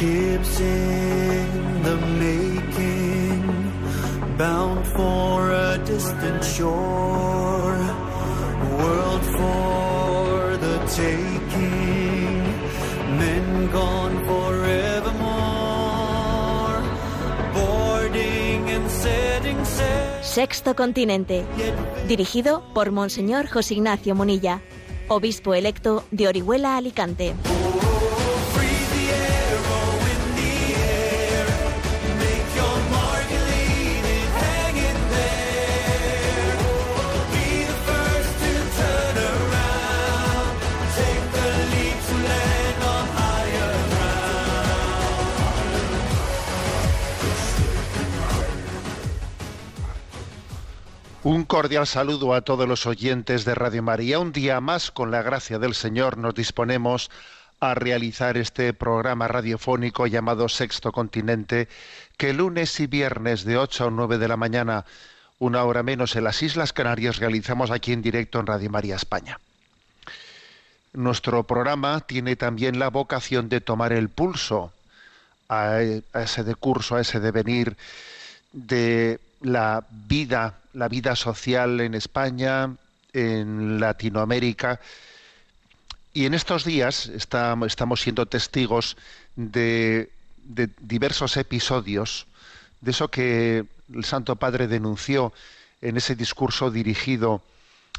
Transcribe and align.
Ships 0.00 0.60
in 0.60 1.82
the 1.82 1.96
making, 2.16 3.44
bound 4.38 4.86
for 4.96 5.52
a 5.52 5.76
distant 5.84 6.42
shore, 6.42 7.76
world 8.80 9.22
for 9.36 10.56
the 10.56 10.78
taking, 10.88 12.40
men 13.18 13.70
gone 13.70 14.24
forevermore, 14.24 15.20
boarding 17.52 18.70
and 18.70 18.90
setting 18.90 19.62
sail. 19.66 20.22
Sexto 20.22 20.74
Continente, 20.74 21.44
dirigido 22.08 22.62
por 22.72 22.90
Monseñor 22.90 23.48
José 23.50 23.74
Ignacio 23.74 24.14
Munilla, 24.14 24.62
obispo 25.08 25.52
electo 25.52 26.04
de 26.10 26.26
Orihuela 26.26 26.78
Alicante. 26.78 27.34
Un 51.30 51.44
cordial 51.44 51.86
saludo 51.86 52.34
a 52.34 52.40
todos 52.40 52.66
los 52.66 52.86
oyentes 52.86 53.44
de 53.44 53.54
Radio 53.54 53.84
María. 53.84 54.18
Un 54.18 54.32
día 54.32 54.60
más, 54.60 54.90
con 54.90 55.12
la 55.12 55.22
gracia 55.22 55.60
del 55.60 55.76
Señor, 55.76 56.18
nos 56.18 56.34
disponemos 56.34 57.08
a 57.60 57.74
realizar 57.74 58.36
este 58.36 58.74
programa 58.74 59.28
radiofónico 59.28 60.08
llamado 60.08 60.48
Sexto 60.48 60.90
Continente, 60.90 61.68
que 62.16 62.32
lunes 62.32 62.80
y 62.80 62.88
viernes 62.88 63.44
de 63.44 63.58
8 63.58 63.86
a 63.86 63.90
9 63.92 64.18
de 64.18 64.26
la 64.26 64.36
mañana, 64.36 64.84
una 65.38 65.62
hora 65.62 65.84
menos 65.84 66.16
en 66.16 66.24
las 66.24 66.42
Islas 66.42 66.72
Canarias, 66.72 67.18
realizamos 67.18 67.70
aquí 67.70 67.92
en 67.92 68.02
directo 68.02 68.40
en 68.40 68.46
Radio 68.48 68.68
María 68.68 68.96
España. 68.96 69.38
Nuestro 70.94 71.44
programa 71.44 72.00
tiene 72.00 72.34
también 72.34 72.80
la 72.80 72.90
vocación 72.90 73.48
de 73.48 73.60
tomar 73.60 73.92
el 73.92 74.08
pulso 74.08 74.72
a, 75.48 75.74
a 75.74 76.22
ese 76.22 76.42
decurso, 76.42 76.96
a 76.96 77.02
ese 77.02 77.20
devenir 77.20 77.76
de 78.52 79.20
la 79.42 79.84
vida, 79.88 80.59
la 80.72 80.88
vida 80.88 81.16
social 81.16 81.80
en 81.80 81.94
España, 81.94 82.76
en 83.12 83.80
Latinoamérica. 83.80 84.80
Y 86.12 86.26
en 86.26 86.34
estos 86.34 86.64
días 86.64 87.06
estamos 87.06 88.00
siendo 88.00 88.26
testigos 88.26 88.96
de, 89.36 90.10
de 90.44 90.68
diversos 90.80 91.36
episodios, 91.36 92.26
de 92.80 92.90
eso 92.90 93.08
que 93.08 93.64
el 93.92 94.04
Santo 94.04 94.36
Padre 94.36 94.66
denunció 94.66 95.32
en 95.80 95.96
ese 95.96 96.14
discurso 96.14 96.70
dirigido 96.70 97.42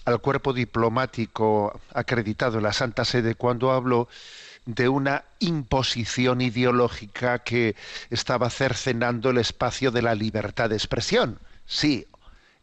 al 0.05 0.19
cuerpo 0.19 0.53
diplomático 0.53 1.79
acreditado 1.93 2.57
en 2.57 2.63
la 2.63 2.73
Santa 2.73 3.05
Sede 3.05 3.35
cuando 3.35 3.71
habló 3.71 4.07
de 4.65 4.89
una 4.89 5.23
imposición 5.39 6.41
ideológica 6.41 7.39
que 7.39 7.75
estaba 8.09 8.49
cercenando 8.49 9.31
el 9.31 9.37
espacio 9.37 9.91
de 9.91 10.01
la 10.01 10.15
libertad 10.15 10.69
de 10.69 10.75
expresión. 10.75 11.39
Sí, 11.65 12.07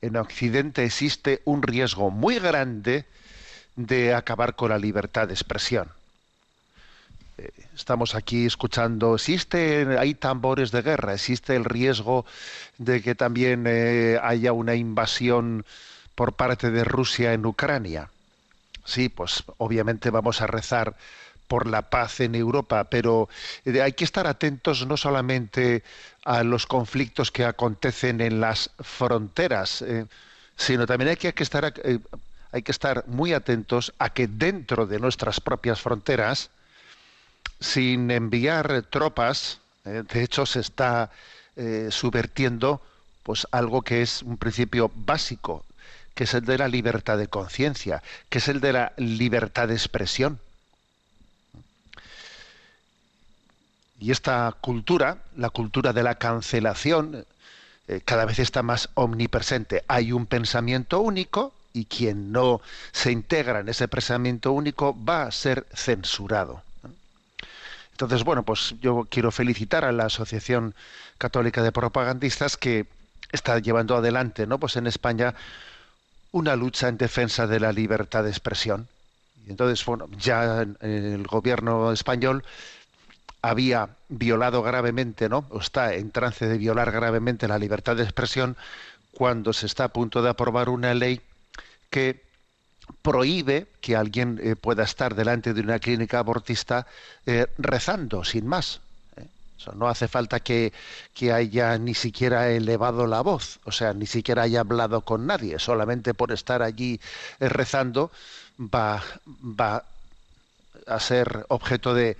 en 0.03 0.17
Occidente 0.17 0.85
existe 0.85 1.43
un 1.45 1.63
riesgo 1.63 2.11
muy 2.11 2.39
grande 2.39 3.05
de 3.77 4.15
acabar 4.15 4.57
con 4.57 4.71
la 4.71 4.79
libertad 4.79 5.29
de 5.29 5.35
expresión. 5.35 5.89
Eh, 7.39 7.51
Estamos 7.75 8.17
aquí 8.17 8.47
escuchando, 8.47 9.15
existe, 9.15 9.99
hay 9.99 10.15
tambores 10.15 10.73
de 10.73 10.83
guerra, 10.83 11.15
existe 11.15 11.55
el 11.55 11.65
riesgo 11.65 12.27
de 12.79 13.03
que 13.03 13.15
también 13.15 13.65
eh, 13.69 14.19
haya 14.21 14.53
una 14.53 14.75
invasión 14.75 15.65
por 16.17 16.33
parte 16.33 16.73
de 16.73 16.83
Rusia 16.83 17.33
en 17.33 17.47
Ucrania. 17.47 18.11
Sí, 18.85 19.09
pues 19.09 19.45
obviamente 19.59 20.11
vamos 20.11 20.41
a 20.41 20.49
rezar 20.49 20.97
por 21.49 21.67
la 21.67 21.91
paz 21.91 22.21
en 22.21 22.35
Europa, 22.35 22.85
pero 22.85 23.29
eh, 23.65 23.81
hay 23.83 23.93
que 23.93 24.05
estar 24.05 24.27
atentos 24.27 24.87
no 24.87 24.97
solamente 24.97 25.83
a 26.25 26.45
los 26.45 26.67
conflictos 26.67 27.33
que 27.33 27.45
acontecen 27.45 28.21
en 28.21 28.41
las 28.41 28.71
fronteras, 28.79 29.83
eh, 29.83 30.07
sino 30.57 30.87
también 30.87 31.09
hay 31.09 31.17
que, 31.17 31.33
estar, 31.43 31.73
eh, 31.83 31.99
estar 32.53 33.05
muy 33.09 33.33
atentos 33.33 33.95
a 33.99 34.11
que 34.11 34.29
dentro 34.29 34.87
de 34.87 35.01
nuestras 35.01 35.41
propias 35.41 35.81
fronteras, 35.81 36.51
sin 37.61 38.11
enviar 38.11 38.83
tropas, 38.83 39.59
de 39.85 40.23
hecho 40.23 40.47
se 40.47 40.61
está 40.61 41.11
subvertiendo 41.91 42.81
pues 43.25 43.49
algo 43.51 43.83
que 43.83 44.03
es 44.03 44.23
un 44.23 44.37
principio 44.37 44.93
básico, 44.95 45.65
que 46.15 46.25
es 46.25 46.35
el 46.35 46.45
de 46.45 46.59
la 46.59 46.69
libertad 46.69 47.19
de 47.19 47.27
conciencia, 47.27 48.03
que 48.29 48.39
es 48.39 48.49
el 48.49 48.61
de 48.61 48.73
la 48.73 48.93
libertad 48.97 49.69
de 49.69 49.75
expresión. 49.75 50.41
Y 54.01 54.11
esta 54.13 54.55
cultura, 54.61 55.19
la 55.37 55.51
cultura 55.51 55.93
de 55.93 56.03
la 56.03 56.17
cancelación, 56.17 57.25
eh, 57.89 58.01
cada 58.05 58.25
vez 58.25 58.39
está 58.39 58.63
más 58.63 58.91
omnipresente. 58.95 59.85
Hay 59.89 60.13
un 60.13 60.27
pensamiento 60.27 61.01
único 61.01 61.53
y 61.73 61.87
quien 61.87 62.33
no 62.33 62.61
se 62.93 63.11
integra 63.13 63.61
en 63.61 63.69
ese 63.69 63.89
pensamiento 63.89 64.53
único 64.53 64.97
va 65.05 65.23
a 65.23 65.33
ser 65.33 65.67
censurado. 65.75 66.63
Entonces, 67.93 68.23
bueno, 68.23 68.45
pues 68.45 68.75
yo 68.81 69.09
quiero 69.11 69.33
felicitar 69.33 69.85
a 69.85 69.91
la 69.91 70.05
Asociación 70.05 70.75
Católica 71.19 71.63
de 71.63 71.73
Propagandistas 71.73 72.57
que 72.57 72.87
está 73.33 73.59
llevando 73.59 73.97
adelante, 73.97 74.47
¿no? 74.47 74.59
Pues 74.59 74.77
en 74.77 74.87
España 74.87 75.35
una 76.31 76.55
lucha 76.57 76.89
en 76.89 76.99
defensa 76.99 77.47
de 77.47 77.59
la 77.59 77.73
libertad 77.73 78.23
de 78.23 78.31
expresión. 78.31 78.87
Y 79.47 79.51
entonces, 79.51 79.85
bueno, 79.85 80.09
ya 80.19 80.65
el 80.81 81.27
gobierno 81.27 81.91
español 81.91 82.45
había 83.43 83.91
violado 84.09 84.63
gravemente, 84.63 85.29
¿no? 85.29 85.47
O 85.51 85.61
está 85.61 85.95
en 85.95 86.11
trance 86.11 86.47
de 86.47 86.59
violar 86.59 86.91
gravemente 86.91 87.49
la 87.49 87.59
libertad 87.59 87.97
de 87.97 88.03
expresión 88.03 88.57
cuando 89.13 89.53
se 89.53 89.67
está 89.67 89.85
a 89.85 89.89
punto 89.89 90.23
de 90.23 90.31
aprobar 90.31 90.69
una 90.69 90.95
ley 90.95 91.21
que 91.91 92.23
prohíbe 93.03 93.67
que 93.81 93.97
alguien 93.97 94.41
eh, 94.43 94.57
pueda 94.57 94.85
estar 94.85 95.15
delante 95.15 95.55
de 95.55 95.61
una 95.61 95.79
clínica 95.79 96.19
abortista 96.19 96.87
eh, 97.27 97.47
rezando, 97.59 98.25
sin 98.25 98.47
más. 98.47 98.81
¿eh? 99.17 99.27
No 99.75 99.89
hace 99.89 100.09
falta 100.09 100.41
que, 100.41 100.73
que 101.15 101.33
haya 101.33 101.79
ni 101.79 101.95
siquiera 101.95 102.51
elevado 102.51 103.07
la 103.07 103.21
voz, 103.21 103.61
o 103.65 103.73
sea, 103.73 103.93
ni 103.93 104.07
siquiera 104.07 104.43
haya 104.43 104.61
hablado 104.61 105.03
con 105.03 105.27
nadie, 105.27 105.59
solamente 105.59 106.15
por 106.15 106.33
estar 106.33 106.63
allí 106.63 107.01
rezando 107.41 108.11
va, 108.59 109.03
va 109.27 109.85
a 110.87 111.01
ser 111.01 111.45
objeto 111.49 111.93
de, 111.95 112.17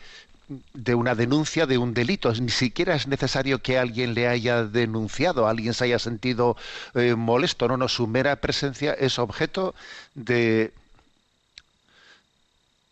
de 0.73 0.95
una 0.95 1.15
denuncia 1.15 1.67
de 1.67 1.79
un 1.79 1.95
delito. 1.95 2.33
Ni 2.33 2.51
siquiera 2.51 2.95
es 2.95 3.07
necesario 3.07 3.61
que 3.61 3.79
alguien 3.79 4.15
le 4.15 4.29
haya 4.29 4.65
denunciado, 4.65 5.47
alguien 5.47 5.75
se 5.75 5.85
haya 5.85 5.99
sentido 5.99 6.57
eh, 6.95 7.15
molesto. 7.15 7.69
No, 7.69 7.77
no, 7.77 7.89
su 7.89 8.07
mera 8.07 8.37
presencia 8.37 8.93
es 8.95 9.19
objeto 9.19 9.75
de, 10.15 10.73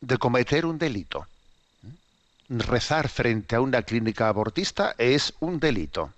de 0.00 0.18
cometer 0.18 0.66
un 0.66 0.78
delito. 0.78 1.26
Rezar 2.48 3.08
frente 3.08 3.56
a 3.56 3.60
una 3.60 3.82
clínica 3.82 4.28
abortista 4.28 4.94
es 4.98 5.34
un 5.40 5.58
delito. 5.58 6.12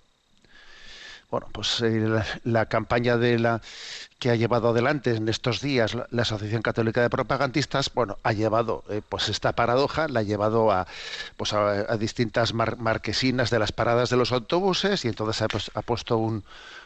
Bueno, 1.31 1.47
pues 1.51 1.79
eh, 1.81 2.23
la, 2.43 2.65
campaña 2.65 3.15
de 3.17 3.37
la 3.37 3.61
que 4.17 4.31
ha 4.31 4.35
llevado 4.35 4.69
adelante 4.69 5.15
en 5.15 5.29
estos 5.29 5.61
días 5.61 5.93
la, 5.93 6.21
Asociación 6.23 6.63
Católica 6.63 7.01
de 7.03 7.09
Propagandistas, 7.09 7.91
bueno, 7.93 8.17
ha 8.23 8.33
llevado 8.33 8.83
eh, 8.89 9.01
pues 9.07 9.29
esta 9.29 9.53
paradoja, 9.53 10.07
la 10.07 10.21
ha 10.21 10.23
llevado 10.23 10.71
a 10.71 10.87
pues 11.37 11.53
a, 11.53 11.95
distintas 11.97 12.53
mar- 12.55 12.77
marquesinas 12.77 13.51
de 13.51 13.59
las 13.59 13.71
paradas 13.71 14.09
de 14.09 14.17
los 14.17 14.31
autobuses 14.31 15.05
y 15.05 15.09
entonces 15.09 15.41
ha, 15.43 15.47
pues, 15.47 15.69
ha 15.75 15.83
puesto 15.83 16.17
un, 16.17 16.43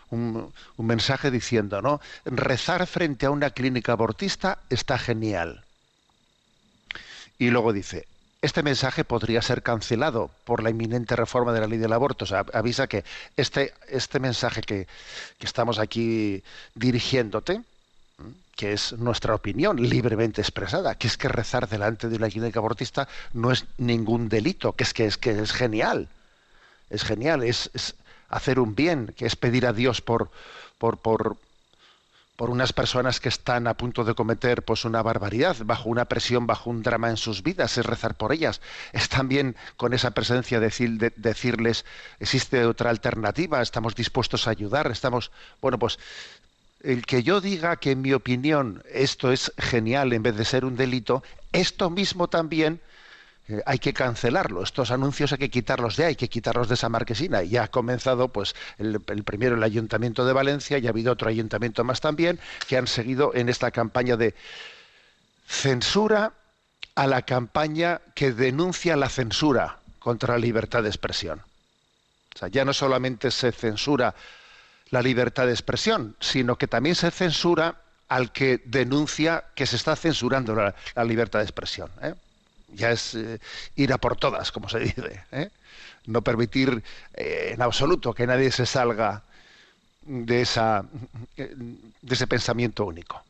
un, 0.09 0.51
un 0.75 0.85
mensaje 0.85 1.31
diciendo, 1.31 1.81
¿no? 1.81 2.01
Rezar 2.25 2.85
frente 2.85 3.25
a 3.25 3.31
una 3.31 3.51
clínica 3.51 3.93
abortista 3.93 4.59
está 4.69 4.97
genial. 4.97 5.63
Y 7.37 7.49
luego 7.49 7.73
dice, 7.73 8.07
este 8.43 8.61
mensaje 8.61 9.05
podría 9.05 9.41
ser 9.41 9.63
cancelado 9.63 10.29
por 10.43 10.61
la 10.61 10.69
inminente 10.69 11.15
reforma 11.15 11.53
de 11.53 11.61
la 11.61 11.67
ley 11.67 11.79
del 11.79 11.93
aborto. 11.93 12.25
O 12.25 12.27
sea, 12.27 12.45
avisa 12.53 12.87
que 12.87 13.05
este, 13.37 13.73
este 13.87 14.19
mensaje 14.19 14.61
que, 14.61 14.85
que 15.39 15.45
estamos 15.45 15.79
aquí 15.79 16.43
dirigiéndote, 16.75 17.61
que 18.57 18.73
es 18.73 18.91
nuestra 18.93 19.33
opinión 19.33 19.77
libremente 19.77 20.41
expresada, 20.41 20.95
que 20.95 21.07
es 21.07 21.17
que 21.17 21.29
rezar 21.29 21.69
delante 21.69 22.09
de 22.09 22.17
una 22.17 22.27
clínica 22.27 22.59
abortista 22.59 23.07
no 23.31 23.49
es 23.49 23.63
ningún 23.77 24.27
delito, 24.27 24.73
que 24.73 24.83
es 24.83 24.93
que 24.93 25.05
es, 25.05 25.17
que 25.17 25.39
es 25.39 25.53
genial. 25.53 26.09
Es 26.89 27.05
genial, 27.05 27.43
es, 27.43 27.71
es 27.73 27.95
hacer 28.27 28.59
un 28.59 28.75
bien, 28.75 29.13
que 29.15 29.25
es 29.25 29.37
pedir 29.37 29.65
a 29.65 29.71
Dios 29.71 30.01
por, 30.01 30.29
por, 30.79 30.97
por, 30.97 31.37
por 32.35 32.49
unas 32.49 32.73
personas 32.73 33.19
que 33.19 33.29
están 33.29 33.67
a 33.67 33.77
punto 33.77 34.03
de 34.03 34.15
cometer 34.15 34.63
pues 34.63 34.85
una 34.85 35.01
barbaridad, 35.03 35.57
bajo 35.65 35.89
una 35.89 36.05
presión, 36.05 36.47
bajo 36.47 36.69
un 36.69 36.81
drama 36.81 37.09
en 37.09 37.17
sus 37.17 37.43
vidas, 37.43 37.77
es 37.77 37.85
rezar 37.85 38.15
por 38.15 38.33
ellas. 38.33 38.59
Es 38.91 39.07
también 39.09 39.55
con 39.77 39.93
esa 39.93 40.11
presencia 40.11 40.59
decir, 40.59 40.97
de, 40.97 41.13
decirles 41.15 41.85
existe 42.19 42.65
otra 42.65 42.89
alternativa, 42.89 43.61
estamos 43.61 43.95
dispuestos 43.95 44.47
a 44.47 44.51
ayudar, 44.51 44.89
estamos, 44.91 45.31
bueno, 45.61 45.77
pues 45.77 45.99
el 46.81 47.05
que 47.05 47.23
yo 47.23 47.39
diga 47.39 47.77
que 47.77 47.91
en 47.91 48.01
mi 48.01 48.13
opinión 48.13 48.83
esto 48.91 49.31
es 49.31 49.53
genial 49.57 50.11
en 50.11 50.23
vez 50.23 50.35
de 50.35 50.45
ser 50.45 50.65
un 50.65 50.75
delito, 50.75 51.23
esto 51.51 51.89
mismo 51.89 52.27
también 52.27 52.81
hay 53.65 53.79
que 53.79 53.93
cancelarlo. 53.93 54.63
Estos 54.63 54.91
anuncios 54.91 55.31
hay 55.33 55.37
que 55.37 55.49
quitarlos 55.49 55.97
de 55.97 56.05
ahí, 56.05 56.09
hay 56.09 56.15
que 56.15 56.29
quitarlos 56.29 56.69
de 56.69 56.75
esa 56.75 56.89
marquesina. 56.89 57.43
Y 57.43 57.49
ya 57.49 57.63
ha 57.63 57.67
comenzado, 57.67 58.29
pues, 58.29 58.55
el, 58.77 59.01
primero 59.01 59.55
el 59.55 59.63
Ayuntamiento 59.63 60.25
de 60.25 60.33
Valencia, 60.33 60.77
y 60.77 60.87
ha 60.87 60.91
habido 60.91 61.11
otro 61.11 61.29
ayuntamiento 61.29 61.83
más 61.83 61.99
también, 61.99 62.39
que 62.67 62.77
han 62.77 62.87
seguido 62.87 63.33
en 63.35 63.49
esta 63.49 63.71
campaña 63.71 64.15
de 64.15 64.33
censura 65.45 66.33
a 66.95 67.07
la 67.07 67.23
campaña 67.23 68.01
que 68.15 68.31
denuncia 68.31 68.95
la 68.95 69.09
censura 69.09 69.79
contra 69.99 70.35
la 70.35 70.39
libertad 70.39 70.83
de 70.83 70.89
expresión. 70.89 71.41
O 72.35 72.37
sea, 72.37 72.47
ya 72.47 72.65
no 72.65 72.73
solamente 72.73 73.29
se 73.29 73.51
censura 73.51 74.15
la 74.89 75.01
libertad 75.01 75.47
de 75.47 75.51
expresión, 75.51 76.15
sino 76.19 76.57
que 76.57 76.67
también 76.67 76.95
se 76.95 77.11
censura 77.11 77.81
al 78.07 78.31
que 78.31 78.61
denuncia 78.65 79.45
que 79.55 79.65
se 79.65 79.75
está 79.75 79.95
censurando 79.95 80.55
la, 80.55 80.75
la 80.95 81.03
libertad 81.03 81.39
de 81.39 81.45
expresión. 81.45 81.89
¿eh? 82.01 82.13
Ya 82.75 82.91
es 82.91 83.15
eh, 83.15 83.39
ir 83.75 83.93
a 83.93 83.97
por 83.97 84.15
todas, 84.15 84.51
como 84.51 84.69
se 84.69 84.79
dice. 84.79 85.23
¿eh? 85.31 85.49
No 86.05 86.21
permitir 86.21 86.83
eh, 87.13 87.51
en 87.53 87.61
absoluto 87.61 88.13
que 88.13 88.27
nadie 88.27 88.51
se 88.51 88.65
salga 88.65 89.23
de, 90.01 90.41
esa, 90.41 90.85
de 91.35 92.13
ese 92.13 92.27
pensamiento 92.27 92.85
único. 92.85 93.23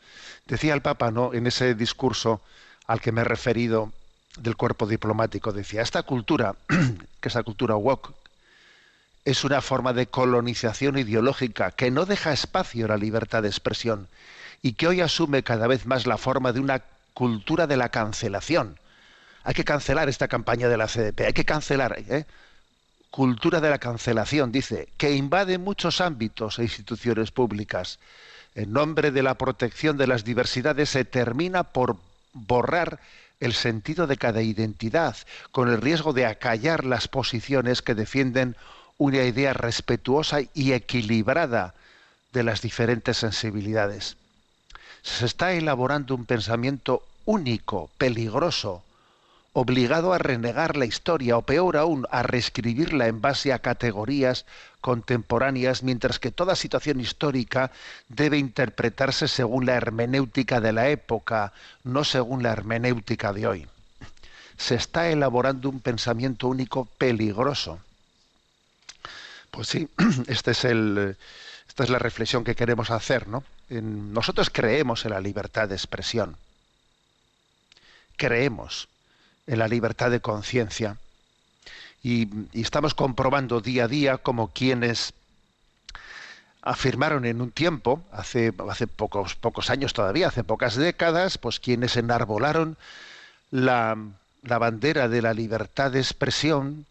Decía 0.47 0.73
el 0.73 0.81
Papa 0.81 1.11
¿no? 1.11 1.33
en 1.33 1.47
ese 1.47 1.75
discurso 1.75 2.41
al 2.87 2.99
que 2.99 3.11
me 3.11 3.21
he 3.21 3.25
referido 3.25 3.91
del 4.37 4.55
cuerpo 4.55 4.87
diplomático, 4.87 5.53
decía, 5.53 5.81
esta 5.81 6.03
cultura, 6.03 6.55
que 7.21 7.29
es 7.29 7.35
la 7.35 7.43
cultura 7.43 7.75
woke, 7.75 8.13
es 9.25 9.43
una 9.43 9.61
forma 9.61 9.93
de 9.93 10.07
colonización 10.07 10.97
ideológica 10.97 11.71
que 11.71 11.91
no 11.91 12.05
deja 12.05 12.33
espacio 12.33 12.85
a 12.85 12.89
la 12.89 12.97
libertad 12.97 13.43
de 13.43 13.49
expresión 13.49 14.07
y 14.61 14.73
que 14.73 14.87
hoy 14.87 15.01
asume 15.01 15.43
cada 15.43 15.67
vez 15.67 15.85
más 15.85 16.05
la 16.05 16.17
forma 16.17 16.51
de 16.51 16.59
una 16.59 16.81
cultura 17.13 17.67
de 17.67 17.77
la 17.77 17.89
cancelación 17.89 18.77
hay 19.43 19.53
que 19.53 19.65
cancelar 19.65 20.09
esta 20.09 20.27
campaña 20.27 20.69
de 20.69 20.77
la 20.77 20.87
CDP, 20.87 21.21
hay 21.21 21.33
que 21.33 21.45
cancelar. 21.45 21.97
¿eh? 21.97 22.25
Cultura 23.09 23.59
de 23.59 23.69
la 23.69 23.77
cancelación, 23.77 24.51
dice, 24.51 24.87
que 24.97 25.11
invade 25.11 25.57
muchos 25.57 26.01
ámbitos 26.01 26.59
e 26.59 26.63
instituciones 26.63 27.31
públicas. 27.31 27.99
En 28.55 28.71
nombre 28.71 29.11
de 29.11 29.23
la 29.23 29.35
protección 29.35 29.97
de 29.97 30.07
las 30.07 30.23
diversidades 30.23 30.89
se 30.89 31.05
termina 31.05 31.63
por 31.63 31.97
borrar 32.33 32.99
el 33.39 33.53
sentido 33.53 34.07
de 34.07 34.17
cada 34.17 34.41
identidad, 34.41 35.17
con 35.51 35.69
el 35.69 35.81
riesgo 35.81 36.13
de 36.13 36.25
acallar 36.25 36.85
las 36.85 37.07
posiciones 37.07 37.81
que 37.81 37.95
defienden 37.95 38.55
una 38.97 39.23
idea 39.23 39.53
respetuosa 39.53 40.39
y 40.53 40.71
equilibrada 40.71 41.73
de 42.31 42.43
las 42.43 42.61
diferentes 42.61 43.17
sensibilidades. 43.17 44.15
Se 45.01 45.25
está 45.25 45.51
elaborando 45.51 46.15
un 46.15 46.25
pensamiento 46.25 47.03
único, 47.25 47.89
peligroso, 47.97 48.83
obligado 49.53 50.13
a 50.13 50.17
renegar 50.17 50.75
la 50.75 50.85
historia 50.85 51.37
o 51.37 51.43
peor 51.43 51.77
aún 51.77 52.07
a 52.09 52.23
reescribirla 52.23 53.07
en 53.07 53.21
base 53.21 53.53
a 53.53 53.59
categorías 53.59 54.45
contemporáneas, 54.81 55.83
mientras 55.83 56.19
que 56.19 56.31
toda 56.31 56.55
situación 56.55 56.99
histórica 56.99 57.71
debe 58.09 58.37
interpretarse 58.37 59.27
según 59.27 59.65
la 59.67 59.75
hermenéutica 59.75 60.59
de 60.59 60.73
la 60.73 60.89
época, 60.89 61.53
no 61.83 62.03
según 62.03 62.41
la 62.43 62.51
hermenéutica 62.51 63.31
de 63.31 63.47
hoy. 63.47 63.67
Se 64.57 64.75
está 64.75 65.09
elaborando 65.09 65.69
un 65.69 65.79
pensamiento 65.79 66.47
único 66.47 66.85
peligroso. 66.85 67.79
Pues 69.51 69.67
sí, 69.67 69.87
este 70.27 70.51
es 70.51 70.65
el, 70.65 71.15
esta 71.67 71.83
es 71.83 71.89
la 71.91 71.99
reflexión 71.99 72.43
que 72.43 72.55
queremos 72.55 72.89
hacer, 72.89 73.27
¿no? 73.27 73.43
nosotros 73.69 74.51
creemos 74.51 75.05
en 75.05 75.11
la 75.11 75.19
libertad 75.19 75.67
de 75.67 75.75
expresión. 75.75 76.37
Creemos 78.17 78.87
en 79.47 79.59
la 79.59 79.67
libertad 79.67 80.11
de 80.11 80.21
conciencia. 80.21 80.97
Y, 82.01 82.27
estamos 82.53 82.93
comprobando 82.93 83.61
día 83.61 83.85
a 83.85 83.87
día 83.87 84.17
como 84.17 84.49
quienes 84.49 85.13
afirmaron 86.61 87.25
en 87.25 87.41
un 87.41 87.51
tiempo, 87.51 88.03
hace, 88.11 88.53
hace 88.69 88.87
pocos, 88.87 89.35
pocos 89.35 89.69
años 89.69 89.93
todavía, 89.93 90.27
hace 90.27 90.43
pocas 90.43 90.75
décadas, 90.75 91.37
pues 91.37 91.59
quienes 91.59 91.97
enarbolaron 91.97 92.77
la, 93.51 93.97
la 94.43 94.57
bandera 94.57 95.09
de 95.09 95.21
la 95.21 95.33
libertad 95.33 95.91
de 95.91 95.99
expresión, 95.99 96.85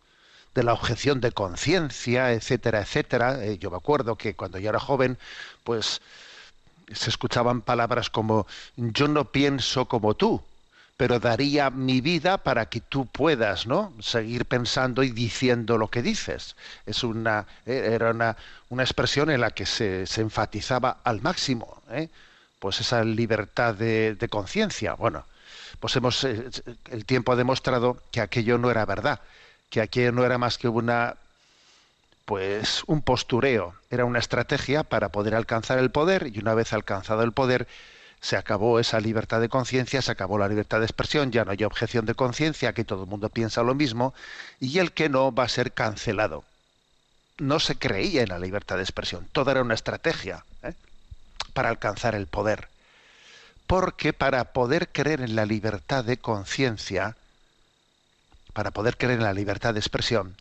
de 0.55 0.63
la 0.63 0.75
objeción 0.75 1.21
de 1.21 1.33
conciencia, 1.33 2.33
etcétera, 2.33 2.83
etcétera. 2.83 3.45
Eh, 3.45 3.59
yo 3.59 3.71
me 3.71 3.79
acuerdo 3.79 4.17
que 4.17 4.35
cuando 4.35 4.59
yo 4.59 4.69
era 4.69 4.81
joven, 4.81 5.19
pues 5.65 6.03
se 6.93 7.09
escuchaban 7.11 7.63
palabras 7.63 8.11
como 8.11 8.47
yo 8.77 9.09
no 9.09 9.25
pienso 9.27 9.87
como 9.87 10.15
tú, 10.15 10.43
pero 11.03 11.19
daría 11.19 11.69
mi 11.69 12.01
vida 12.01 12.39
para 12.39 12.67
que 12.67 12.81
tú 12.81 13.07
puedas 13.07 13.67
¿no? 13.67 13.93
seguir 13.99 14.47
pensando 14.47 15.03
y 15.03 15.11
diciendo 15.11 15.77
lo 15.77 15.89
que 15.89 16.01
dices. 16.01 16.55
Es 16.87 17.03
una, 17.03 17.45
eh, 17.67 17.91
era 17.95 18.13
una, 18.13 18.37
una 18.69 18.85
expresión 18.85 19.29
en 19.29 19.41
la 19.41 19.51
que 19.51 19.67
se, 19.67 20.07
se 20.07 20.21
enfatizaba 20.21 20.99
al 21.03 21.21
máximo 21.21 21.83
¿eh? 21.91 22.09
pues 22.61 22.79
esa 22.79 23.03
libertad 23.03 23.75
de, 23.75 24.15
de 24.15 24.29
conciencia. 24.29 24.95
Bueno, 24.95 25.25
pues 25.81 25.97
hemos, 25.97 26.23
eh, 26.23 26.49
el 26.93 27.05
tiempo 27.05 27.33
ha 27.33 27.37
demostrado 27.37 28.01
que 28.13 28.21
aquello 28.21 28.57
no 28.57 28.71
era 28.71 28.87
verdad, 28.87 29.19
que 29.71 29.81
aquello 29.81 30.13
no 30.13 30.25
era 30.25 30.39
más 30.39 30.57
que 30.57 30.69
una 30.69 31.17
pues 32.27 32.85
un 32.87 33.03
postureo, 33.03 33.75
era 33.91 34.05
una 34.05 34.21
estrategia 34.21 34.85
para 34.85 35.09
poder 35.09 35.35
alcanzar 35.35 35.81
el 35.81 35.91
poder 35.91 36.31
y 36.33 36.39
una 36.39 36.55
vez 36.55 36.73
alcanzado 36.73 37.25
el 37.25 37.33
poder 37.33 37.67
se 38.23 38.37
acabó 38.37 38.79
esa 38.79 39.01
libertad 39.01 39.41
de 39.41 39.49
conciencia, 39.49 40.01
se 40.01 40.13
acabó 40.13 40.39
la 40.39 40.47
libertad 40.47 40.79
de 40.79 40.87
expresión, 40.87 41.33
ya 41.33 41.45
no 41.45 41.51
hay 41.51 41.65
objeción 41.65 42.07
de 42.07 42.15
conciencia, 42.15 42.73
que 42.73 42.85
todo 42.85 43.03
el 43.03 43.11
mundo 43.11 43.29
piensa 43.29 43.65
lo 43.65 43.75
mismo, 43.75 44.15
y 44.61 44.79
el 44.79 44.93
que 44.93 45.09
no 45.09 45.35
va 45.35 45.43
a 45.43 45.49
ser 45.49 45.73
cancelado. 45.73 46.45
No 47.39 47.59
se 47.59 47.75
creía 47.75 48.23
en 48.23 48.29
la 48.29 48.39
libertad 48.39 48.77
de 48.77 48.83
expresión, 48.83 49.29
todo 49.33 49.51
era 49.51 49.63
una 49.63 49.75
estrategia 49.75 50.45
¿eh? 50.63 50.73
para 51.53 51.69
alcanzar 51.69 52.15
el 52.15 52.29
poder. 52.29 52.69
Porque 53.67 54.13
para 54.13 54.53
poder 54.53 54.89
creer 54.91 55.21
en 55.21 55.35
la 55.35 55.45
libertad 55.45 56.05
de 56.05 56.19
conciencia, 56.19 57.17
para 58.53 58.71
poder 58.71 58.99
creer 58.99 59.19
en 59.19 59.25
la 59.25 59.35
libertad 59.35 59.75
de 59.75 59.81
expresión, 59.81 60.37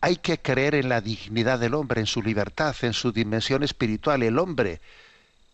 hay 0.00 0.16
que 0.16 0.38
creer 0.38 0.76
en 0.76 0.88
la 0.88 1.00
dignidad 1.00 1.58
del 1.58 1.74
hombre, 1.74 2.00
en 2.00 2.06
su 2.06 2.22
libertad, 2.22 2.76
en 2.82 2.92
su 2.92 3.10
dimensión 3.10 3.64
espiritual. 3.64 4.22
El 4.22 4.38
hombre 4.38 4.80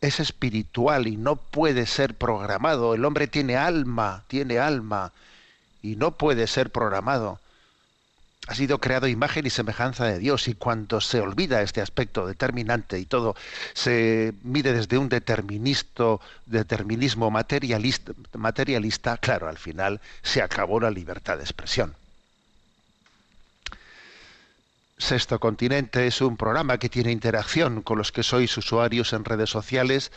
es 0.06 0.20
espiritual 0.20 1.06
y 1.06 1.16
no 1.16 1.36
puede 1.36 1.86
ser 1.86 2.14
programado. 2.14 2.94
El 2.94 3.04
hombre 3.04 3.26
tiene 3.26 3.56
alma, 3.56 4.24
tiene 4.28 4.58
alma 4.58 5.12
y 5.82 5.96
no 5.96 6.12
puede 6.12 6.46
ser 6.46 6.70
programado. 6.70 7.40
Ha 8.46 8.54
sido 8.54 8.78
creado 8.78 9.08
imagen 9.08 9.46
y 9.46 9.50
semejanza 9.50 10.04
de 10.04 10.18
Dios 10.18 10.48
y 10.48 10.54
cuando 10.54 11.00
se 11.00 11.20
olvida 11.20 11.62
este 11.62 11.80
aspecto 11.80 12.26
determinante 12.26 12.98
y 12.98 13.06
todo 13.06 13.34
se 13.72 14.34
mide 14.42 14.74
desde 14.74 14.98
un 14.98 15.08
determinismo 15.08 16.20
materialista, 17.30 18.12
materialista, 18.34 19.16
claro, 19.16 19.48
al 19.48 19.56
final 19.56 20.02
se 20.22 20.42
acabó 20.42 20.78
la 20.78 20.90
libertad 20.90 21.38
de 21.38 21.44
expresión. 21.44 21.94
Sexto 25.04 25.38
Continente 25.38 26.06
es 26.06 26.22
un 26.22 26.38
programa 26.38 26.78
que 26.78 26.88
tiene 26.88 27.12
interacción 27.12 27.82
con 27.82 27.98
los 27.98 28.10
que 28.10 28.22
sois 28.22 28.56
usuarios 28.56 29.12
en 29.12 29.26
redes 29.26 29.50
sociales, 29.50 30.10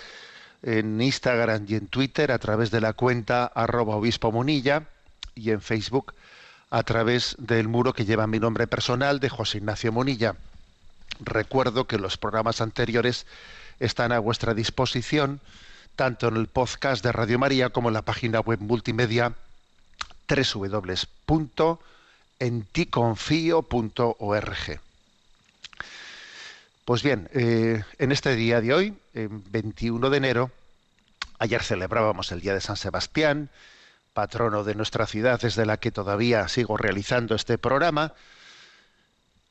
en 0.63 1.01
Instagram 1.01 1.65
y 1.67 1.75
en 1.75 1.87
Twitter 1.87 2.31
a 2.31 2.39
través 2.39 2.71
de 2.71 2.79
la 2.79 2.93
cuenta 2.93 3.47
arroba 3.47 3.97
obispo 3.97 4.31
munilla 4.31 4.83
y 5.35 5.51
en 5.51 5.59
Facebook 5.59 6.13
a 6.69 6.83
través 6.83 7.35
del 7.37 7.67
muro 7.67 7.91
que 7.91 8.05
lleva 8.05 8.27
mi 8.27 8.39
nombre 8.39 8.65
personal 8.65 9.19
de 9.19 9.27
José 9.27 9.57
Ignacio 9.57 9.91
Munilla. 9.91 10.37
Recuerdo 11.19 11.85
que 11.85 11.97
los 11.99 12.17
programas 12.17 12.61
anteriores 12.61 13.25
están 13.81 14.13
a 14.13 14.19
vuestra 14.19 14.53
disposición 14.53 15.41
tanto 15.97 16.29
en 16.29 16.37
el 16.37 16.47
podcast 16.47 17.03
de 17.03 17.11
Radio 17.11 17.39
María 17.39 17.71
como 17.71 17.89
en 17.89 17.93
la 17.93 18.03
página 18.03 18.39
web 18.39 18.61
multimedia 18.61 19.33
www 20.29 21.77
en 22.39 22.63
ticonfío.org. 22.63 24.79
Pues 26.85 27.03
bien, 27.03 27.29
eh, 27.33 27.83
en 27.97 28.11
este 28.11 28.35
día 28.35 28.61
de 28.61 28.73
hoy, 28.73 28.97
21 29.13 30.09
de 30.09 30.17
enero, 30.17 30.51
ayer 31.39 31.61
celebrábamos 31.61 32.31
el 32.31 32.41
Día 32.41 32.53
de 32.53 32.61
San 32.61 32.77
Sebastián, 32.77 33.49
patrono 34.13 34.63
de 34.63 34.73
nuestra 34.73 35.05
ciudad 35.05 35.39
desde 35.39 35.65
la 35.65 35.77
que 35.77 35.91
todavía 35.91 36.47
sigo 36.47 36.77
realizando 36.77 37.35
este 37.35 37.57
programa. 37.57 38.13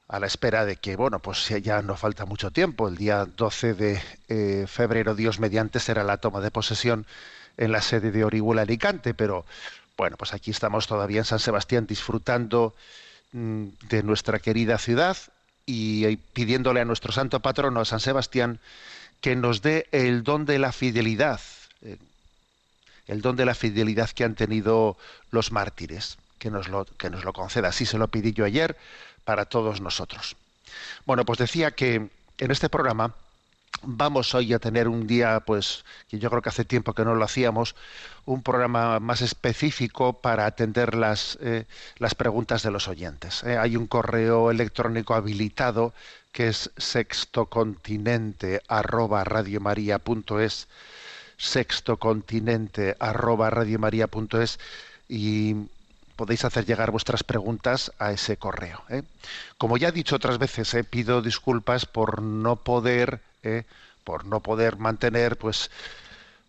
a 0.09 0.21
la 0.21 0.27
espera 0.27 0.65
de 0.65 0.77
que, 0.77 0.95
bueno, 0.95 1.19
pues 1.19 1.49
ya 1.63 1.83
no 1.83 1.97
falta 1.97 2.27
mucho 2.27 2.53
tiempo. 2.53 2.89
El 2.89 2.97
día 2.97 3.27
12 3.27 3.75
de 3.75 4.01
eh, 4.29 4.67
febrero, 4.69 5.17
Dios 5.17 5.41
mediante, 5.41 5.81
será 5.81 6.05
la 6.05 6.19
toma 6.19 6.41
de 6.41 6.53
posesión 6.53 7.07
en 7.57 7.73
la 7.73 7.83
sede 7.83 8.13
de 8.13 8.25
Orihuela 8.25 8.63
Alicante, 8.63 9.15
pero 9.15 9.45
bueno, 9.97 10.17
pues 10.17 10.35
aquí 10.35 10.51
estamos 10.51 10.87
todavía 10.87 11.19
en 11.19 11.25
San 11.25 11.39
Sebastián 11.39 11.87
disfrutando 11.87 12.75
mm, 13.33 13.65
de 13.89 14.03
nuestra 14.03 14.39
querida 14.39 14.79
ciudad 14.79 15.17
y 15.65 16.17
pidiéndole 16.17 16.81
a 16.81 16.85
nuestro 16.85 17.13
santo 17.13 17.41
patrono, 17.41 17.85
San 17.85 18.01
Sebastián, 18.01 18.61
que 19.21 19.35
nos 19.35 19.63
dé 19.63 19.89
el 19.91 20.23
don 20.23 20.45
de 20.45 20.59
la 20.59 20.73
fidelidad, 20.73 21.41
eh, 21.83 21.97
el 23.09 23.23
don 23.23 23.37
de 23.37 23.45
la 23.45 23.55
fidelidad 23.55 24.11
que 24.11 24.25
han 24.25 24.35
tenido 24.35 24.97
los 25.31 25.51
mártires, 25.51 26.19
que 26.39 26.51
nos 26.51 26.69
lo, 26.69 26.85
que 26.85 27.11
nos 27.11 27.25
lo 27.25 27.33
conceda. 27.33 27.69
Así 27.69 27.87
se 27.87 27.99
lo 27.99 28.09
pedí 28.09 28.33
yo 28.33 28.45
ayer 28.45 28.77
para 29.25 29.47
todos 29.47 29.81
nosotros. 29.81 30.37
Bueno, 31.07 31.25
pues 31.25 31.39
decía 31.39 31.73
que 31.73 32.09
en 32.39 32.51
este 32.51 32.69
programa 32.69 33.15
vamos 33.83 34.35
hoy 34.35 34.53
a 34.53 34.59
tener 34.59 34.89
un 34.89 35.07
día, 35.07 35.41
pues, 35.41 35.85
que 36.09 36.19
yo 36.19 36.31
creo 36.31 36.43
que 36.43 36.49
hace 36.49 36.65
tiempo 36.65 36.93
que 36.93 37.05
no 37.05 37.15
lo 37.15 37.25
hacíamos, 37.25 37.75
un 38.25 38.43
programa 38.43 39.01
más 39.01 39.23
específico 39.23 40.15
para 40.15 40.47
atender 40.47 40.95
las, 40.95 41.39
eh, 41.41 41.65
las 41.99 42.15
preguntas 42.15 42.63
de 42.63 42.71
los 42.71 42.89
oyentes. 42.89 43.43
Eh. 43.45 43.57
Hay 43.59 43.77
un 43.77 43.87
correo 43.87 44.51
electrónico 44.51 45.15
habilitado 45.15 45.93
que 46.33 46.49
es 46.49 46.71
sextocontinente 46.77 48.63
arroba 48.69 49.25
radiomaria.es 49.25 50.69
sextocontinente 51.39 52.97
arroba 52.99 53.51
radiomaria.es 53.51 54.59
y 55.09 55.55
podéis 56.17 56.45
hacer 56.45 56.65
llegar 56.65 56.91
vuestras 56.91 57.23
preguntas 57.23 57.93
a 57.99 58.13
ese 58.13 58.37
correo. 58.37 58.83
¿eh? 58.89 59.03
Como 59.59 59.77
ya 59.77 59.89
he 59.89 59.93
dicho 59.93 60.17
otras 60.17 60.39
veces, 60.39 60.75
pido 60.89 61.23
disculpas 61.23 61.87
por 61.87 62.23
no 62.23 62.57
poder, 62.57 63.21
¿eh? 63.47 63.65
por 64.05 64.25
no 64.25 64.41
poder 64.41 64.77
mantener, 64.77 65.37
pues, 65.37 65.71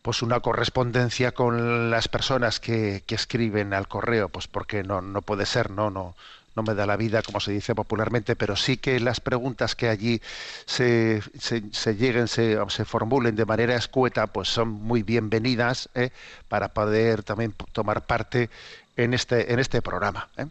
pues 0.01 0.21
una 0.21 0.39
correspondencia 0.39 1.31
con 1.33 1.89
las 1.89 2.07
personas 2.07 2.59
que, 2.59 3.03
que, 3.05 3.15
escriben 3.15 3.73
al 3.73 3.87
correo, 3.87 4.29
pues 4.29 4.47
porque 4.47 4.83
no, 4.83 5.01
no 5.01 5.21
puede 5.21 5.45
ser, 5.45 5.71
no, 5.71 5.89
no, 5.89 6.15
no 6.57 6.63
me 6.63 6.73
da 6.73 6.87
la 6.87 6.97
vida, 6.97 7.21
como 7.21 7.39
se 7.39 7.51
dice 7.51 7.75
popularmente, 7.75 8.35
pero 8.35 8.55
sí 8.55 8.77
que 8.77 8.99
las 8.99 9.19
preguntas 9.19 9.75
que 9.75 9.89
allí 9.89 10.21
se, 10.65 11.21
se, 11.39 11.95
lleguen, 11.95 12.27
se, 12.27 12.57
se, 12.69 12.83
formulen 12.83 13.35
de 13.35 13.45
manera 13.45 13.75
escueta, 13.75 14.25
pues 14.25 14.49
son 14.49 14.69
muy 14.69 15.03
bienvenidas 15.03 15.87
¿eh? 15.93 16.09
para 16.49 16.69
poder 16.69 17.21
también 17.21 17.53
tomar 17.73 18.07
parte 18.07 18.49
en 18.97 19.13
este, 19.13 19.53
en 19.53 19.59
este 19.59 19.83
programa. 19.83 20.29
¿eh? 20.35 20.47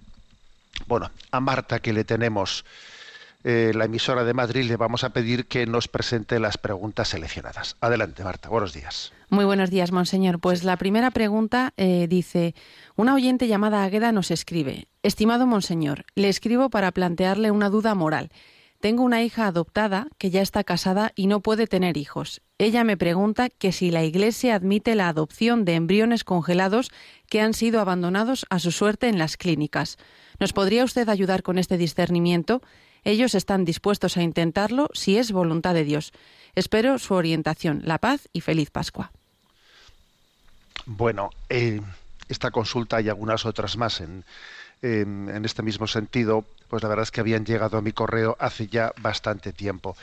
Bueno, 0.87 1.11
a 1.33 1.41
Marta 1.41 1.81
que 1.81 1.93
le 1.93 2.05
tenemos 2.05 2.65
eh, 3.45 3.73
la 3.75 3.85
emisora 3.85 4.25
de 4.25 4.35
Madrid 4.35 4.64
le 4.64 4.76
vamos 4.76 5.05
a 5.05 5.11
pedir 5.11 5.47
que 5.47 5.66
nos 5.66 5.88
presente 5.88 6.40
las 6.40 6.59
preguntas 6.59 7.09
seleccionadas. 7.09 7.76
Adelante, 7.81 8.25
Marta. 8.25 8.49
Buenos 8.49 8.73
días. 8.73 9.12
Muy 9.28 9.45
buenos 9.45 9.71
días, 9.71 9.93
monseñor. 9.93 10.40
Pues 10.40 10.64
la 10.64 10.76
primera 10.76 11.11
pregunta 11.11 11.73
eh, 11.76 12.07
dice, 12.09 12.55
una 12.95 13.14
oyente 13.14 13.49
llamada 13.49 13.83
Agueda 13.83 14.12
nos 14.12 14.31
escribe, 14.31 14.88
Estimado 15.02 15.47
monseñor, 15.47 16.05
le 16.14 16.28
escribo 16.28 16.71
para 16.71 16.93
plantearle 16.93 17.50
una 17.50 17.71
duda 17.71 17.95
moral. 17.95 18.31
Tengo 18.81 19.02
una 19.02 19.23
hija 19.23 19.47
adoptada 19.47 20.09
que 20.19 20.31
ya 20.31 20.43
está 20.43 20.62
casada 20.62 21.12
y 21.16 21.26
no 21.26 21.40
puede 21.40 21.66
tener 21.66 21.97
hijos. 21.97 22.43
Ella 22.59 22.85
me 22.85 22.97
pregunta 22.97 23.49
que 23.49 23.73
si 23.73 23.90
la 23.90 24.05
Iglesia 24.05 24.55
admite 24.55 24.95
la 24.95 25.09
adopción 25.09 25.64
de 25.64 25.75
embriones 25.75 26.25
congelados 26.25 26.90
que 27.28 27.40
han 27.40 27.55
sido 27.55 27.81
abandonados 27.81 28.47
a 28.50 28.59
su 28.59 28.71
suerte 28.73 29.09
en 29.09 29.19
las 29.19 29.37
clínicas. 29.37 29.97
¿Nos 30.38 30.52
podría 30.52 30.85
usted 30.85 31.09
ayudar 31.09 31.43
con 31.43 31.59
este 31.59 31.78
discernimiento? 31.78 32.62
Ellos 33.07 33.37
están 33.37 33.65
dispuestos 33.65 34.17
a 34.17 34.23
intentarlo 34.25 34.91
si 34.93 35.17
es 35.17 35.31
voluntad 35.31 35.75
de 35.75 35.85
Dios. 35.85 36.13
Espero 36.57 36.99
su 36.99 37.15
orientación. 37.15 37.83
La 37.85 37.99
paz 37.99 38.29
y 38.33 38.41
feliz 38.41 38.71
Pascua. 38.71 39.13
Bueno, 40.87 41.31
eh, 41.49 41.81
esta 42.29 42.51
consulta 42.51 43.01
y 43.01 43.09
algunas 43.09 43.47
otras 43.47 43.77
más 43.77 44.01
en, 44.01 44.25
en, 44.83 45.45
este 45.45 45.63
mismo 45.63 45.87
sentido, 45.87 46.45
pues 46.69 46.83
la 46.83 46.89
verdad 46.89 47.05
es 47.05 47.13
que 47.13 47.21
habían 47.21 47.47
llegado 47.47 47.79
a 47.79 47.81
mi 47.81 47.93
correo 47.93 48.37
hace 48.41 48.67
ya 48.67 48.93
bastante 49.01 49.53
tiempo. 49.53 49.97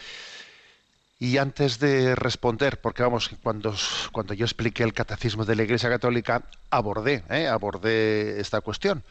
Y 1.19 1.39
antes 1.39 1.79
de 1.79 2.15
responder, 2.15 2.79
porque 2.79 3.03
vamos, 3.03 3.31
cuando, 3.43 3.75
cuando 4.13 4.33
yo 4.33 4.45
expliqué 4.45 4.83
el 4.83 4.93
catecismo 4.93 5.43
de 5.43 5.57
la 5.57 5.63
Iglesia 5.63 5.89
Católica, 5.89 6.43
abordé, 6.69 7.25
¿eh? 7.29 7.48
abordé 7.48 8.39
esta 8.39 8.62
cuestión. 8.62 9.03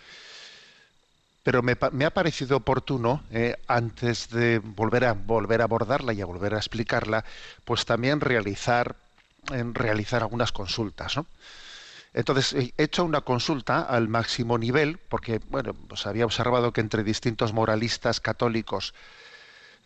Pero 1.42 1.62
me, 1.62 2.04
ha 2.04 2.10
parecido 2.10 2.58
oportuno, 2.58 3.24
eh, 3.32 3.56
antes 3.66 4.30
de 4.30 4.60
volver 4.60 5.04
a, 5.04 5.12
volver 5.12 5.60
a 5.60 5.64
abordarla 5.64 6.12
y 6.12 6.20
a 6.20 6.26
volver 6.26 6.54
a 6.54 6.58
explicarla, 6.58 7.24
pues 7.64 7.84
también 7.84 8.20
realizar, 8.20 8.94
en 9.50 9.74
realizar 9.74 10.22
algunas 10.22 10.52
consultas. 10.52 11.16
¿no? 11.16 11.26
Entonces, 12.14 12.52
he 12.52 12.72
hecho 12.82 13.04
una 13.04 13.22
consulta 13.22 13.80
al 13.80 14.06
máximo 14.06 14.56
nivel, 14.56 14.98
porque, 15.08 15.40
bueno, 15.48 15.74
pues 15.74 16.06
había 16.06 16.26
observado 16.26 16.72
que 16.72 16.80
entre 16.80 17.02
distintos 17.02 17.52
moralistas 17.52 18.20
católicos, 18.20 18.94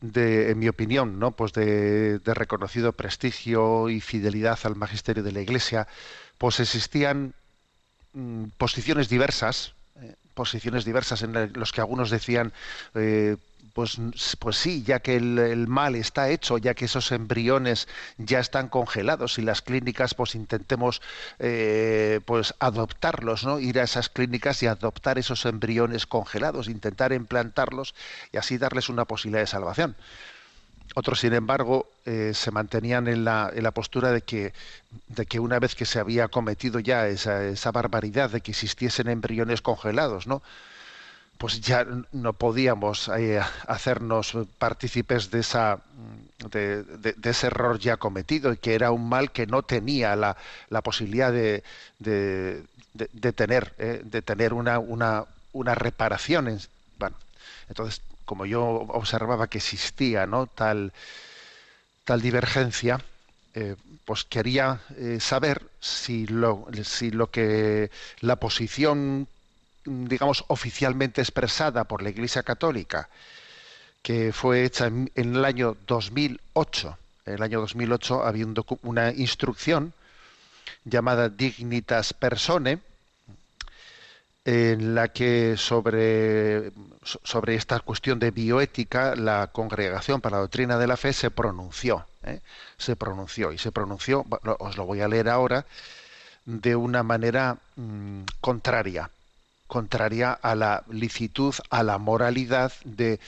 de, 0.01 0.51
en 0.51 0.59
mi 0.59 0.69
opinión, 0.69 1.19
¿no? 1.19 1.31
pues 1.31 1.53
de, 1.53 2.19
de, 2.19 2.35
reconocido 2.35 2.93
prestigio 2.93 3.89
y 3.89 4.01
fidelidad 4.01 4.59
al 4.65 4.77
magisterio 4.77 5.23
de 5.23 5.33
la 5.33 5.41
Iglesia, 5.41 5.89
pues 6.39 6.61
existían 6.61 7.35
mm, 8.13 8.45
posiciones 8.59 9.09
diversas, 9.09 9.73
eh, 10.01 10.15
posiciones 10.37 10.85
diversas 10.85 11.23
en 11.23 11.53
los 11.55 11.73
que 11.73 11.81
algunos 11.81 12.11
decían, 12.11 12.53
eh, 12.95 13.37
pues, 13.73 13.99
pues 14.39 14.57
sí, 14.57 14.85
ya 14.85 15.01
que 15.01 15.17
el, 15.17 15.67
mal 15.67 15.97
está 15.97 16.31
hecho, 16.31 16.59
ya 16.59 16.75
que 16.75 16.85
esos 16.85 17.11
embriones 17.11 17.89
ya 18.19 18.39
están 18.39 18.69
congelados 18.69 19.39
y 19.39 19.43
las 19.43 19.63
clínicas, 19.63 20.15
pues 20.15 20.35
intentemos 20.35 21.03
eh, 21.39 22.21
pues 22.25 22.55
adoptarlos, 22.59 23.45
¿no? 23.45 23.59
Ir 23.59 23.81
a 23.81 23.85
esas 23.85 24.09
clínicas 24.09 24.63
y 24.63 24.67
adoptar 24.67 25.19
esos 25.19 25.45
embriones 25.47 26.07
congelados, 26.07 26.69
intentar 26.69 27.13
implantarlos 27.13 27.95
y 28.33 28.37
así 28.37 28.59
darles 28.59 28.89
una 28.89 29.05
posibilidad 29.07 29.43
de 29.43 29.47
salvación. 29.47 29.97
Otros, 30.95 31.21
sin 31.21 31.35
embargo, 31.35 31.89
eh, 32.07 32.33
se 32.35 32.51
mantenían 32.51 33.09
en 33.09 33.25
la, 33.25 33.51
en 33.55 33.63
la, 33.63 33.71
postura 33.71 34.13
de 34.13 34.23
que, 34.23 34.55
de 35.09 35.27
que 35.27 35.41
una 35.41 35.59
vez 35.59 35.75
que 35.75 35.85
se 35.85 35.99
había 35.99 36.29
cometido 36.29 36.81
ya 36.81 37.07
esa, 37.09 37.45
esa 37.45 37.71
barbaridad 37.71 38.31
de 38.31 38.41
que 38.41 38.53
existiesen 38.53 39.09
embriones 39.09 39.61
congelados, 39.61 40.27
¿no? 40.27 40.43
pues 41.39 41.61
ya 41.61 41.87
no 42.13 42.33
podíamos 42.33 43.09
eh, 43.09 43.41
hacernos 43.67 44.37
partícipes 44.59 45.31
de, 45.31 45.41
esa, 45.41 45.81
de, 46.51 47.15
ese 47.23 47.49
error 47.49 47.79
ya 47.79 47.97
cometido 47.97 48.53
y 48.53 48.57
que 48.57 48.75
era 48.75 48.91
un 48.91 49.09
mal 49.09 49.31
que 49.31 49.47
no 49.47 49.63
tenía 49.63 50.17
la, 50.17 50.37
la 50.71 50.83
posibilidad 50.83 51.33
de, 51.33 51.63
tener, 53.35 53.75
eh, 53.79 54.01
de 54.05 54.23
tener 54.23 54.55
una, 54.55 54.79
una, 54.79 55.25
una 55.53 55.75
reparación. 55.75 56.49
En, 56.49 56.59
bueno, 56.99 57.17
entonces, 57.69 58.01
como 58.27 58.45
yo 58.45 58.63
observaba 58.63 59.49
que 59.49 59.59
existía 59.59 60.27
¿no? 60.27 60.47
tal, 60.47 60.93
tal 62.05 62.21
divergencia, 62.21 63.01
eh, 63.55 63.77
pues 64.05 64.25
quería 64.25 64.81
eh, 64.99 65.19
saber 65.21 65.63
si 65.81 66.27
lo, 66.27 66.67
si 66.85 67.11
lo 67.11 67.31
que 67.31 67.91
la 68.21 68.37
posición 68.37 69.27
digamos, 69.87 70.45
oficialmente 70.49 71.21
expresada 71.21 71.85
por 71.85 72.03
la 72.03 72.11
Iglesia 72.11 72.43
Católica, 72.43 73.09
que 74.03 74.33
fue 74.33 74.65
hecha 74.65 74.87
en, 74.87 75.11
el 75.15 75.45
año 75.45 75.77
2008. 75.87 76.99
En 77.27 77.35
el 77.35 77.43
año 77.43 77.61
2008 77.61 78.25
había 78.25 78.47
un 78.47 78.55
una 78.83 79.13
instrucción 79.13 79.93
llamada 80.85 81.29
Dignitas 81.29 82.13
Persone, 82.13 82.81
en 84.47 84.95
la 84.95 85.09
que 85.09 85.57
sobre, 85.57 86.71
sobre 87.03 87.57
esta 87.57 87.81
cuestión 87.81 88.21
de 88.21 88.31
bioética 88.31 89.17
la 89.17 89.49
Congregación 89.49 90.21
para 90.21 90.37
la 90.37 90.43
Doctrina 90.43 90.79
de 90.79 90.87
la 90.87 90.97
Fe 90.97 91.13
se 91.13 91.33
pronunció, 91.33 92.07
¿eh? 92.23 92.41
se 92.79 92.95
pronunció 92.95 93.53
y 93.53 93.59
se 93.59 93.73
pronunció, 93.73 94.25
os 94.61 94.77
lo 94.77 94.87
voy 94.87 95.01
a 95.01 95.09
leer 95.09 95.29
ahora, 95.29 95.67
de 96.45 96.77
una 96.77 97.03
manera 97.03 97.59
mmm, 97.75 98.23
contraria 98.41 99.11
contraria 99.67 100.33
a 100.33 100.55
la 100.55 100.85
licitud, 100.89 101.53
a 101.71 101.83
la 101.83 101.99
moralidad 101.99 102.73
de 102.85 103.19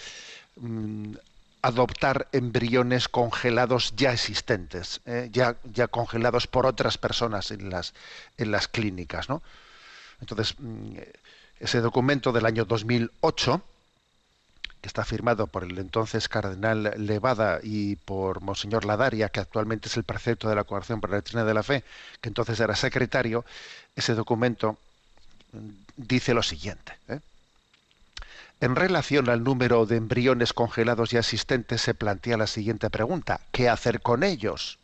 mm, 0.55 1.15
adoptar 1.63 2.29
embriones 2.31 3.09
congelados 3.09 3.93
ya 3.97 4.13
existentes, 4.13 5.01
eh, 5.05 5.29
ya, 5.33 5.57
ya 5.65 5.89
congelados 5.89 6.47
por 6.47 6.65
otras 6.65 6.97
personas 6.97 7.51
en 7.51 7.71
las, 7.71 7.93
en 8.37 8.53
las 8.53 8.69
clínicas. 8.69 9.29
¿no? 9.29 9.43
Entonces, 10.21 10.55
mm, 10.59 10.97
ese 11.61 11.81
documento 11.81 12.33
del 12.33 12.47
año 12.47 12.65
2008, 12.65 13.63
que 14.81 14.87
está 14.87 15.05
firmado 15.05 15.49
por 15.49 15.65
el 15.65 15.79
entonces 15.79 16.29
cardenal 16.29 16.95
Levada 16.97 17.61
y 17.63 17.97
por 17.97 18.41
Monseñor 18.41 18.85
Ladaria, 18.85 19.29
que 19.29 19.41
actualmente 19.41 19.89
es 19.89 19.97
el 19.97 20.05
precepto 20.05 20.49
de 20.49 20.55
la 20.55 20.65
Congregación 20.65 21.01
para 21.01 21.13
la 21.13 21.17
Doctrina 21.19 21.45
de 21.45 21.55
la 21.55 21.63
Fe, 21.63 21.85
que 22.21 22.29
entonces 22.29 22.61
era 22.61 22.77
secretario, 22.77 23.45
ese 23.97 24.15
documento 24.15 24.79
dice 25.97 26.35
lo 26.35 26.43
siguiente. 26.43 26.93
¿eh? 27.09 27.21
En 28.61 28.77
relación 28.77 29.29
al 29.29 29.43
número 29.43 29.87
de 29.87 29.97
embriones 29.97 30.53
congelados 30.53 31.11
ya 31.11 31.21
existentes, 31.21 31.81
se 31.81 31.95
plantea 31.95 32.37
la 32.37 32.47
siguiente 32.47 32.91
pregunta: 32.91 33.41
¿qué 33.53 33.69
hacer 33.69 34.01
con 34.01 34.23
ellos? 34.23 34.79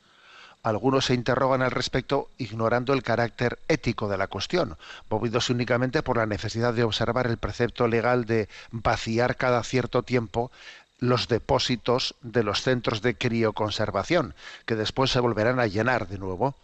Algunos 0.64 1.04
se 1.04 1.14
interrogan 1.14 1.61
al 1.61 1.71
respecto 1.71 2.30
ignorando 2.38 2.94
el 2.94 3.02
carácter 3.02 3.59
ético 3.68 4.09
de 4.09 4.16
la 4.16 4.28
cuestión, 4.28 4.78
movidos 5.11 5.50
únicamente 5.50 6.02
por 6.02 6.16
la 6.16 6.25
necesidad 6.25 6.73
de 6.73 6.85
observar 6.85 7.26
el 7.26 7.37
precepto 7.37 7.87
legal 7.87 8.25
de 8.25 8.49
vaciar 8.71 9.37
cada 9.37 9.62
cierto 9.62 10.02
tiempo 10.02 10.50
los 10.99 11.28
depósitos 11.28 12.14
de 12.23 12.42
los 12.44 12.62
centros 12.62 13.02
de 13.02 13.14
crioconservación, 13.14 14.35
que 14.64 14.75
después 14.75 15.11
se 15.11 15.21
volverán 15.21 15.61
a 15.61 15.66
llenar 15.66 16.09
de 16.09 16.16
nuevo. 16.16 16.54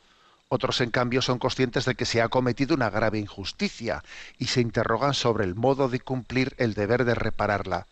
Otros, 0.49 0.81
en 0.81 0.91
cambio, 0.91 1.21
son 1.21 1.39
conscientes 1.39 1.85
de 1.85 1.95
que 1.95 2.07
se 2.07 2.23
ha 2.23 2.29
cometido 2.29 2.75
una 2.75 2.89
grave 2.89 3.19
injusticia 3.19 4.03
y 4.39 4.47
se 4.47 4.63
interrogan 4.63 5.13
sobre 5.13 5.45
el 5.45 5.57
modo 5.57 5.91
de 5.91 6.01
cumplir 6.01 6.55
el 6.57 6.73
deber 6.73 7.05
de 7.05 7.15
repararla. 7.15 7.87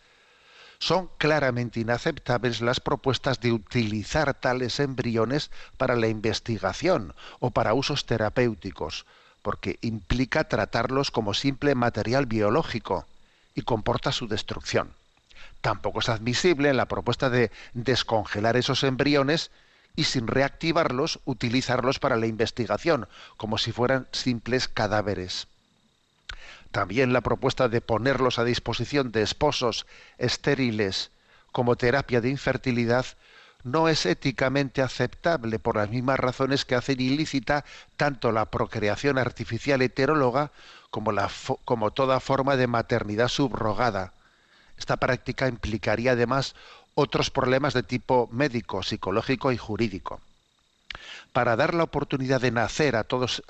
Son 0.79 1.09
claramente 1.17 1.81
inaceptables 1.81 2.61
las 2.61 2.79
propuestas 2.79 3.41
de 3.41 3.51
utilizar 3.51 4.33
tales 4.33 4.79
embriones 4.79 5.51
para 5.77 5.95
la 5.97 6.07
investigación 6.07 7.13
o 7.39 7.51
para 7.51 7.73
usos 7.73 8.05
terapéuticos, 8.05 9.05
porque 9.41 9.77
implica 9.81 10.47
tratarlos 10.47 11.11
como 11.11 11.33
simple 11.33 11.75
material 11.75 12.25
biológico 12.25 13.05
y 13.55 13.63
comporta 13.63 14.13
su 14.13 14.27
destrucción. 14.27 14.93
Tampoco 15.61 15.99
es 15.99 16.07
admisible 16.07 16.73
la 16.73 16.87
propuesta 16.87 17.29
de 17.29 17.51
descongelar 17.73 18.55
esos 18.55 18.83
embriones 18.83 19.51
y 19.97 20.05
sin 20.05 20.27
reactivarlos 20.27 21.19
utilizarlos 21.25 21.99
para 21.99 22.15
la 22.15 22.27
investigación, 22.27 23.09
como 23.35 23.57
si 23.57 23.73
fueran 23.73 24.07
simples 24.13 24.69
cadáveres. 24.69 25.47
También 26.71 27.13
la 27.13 27.21
propuesta 27.21 27.67
de 27.67 27.81
ponerlos 27.81 28.37
a 28.37 28.43
disposición 28.43 29.11
de 29.11 29.23
esposos 29.23 29.87
estériles 30.17 31.11
como 31.51 31.75
terapia 31.75 32.21
de 32.21 32.29
infertilidad 32.29 33.05
no 33.63 33.89
es 33.89 34.05
éticamente 34.05 34.81
aceptable 34.81 35.59
por 35.59 35.75
las 35.75 35.89
mismas 35.89 36.19
razones 36.19 36.65
que 36.65 36.75
hacen 36.75 37.01
ilícita 37.01 37.65
tanto 37.97 38.31
la 38.31 38.45
procreación 38.45 39.17
artificial 39.17 39.81
heteróloga 39.81 40.51
como, 40.91 41.11
la, 41.11 41.29
como 41.65 41.91
toda 41.91 42.19
forma 42.19 42.55
de 42.55 42.67
maternidad 42.67 43.27
subrogada. 43.27 44.13
Esta 44.77 44.97
práctica 44.97 45.47
implicaría 45.47 46.13
además 46.13 46.55
otros 46.95 47.31
problemas 47.31 47.73
de 47.73 47.83
tipo 47.83 48.29
médico, 48.31 48.81
psicológico 48.83 49.51
y 49.51 49.57
jurídico. 49.57 50.21
Para 51.33 51.55
dar 51.55 51.75
la 51.75 51.83
oportunidad 51.83 52.41
de 52.41 52.51
nacer 52.51 52.95
a 52.95 53.03
todos, 53.03 53.43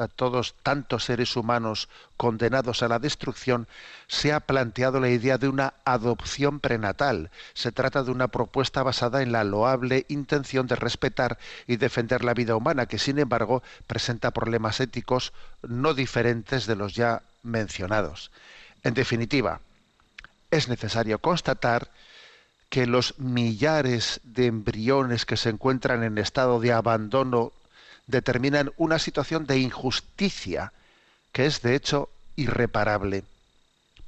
tantos 0.63 1.05
seres 1.05 1.36
humanos 1.36 1.88
condenados 2.17 2.84
a 2.84 2.89
la 2.89 3.00
destrucción, 3.00 3.67
se 4.08 4.34
ha 4.34 4.41
planteado 4.41 5.00
la 5.00 5.10
idea 5.10 5.38
de 5.38 5.48
una 5.48 5.74
adopción 5.86 6.60
prenatal. 6.60 7.31
Se 7.53 7.72
trata 7.72 8.03
de 8.03 8.12
una 8.12 8.27
propuesta 8.27 8.84
basada 8.84 9.22
en 9.22 9.31
la 9.31 9.46
loable 9.46 10.05
intención 10.10 10.67
de 10.67 10.75
respetar 10.75 11.38
y 11.65 11.77
defender 11.77 12.24
la 12.24 12.34
vida 12.34 12.55
humana, 12.55 12.88
que 12.88 13.00
sin 13.00 13.17
embargo 13.19 13.63
presenta 13.88 14.31
problemas 14.31 14.79
éticos 14.81 15.31
no 15.62 15.93
diferentes 15.93 16.65
de 16.67 16.75
los 16.75 16.93
ya 16.93 17.22
mencionados. 17.43 18.31
En 18.84 18.93
definitiva, 18.93 19.62
es 20.51 20.67
necesario 20.67 21.19
constatar 21.19 21.89
que 22.69 22.85
los 22.85 23.17
millares 23.19 24.21
de 24.23 24.45
embriones 24.45 25.25
que 25.25 25.38
se 25.38 25.49
encuentran 25.49 26.03
en 26.03 26.17
estado 26.17 26.59
de 26.59 26.71
abandono 26.71 27.51
determinan 28.07 28.71
una 28.77 28.99
situación 28.99 29.45
de 29.45 29.59
injusticia 29.59 30.71
que 31.31 31.45
es 31.45 31.61
de 31.61 31.75
hecho 31.75 32.09
irreparable. 32.35 33.23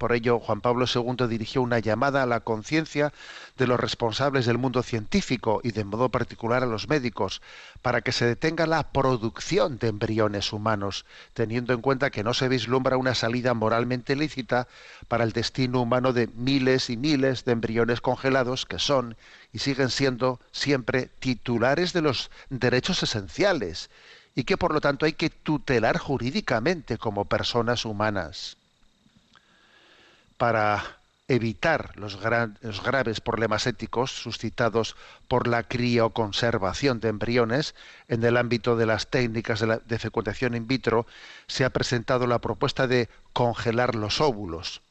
Por 0.02 0.12
ello, 0.12 0.40
Juan 0.40 0.60
Pablo 0.60 0.86
II 0.92 1.28
dirigió 1.28 1.62
una 1.62 1.78
llamada 1.78 2.24
a 2.24 2.26
la 2.26 2.40
conciencia 2.40 3.12
de 3.56 3.68
los 3.68 3.78
responsables 3.78 4.46
del 4.46 4.58
mundo 4.58 4.82
científico 4.82 5.60
y 5.62 5.70
de 5.70 5.84
modo 5.84 6.08
particular 6.08 6.64
a 6.64 6.66
los 6.66 6.88
médicos, 6.88 7.40
para 7.82 8.00
que 8.00 8.10
se 8.10 8.26
detenga 8.26 8.66
la 8.66 8.90
producción 8.90 9.78
de 9.78 9.86
embriones 9.86 10.52
humanos, 10.52 11.06
teniendo 11.34 11.72
en 11.72 11.82
cuenta 11.82 12.10
que 12.10 12.24
no 12.24 12.34
se 12.34 12.48
vislumbra 12.48 12.96
una 12.96 13.14
salida 13.14 13.54
moralmente 13.54 14.16
lícita 14.16 14.66
para 15.06 15.22
el 15.22 15.30
destino 15.30 15.80
humano 15.82 16.12
de 16.12 16.26
miles 16.34 16.90
y 16.90 16.96
miles 16.96 17.44
de 17.44 17.52
embriones 17.52 18.00
congelados 18.00 18.66
que 18.66 18.80
son 18.80 19.16
y 19.52 19.60
siguen 19.60 19.88
siendo 19.90 20.40
siempre 20.50 21.10
titulares 21.20 21.92
de 21.92 22.02
los 22.02 22.32
derechos 22.50 23.04
esenciales 23.04 23.88
y 24.34 24.42
que 24.42 24.56
por 24.56 24.74
lo 24.74 24.80
tanto 24.80 25.06
hay 25.06 25.12
que 25.12 25.30
tutelar 25.30 25.96
jurídicamente 25.96 26.98
como 26.98 27.26
personas 27.26 27.84
humanas 27.84 28.56
para 30.42 30.82
evitar 31.28 31.96
los, 31.96 32.18
graves 32.20 33.20
problemas 33.20 33.68
éticos 33.68 34.10
suscitados 34.10 34.96
por 35.28 35.46
la 35.46 35.62
crioconservación 35.62 36.98
de 36.98 37.10
embriones 37.10 37.76
en 38.08 38.24
el 38.24 38.36
ámbito 38.36 38.74
de 38.74 38.86
las 38.86 39.06
técnicas 39.06 39.60
de, 39.60 39.78
de 39.86 39.98
fecundación 40.00 40.56
in 40.56 40.66
vitro, 40.66 41.06
se 41.46 41.64
ha 41.64 41.70
presentado 41.70 42.26
la 42.26 42.40
propuesta 42.40 42.88
de 42.88 43.08
congelar 43.32 43.94
los 43.94 44.20
óvulos. 44.20 44.82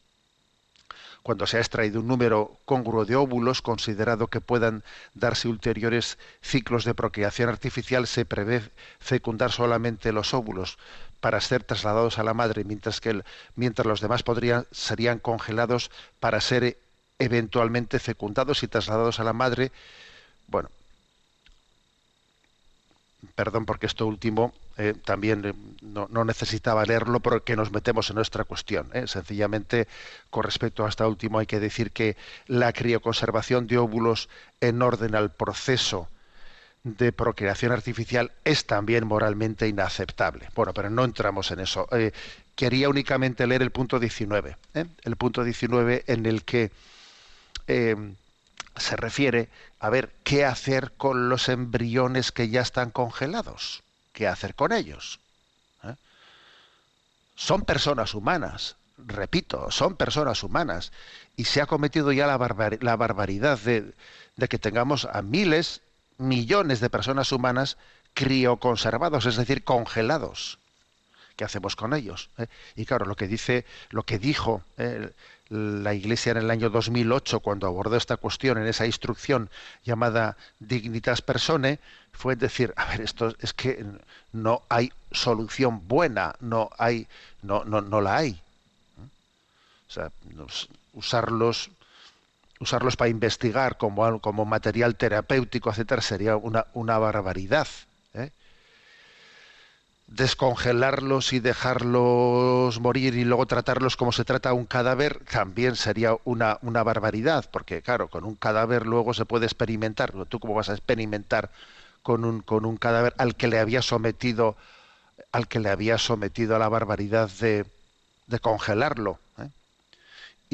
Cuando 1.21 1.45
se 1.45 1.57
ha 1.57 1.59
extraído 1.59 1.99
un 1.99 2.07
número 2.07 2.55
congruo 2.63 3.03
de 3.03 3.17
óvulos, 3.17 3.61
considerado 3.61 4.27
que 4.27 4.39
puedan 4.39 4.83
darse 5.15 5.49
ulteriores 5.49 6.17
ciclos 6.41 6.85
de 6.85 6.95
procreación 6.95 7.49
artificial, 7.49 8.07
se 8.07 8.23
prevé 8.23 8.63
fecundar 8.99 9.51
solamente 9.51 10.13
los 10.13 10.33
óvulos 10.33 10.77
para 11.21 11.39
ser 11.39 11.63
trasladados 11.63 12.19
a 12.19 12.23
la 12.23 12.33
madre, 12.33 12.65
mientras 12.65 12.99
que 12.99 13.23
mientras 13.55 13.85
los 13.85 14.01
demás 14.01 14.23
podrían 14.23 14.65
serían 14.71 15.19
congelados 15.19 15.91
para 16.19 16.41
ser 16.41 16.77
eventualmente 17.19 17.99
fecundados 17.99 18.63
y 18.63 18.67
trasladados 18.67 19.19
a 19.19 19.23
la 19.23 19.33
madre. 19.33 19.71
Bueno, 20.47 20.69
perdón 23.35 23.65
porque 23.65 23.85
esto 23.85 24.07
último 24.07 24.53
eh, 24.77 24.95
también 25.05 25.45
eh, 25.45 25.53
no, 25.81 26.07
necesitaba 26.25 26.85
leerlo 26.85 27.19
porque 27.19 27.55
nos 27.55 27.71
metemos 27.71 28.09
en 28.09 28.15
nuestra 28.15 28.43
cuestión. 28.43 28.89
Eh. 28.93 29.05
Sencillamente, 29.05 29.87
con 30.29 30.43
respecto 30.43 30.85
a 30.85 30.89
esta 30.89 31.07
último, 31.07 31.39
hay 31.39 31.45
que 31.45 31.59
decir 31.59 31.91
que 31.91 32.17
la 32.47 32.73
crioconservación 32.73 33.67
de 33.67 33.77
óvulos 33.77 34.29
en 34.59 34.81
orden 34.81 35.15
al 35.15 35.31
proceso 35.31 36.07
de 36.83 37.11
procreación 37.11 37.71
artificial 37.71 38.31
es 38.43 38.65
también 38.65 39.05
moralmente 39.05 39.67
inaceptable. 39.67 40.49
Bueno, 40.55 40.73
pero 40.73 40.89
no 40.89 41.03
entramos 41.03 41.51
en 41.51 41.59
eso. 41.59 41.87
quería 42.55 42.89
únicamente 42.89 43.47
leer 43.47 43.61
el 43.61 43.71
punto 43.71 43.99
19, 43.99 44.57
el 45.03 45.15
punto 45.15 45.43
19 45.43 46.03
en 46.07 46.25
el 46.25 46.43
que 46.43 46.71
se 48.75 48.95
refiere 48.95 49.49
a 49.79 49.89
ver 49.89 50.11
qué 50.23 50.45
hacer 50.45 50.91
con 50.97 51.29
los 51.29 51.49
embriones 51.49 52.31
que 52.31 52.49
ya 52.49 52.61
están 52.61 52.91
congelados, 52.91 53.83
qué 54.13 54.27
hacer 54.27 54.55
con 54.55 54.71
ellos. 54.71 55.19
¿Eh? 55.83 55.95
Son 57.35 57.63
personas 57.63 58.13
humanas, 58.13 58.75
repito, 58.97 59.71
son 59.71 59.95
personas 59.95 60.43
humanas, 60.43 60.91
y 61.35 61.45
se 61.45 61.61
ha 61.61 61.65
cometido 61.65 62.11
ya 62.11 62.27
la, 62.27 62.37
barbaridad 62.37 63.59
de, 63.59 63.93
que 64.47 64.59
tengamos 64.59 65.05
a 65.05 65.21
miles, 65.21 65.81
millones 66.21 66.79
de 66.79 66.89
personas 66.89 67.31
humanas 67.31 67.77
crioconservados, 68.13 69.25
es 69.25 69.35
decir, 69.35 69.63
congelados. 69.63 70.59
¿Qué 71.35 71.43
hacemos 71.43 71.75
con 71.75 71.93
ellos? 71.93 72.29
¿Eh? 72.37 72.47
Y 72.75 72.85
claro, 72.85 73.05
lo 73.05 73.15
que 73.15 73.27
dice, 73.27 73.65
lo 73.89 74.03
que 74.03 74.19
dijo 74.19 74.61
eh, 74.77 75.11
la 75.49 75.93
Iglesia 75.93 76.31
en 76.31 76.37
el 76.37 76.51
año 76.51 76.69
2008, 76.69 77.39
cuando 77.39 77.67
abordó 77.67 77.95
esta 77.97 78.17
cuestión 78.17 78.57
en 78.57 78.67
esa 78.67 78.85
instrucción 78.85 79.49
llamada 79.83 80.37
Dignitas 80.59 81.21
Persone, 81.21 81.79
fue 82.13 82.35
decir, 82.35 82.73
a 82.77 82.85
ver, 82.85 83.01
esto 83.01 83.33
es 83.39 83.53
que 83.53 83.85
no 84.31 84.61
hay 84.69 84.91
solución 85.11 85.87
buena, 85.87 86.35
no 86.39 86.69
hay, 86.77 87.07
no, 87.41 87.65
no, 87.65 87.81
no 87.81 88.01
la 88.01 88.17
hay. 88.17 88.39
O 89.89 89.93
sea, 89.93 90.11
usarlos, 90.93 91.69
usarlos 92.61 92.95
para 92.95 93.09
investigar 93.09 93.77
como, 93.77 94.21
como 94.21 94.45
material 94.45 94.95
terapéutico, 94.95 95.69
etcétera, 95.71 96.01
sería 96.01 96.37
una, 96.37 96.67
una 96.73 96.97
barbaridad. 96.97 97.67
¿eh? 98.13 98.31
descongelarlos 100.11 101.31
y 101.31 101.39
dejarlos 101.39 102.79
morir 102.81 103.15
y 103.15 103.23
luego 103.23 103.45
tratarlos 103.45 103.95
como 103.95 104.11
se 104.11 104.25
trata 104.25 104.51
un 104.53 104.65
cadáver 104.65 105.19
también 105.31 105.75
sería 105.75 106.17
una, 106.25 106.59
una 106.61 106.83
barbaridad, 106.83 107.45
porque 107.49 107.81
claro, 107.81 108.09
con 108.09 108.25
un 108.25 108.35
cadáver 108.35 108.85
luego 108.85 109.13
se 109.13 109.25
puede 109.25 109.45
experimentar. 109.45 110.11
¿Tú 110.27 110.39
cómo 110.39 110.53
vas 110.53 110.69
a 110.69 110.73
experimentar 110.73 111.49
con 112.03 112.25
un, 112.25 112.41
con 112.41 112.65
un 112.65 112.77
cadáver 112.77 113.13
al 113.17 113.35
que 113.35 113.47
le 113.47 113.59
había 113.59 113.81
sometido 113.81 114.55
al 115.31 115.47
que 115.47 115.59
le 115.59 115.69
había 115.69 115.97
sometido 115.97 116.55
a 116.55 116.59
la 116.59 116.67
barbaridad 116.67 117.29
de, 117.39 117.65
de 118.27 118.39
congelarlo? 118.39 119.19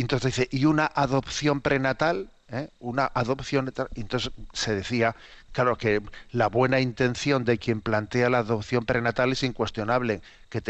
Entonces 0.01 0.35
dice, 0.35 0.49
¿y 0.51 0.65
una 0.65 0.85
adopción 0.85 1.61
prenatal? 1.61 2.29
¿Eh? 2.49 2.69
Una 2.79 3.11
adopción. 3.13 3.73
Entonces 3.95 4.31
se 4.53 4.75
decía 4.75 5.15
Claro 5.57 5.75
que 5.75 6.03
la 6.33 6.49
buena 6.49 6.79
intención 6.81 7.43
de 7.43 7.57
quien 7.57 7.81
plantea 7.81 8.29
la 8.29 8.37
adopción 8.37 8.85
prenatal 8.85 9.31
es 9.31 9.41
incuestionable, 9.41 10.21
que 10.51 10.61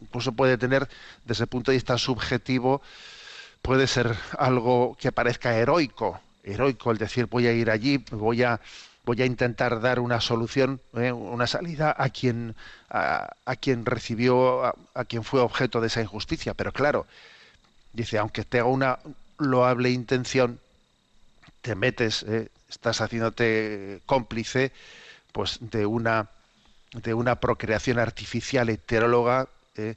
incluso 0.00 0.32
puede 0.32 0.56
tener 0.56 0.88
desde 1.26 1.44
el 1.44 1.48
punto 1.48 1.70
de 1.70 1.76
vista 1.76 1.98
subjetivo 1.98 2.80
puede 3.60 3.86
ser 3.86 4.16
algo 4.38 4.96
que 4.98 5.12
parezca 5.12 5.54
heroico, 5.58 6.18
heroico 6.44 6.92
el 6.92 6.96
decir 6.96 7.26
voy 7.26 7.46
a 7.46 7.52
ir 7.52 7.70
allí, 7.70 7.98
voy 8.10 8.42
a 8.42 8.58
voy 9.04 9.20
a 9.20 9.26
intentar 9.26 9.82
dar 9.82 10.00
una 10.00 10.22
solución, 10.22 10.80
¿eh? 10.94 11.12
una 11.12 11.46
salida 11.46 11.94
a 11.94 12.08
quien 12.08 12.54
a, 12.88 13.28
quien 13.60 13.84
recibió, 13.84 14.64
a, 14.94 15.04
quien 15.04 15.24
fue 15.24 15.42
objeto 15.42 15.82
de 15.82 15.88
esa 15.88 16.00
injusticia. 16.00 16.54
Pero 16.54 16.72
claro, 16.72 17.06
dice, 17.96 18.18
aunque 18.18 18.44
tenga 18.44 18.66
una 18.66 18.98
loable 19.38 19.90
intención, 19.90 20.60
te 21.62 21.74
metes, 21.74 22.22
¿eh? 22.22 22.48
estás 22.68 23.00
haciéndote 23.00 24.00
cómplice, 24.06 24.72
pues 25.32 25.58
de 25.60 25.86
una 25.86 26.28
de 26.92 27.12
una 27.14 27.36
procreación 27.36 27.98
artificial 27.98 28.68
heteróloga. 28.68 29.48
¿eh? 29.76 29.96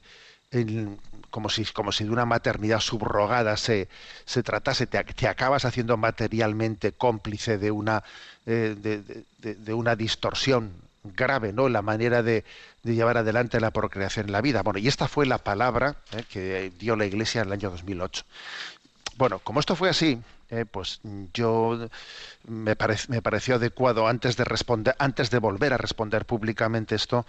como 1.30 1.48
si, 1.48 1.64
como 1.66 1.92
si 1.92 2.04
de 2.04 2.10
una 2.10 2.26
maternidad 2.26 2.80
subrogada 2.80 3.56
se, 3.56 3.88
se 4.24 4.42
tratase, 4.42 4.86
te, 4.88 5.28
acabas 5.28 5.64
haciendo 5.64 5.96
materialmente 5.96 6.90
cómplice 6.90 7.56
de 7.56 7.70
una, 7.70 8.02
eh, 8.46 9.24
de, 9.38 9.74
una 9.74 9.94
distorsión 9.94 10.72
grave, 11.04 11.52
¿no? 11.52 11.68
La 11.68 11.82
manera 11.82 12.22
de, 12.22 12.44
llevar 12.82 13.18
adelante 13.18 13.60
la 13.60 13.70
procreación 13.70 14.26
en 14.26 14.32
la 14.32 14.40
vida. 14.40 14.62
Bueno, 14.62 14.78
y 14.78 14.88
esta 14.88 15.08
fue 15.08 15.26
la 15.26 15.38
palabra 15.38 15.96
eh, 16.12 16.24
que 16.28 16.72
dio 16.78 16.96
la 16.96 17.06
Iglesia 17.06 17.42
en 17.42 17.48
el 17.48 17.52
año 17.54 17.70
2008. 17.70 18.24
Bueno, 19.16 19.38
como 19.40 19.60
esto 19.60 19.76
fue 19.76 19.90
así, 19.90 20.20
eh, 20.50 20.64
pues 20.70 21.00
yo 21.34 21.88
me, 22.46 22.76
me 23.08 23.22
pareció 23.22 23.54
adecuado 23.56 24.08
antes 24.08 24.36
de 24.36 24.44
responder, 24.44 24.94
antes 24.98 25.30
de 25.30 25.38
volver 25.38 25.72
a 25.72 25.78
responder 25.78 26.24
públicamente 26.24 26.94
esto, 26.94 27.26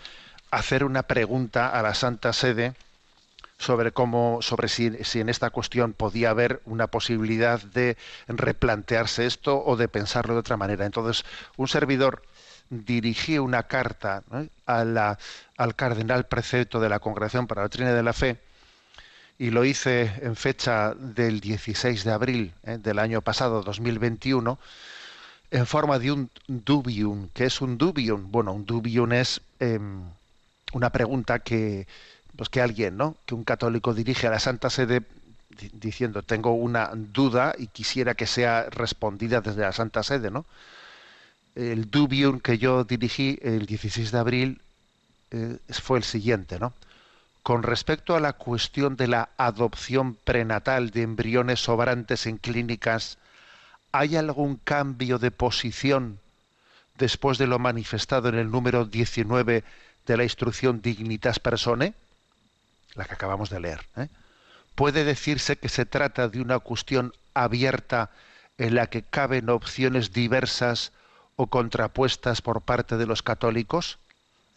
hacer 0.52 0.84
una 0.84 1.04
pregunta 1.04 1.70
a 1.70 1.82
la 1.82 1.94
Santa 1.94 2.34
Sede 2.34 2.74
sobre 3.62 3.92
cómo, 3.92 4.42
sobre 4.42 4.68
si, 4.68 4.92
si, 5.04 5.20
en 5.20 5.30
esta 5.30 5.52
cuestión 5.52 5.94
podía 5.94 6.32
haber 6.32 6.62
una 6.66 6.88
posibilidad 6.88 7.62
de 7.62 7.96
replantearse 8.28 9.28
esto 9.28 9.64
o 9.64 9.76
de 9.78 9.88
pensarlo 9.88 10.34
de 10.34 10.40
otra 10.40 10.58
manera. 10.58 10.86
Entonces, 10.86 11.24
un 11.58 11.68
servidor 11.68 12.24
dirigió 12.72 13.44
una 13.44 13.64
carta 13.64 14.24
a 14.66 14.86
la, 14.86 15.20
al 15.58 15.76
cardenal 15.76 16.26
precepto 16.26 16.80
de 16.80 16.90
la 16.90 17.00
Congregación 17.00 17.46
para 17.46 17.62
la 17.62 17.66
Doctrina 17.66 17.94
de 17.94 18.02
la 18.02 18.14
Fe 18.14 18.38
y 19.38 19.52
lo 19.52 19.66
hice 19.66 20.12
en 20.22 20.36
fecha 20.36 20.94
del 20.96 21.42
16 21.42 22.04
de 22.04 22.12
abril 22.12 22.54
¿eh? 22.64 22.78
del 22.82 22.98
año 23.00 23.22
pasado, 23.22 23.62
2021, 23.62 24.58
en 25.52 25.66
forma 25.66 26.00
de 26.00 26.14
un 26.14 26.30
dubium. 26.48 27.28
¿Qué 27.34 27.46
es 27.46 27.60
un 27.60 27.78
dubium? 27.78 28.32
Bueno, 28.32 28.54
un 28.54 28.66
dubium 28.66 29.12
es 29.12 29.42
em, 29.60 30.04
una 30.74 30.92
pregunta 30.92 31.40
que 31.40 31.88
pues 32.38 32.50
que 32.50 32.62
alguien, 32.62 32.96
¿no? 32.96 33.18
Que 33.26 33.36
un 33.36 33.44
católico 33.44 33.94
dirige 33.94 34.28
a 34.28 34.32
la 34.32 34.40
Santa 34.40 34.70
Sede 34.70 35.02
diciendo 35.74 36.24
tengo 36.24 36.54
una 36.54 36.92
duda 36.94 37.54
y 37.58 37.68
quisiera 37.68 38.14
que 38.16 38.28
sea 38.28 38.70
respondida 38.70 39.42
desde 39.42 39.62
la 39.62 39.74
Santa 39.74 40.04
Sede, 40.04 40.32
¿no? 40.32 40.46
El 41.56 41.90
dubium 41.90 42.40
que 42.40 42.58
yo 42.58 42.84
dirigí 42.84 43.38
el 43.42 43.66
16 43.66 44.12
de 44.12 44.18
abril 44.18 44.62
eh, 45.32 45.58
fue 45.70 45.98
el 45.98 46.04
siguiente, 46.04 46.60
¿no? 46.60 46.74
Con 47.44 47.64
respecto 47.64 48.16
a 48.16 48.20
la 48.20 48.34
cuestión 48.34 48.96
de 48.96 49.08
la 49.08 49.30
adopción 49.38 50.16
prenatal 50.16 50.92
de 50.92 51.02
embriones 51.02 51.60
sobrantes 51.60 52.28
en 52.28 52.38
clínicas, 52.38 53.18
¿hay 53.92 54.16
algún 54.16 54.58
cambio 54.58 55.18
de 55.18 55.32
posición 55.32 56.20
después 56.98 57.38
de 57.38 57.48
lo 57.48 57.58
manifestado 57.58 58.30
en 58.30 58.36
el 58.36 58.52
número 58.52 58.86
19 58.86 59.64
de 60.06 60.18
la 60.18 60.24
instrucción 60.24 60.82
Dignitas 60.82 61.40
Personae? 61.40 61.94
la 62.96 63.06
que 63.06 63.14
acabamos 63.14 63.50
de 63.50 63.60
leer. 63.60 63.86
¿eh? 63.98 64.08
¿Puede 64.76 65.04
decirse 65.04 65.58
que 65.58 65.70
se 65.70 65.86
trata 65.86 66.28
de 66.28 66.42
una 66.42 66.60
cuestión 66.60 67.14
abierta 67.34 68.10
en 68.58 68.76
la 68.76 68.88
que 68.88 69.02
caben 69.02 69.50
opciones 69.50 70.14
diversas 70.14 70.92
o 71.36 71.48
contrapuestas 71.48 72.42
por 72.42 72.62
parte 72.62 72.98
de 72.98 73.06
los 73.06 73.22
católicos? 73.24 74.00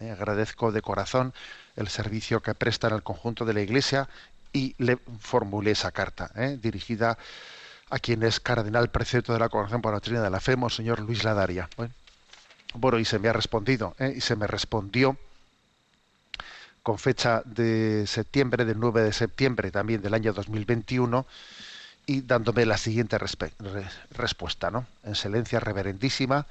¿Eh? 0.01 0.11
agradezco 0.11 0.73
de 0.73 0.83
corazón 0.83 1.33
el 1.77 1.89
servicio 1.89 2.41
que 2.43 2.55
prestan 2.55 2.93
al 2.93 3.03
conjunto 3.03 3.45
de 3.45 3.55
la 3.55 3.61
Iglesia 3.61 4.09
y 4.53 4.75
le 4.79 4.99
formulé 5.21 5.73
esa 5.73 5.93
carta 5.93 6.31
¿eh? 6.35 6.59
dirigida 6.61 7.17
a 7.91 7.99
quien 7.99 8.23
es 8.23 8.41
cardenal 8.41 8.91
precepto 8.91 9.33
de 9.33 9.39
la 9.39 9.49
Congregación 9.49 9.83
por 9.83 9.93
la 9.93 9.97
Doctrina 9.97 10.23
de 10.23 10.31
la 10.31 10.41
Fe, 10.41 10.57
señor 10.71 11.01
Luis 11.01 11.23
Ladaria. 11.23 11.69
Bueno, 12.75 12.99
y 12.99 13.05
se 13.05 13.19
me 13.19 13.29
ha 13.29 13.33
respondido, 13.33 13.95
y 14.01 14.21
se 14.21 14.35
me 14.35 14.47
respondió 14.47 15.17
con 16.83 16.99
fecha 16.99 17.43
de 17.45 18.05
septiembre, 18.07 18.65
del 18.65 18.79
9 18.81 19.03
de 19.03 19.13
septiembre 19.13 19.71
también 19.71 20.03
del 20.03 20.13
año 20.13 20.33
2021, 20.33 21.27
y 22.07 22.21
dándome 22.23 22.67
la 22.67 22.77
siguiente 22.77 23.19
respuesta. 23.19 24.71
¿no? 24.71 24.87
Excelencia 25.05 25.61
reverendísima, 25.61 26.47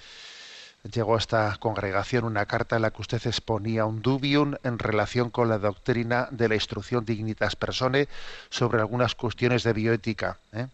llegó 0.91 1.15
a 1.15 1.19
esta 1.19 1.55
congregación 1.59 2.25
una 2.25 2.45
carta 2.45 2.75
en 2.75 2.81
la 2.81 2.91
que 2.91 3.01
usted 3.01 3.25
exponía 3.25 3.85
un 3.85 4.01
dubium 4.01 4.55
en 4.63 4.79
relación 4.79 5.29
con 5.29 5.49
la 5.49 5.57
doctrina 5.57 6.27
de 6.31 6.49
la 6.49 6.55
instrucción 6.55 7.05
Dignitas 7.05 7.55
Personae 7.55 8.07
sobre 8.49 8.79
algunas 8.79 9.15
cuestiones 9.15 9.63
de 9.63 9.73
bioética, 9.73 10.37
¿eh? 10.51 10.67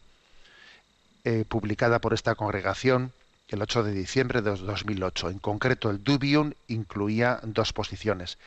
Eh, 1.25 1.43
publicada 1.47 1.99
por 1.99 2.13
esta 2.13 2.33
congregación 2.35 3.11
el 3.49 3.61
8 3.61 3.83
de 3.83 3.91
diciembre 3.91 4.41
de 4.41 4.55
2008. 4.55 5.29
En 5.29 5.39
concreto, 5.39 5.89
el 5.89 6.03
dubium 6.03 6.53
incluía 6.67 7.39
dos 7.43 7.73
posiciones 7.73 8.37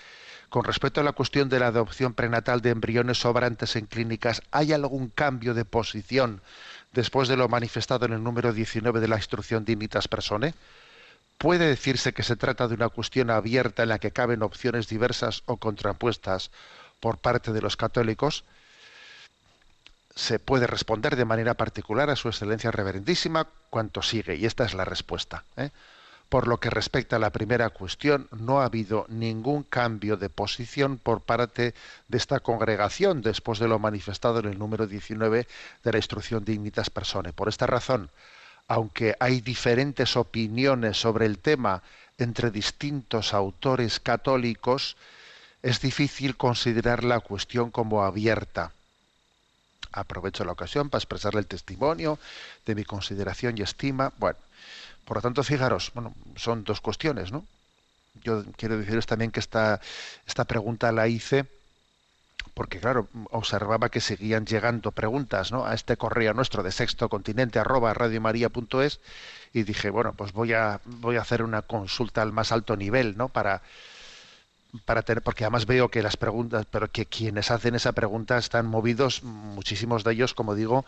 con 0.53 0.65
respecto 0.65 1.01
a 1.01 1.05
la 1.05 1.12
cuestión 1.12 1.49
de 1.49 1.59
la 1.59 1.69
adopción 1.69 2.12
prenatal 2.12 2.61
de 2.61 2.69
embriones 2.69 3.21
sobrantes 3.21 3.75
en 3.75 3.87
clínicas, 3.87 4.43
¿hay 4.51 4.75
algún 4.75 5.09
cambio 5.09 5.55
de 5.55 5.65
posición 5.65 6.43
después 6.93 7.27
de 7.29 7.38
lo 7.38 7.49
manifestado 7.49 8.05
en 8.05 8.12
el 8.12 8.23
número 8.23 8.53
19 8.53 9.01
de 9.01 9.09
la 9.09 9.17
instrucción 9.17 9.65
Dignitas 9.65 10.09
Personae? 10.09 10.53
¿Puede 11.38 11.67
decirse 11.67 12.12
que 12.12 12.23
se 12.23 12.37
trata 12.37 12.69
de 12.69 12.75
una 12.75 12.91
cuestión 12.91 13.31
abierta 13.31 13.83
en 13.83 13.88
la 13.88 13.99
que 13.99 14.11
caben 14.11 14.43
opciones 14.43 14.88
diversas 14.88 15.43
o 15.47 15.57
contrapuestas 15.57 16.51
por 17.01 17.17
parte 17.17 17.55
de 17.55 17.62
los 17.62 17.79
católicos? 17.79 18.45
Se 20.15 20.38
puede 20.38 20.67
responder 20.67 21.17
de 21.17 21.25
manera 21.25 21.55
particular 21.55 22.11
a 22.11 22.17
su 22.17 22.29
excelencia 22.29 22.71
reverendísima 22.71 23.47
cuanto 23.71 24.03
sigue, 24.03 24.37
y 24.37 24.45
esta 24.45 24.67
es 24.67 24.75
la 24.75 24.85
respuesta. 24.85 25.45
¿eh? 25.57 25.71
Por 26.33 26.49
lo 26.49 26.61
que 26.61 26.71
respecta 26.71 27.16
a 27.16 27.18
la 27.18 27.29
primera 27.29 27.68
cuestión, 27.68 28.27
no 28.31 28.62
ha 28.62 28.64
habido 28.64 29.05
ningún 29.11 29.64
cambio 29.64 30.16
de 30.16 30.31
posición 30.31 30.97
por 30.97 31.21
parte 31.21 31.75
de 32.09 32.16
esta 32.16 32.40
congregación 32.40 33.21
después 33.21 33.59
de 33.59 33.68
lo 33.68 33.79
manifestado 33.79 34.38
en 34.38 34.47
el 34.47 34.59
número 34.59 34.87
19 34.87 35.47
de 35.85 35.92
la 35.92 35.99
instrucción 35.99 36.42
Dignitas 36.42 36.88
Personae. 36.88 37.35
Por 37.35 37.51
esta 37.51 37.66
razón, 37.66 38.09
aunque 38.66 39.14
hay 39.21 39.42
diferentes 39.42 40.16
opiniones 40.16 40.97
sobre 40.97 41.27
el 41.27 41.37
tema 41.37 41.83
entre 42.16 42.51
distintos 42.51 43.35
autores 43.35 44.01
católicos, 44.01 44.97
es 45.62 45.83
difícil 45.83 46.38
considerar 46.38 47.05
la 47.05 47.21
cuestión 47.21 47.71
como 47.71 48.05
abierta. 48.05 48.73
Aprovecho 49.92 50.47
la 50.47 50.53
ocasión 50.53 50.88
para 50.88 51.01
expresarle 51.01 51.40
el 51.40 51.47
testimonio 51.47 52.18
de 52.64 52.75
mi 52.75 52.85
consideración 52.85 53.59
y 53.59 53.61
estima. 53.61 54.14
Bueno, 54.16 54.38
por 55.05 55.19
lo 55.19 55.23
tanto, 55.23 55.43
fijaros, 55.43 55.91
bueno, 55.95 56.15
son 56.37 56.65
dos 56.65 56.81
cuestiones, 56.81 57.33
¿no? 57.33 57.47
Yo 58.23 58.45
quiero 58.57 58.79
deciros 58.79 59.07
también 59.07 59.31
que 59.31 59.41
esta, 59.41 59.81
esta 60.27 60.45
pregunta 60.45 60.93
la 60.93 61.09
hice 61.09 61.47
porque, 62.55 62.81
claro, 62.81 63.09
observaba 63.31 63.88
que 63.88 64.01
seguían 64.01 64.45
llegando 64.45 64.93
preguntas 64.93 65.53
¿no? 65.53 65.65
a 65.65 65.75
este 65.75 65.97
correo 65.97 66.35
nuestro 66.35 66.62
de 66.62 66.71
sexto 66.73 67.09
continente 67.09 67.59
arroba 67.59 67.95
radiomaria.es 67.95 69.01
y 69.55 69.62
dije, 69.62 69.91
bueno, 69.91 70.12
pues 70.12 70.33
voy 70.33 70.53
a, 70.53 70.81
voy 70.85 71.17
a 71.17 71.23
hacer 71.23 71.43
una 71.43 71.62
consulta 71.62 72.21
al 72.23 72.33
más 72.33 72.53
alto 72.53 72.77
nivel, 72.77 73.17
¿no? 73.17 73.29
Para, 73.29 73.62
para 74.85 75.03
tener, 75.03 75.23
porque 75.23 75.45
además 75.45 75.67
veo 75.67 75.88
que 75.88 76.03
las 76.03 76.17
preguntas, 76.17 76.67
pero 76.71 76.91
que 76.91 77.07
quienes 77.07 77.51
hacen 77.51 77.75
esa 77.75 77.93
pregunta 77.93 78.38
están 78.38 78.67
movidos, 78.67 79.23
muchísimos 79.23 80.05
de 80.05 80.12
ellos, 80.12 80.35
como 80.35 80.55
digo, 80.55 80.85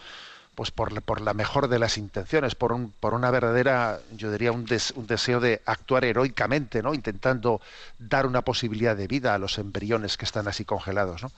pues 0.54 0.70
por, 0.70 1.02
por, 1.02 1.20
la 1.20 1.34
mejor 1.34 1.68
de 1.68 1.78
las 1.78 1.98
intenciones, 1.98 2.54
por, 2.54 2.72
un, 2.72 2.92
por 2.92 3.14
una 3.14 3.30
verdadera, 3.30 4.00
yo 4.16 4.30
diría, 4.30 4.52
un, 4.52 4.66
un, 4.94 5.06
deseo 5.06 5.40
de 5.40 5.62
actuar 5.66 6.04
heroicamente, 6.04 6.82
¿no? 6.82 6.94
Intentando 6.94 7.60
dar 7.98 8.26
una 8.26 8.42
posibilidad 8.42 8.96
de 8.96 9.06
vida 9.06 9.34
a 9.34 9.38
los 9.38 9.58
embriones 9.58 10.16
que 10.16 10.24
están 10.24 10.48
así 10.48 10.64
congelados, 10.64 11.22
¿no? 11.22 11.30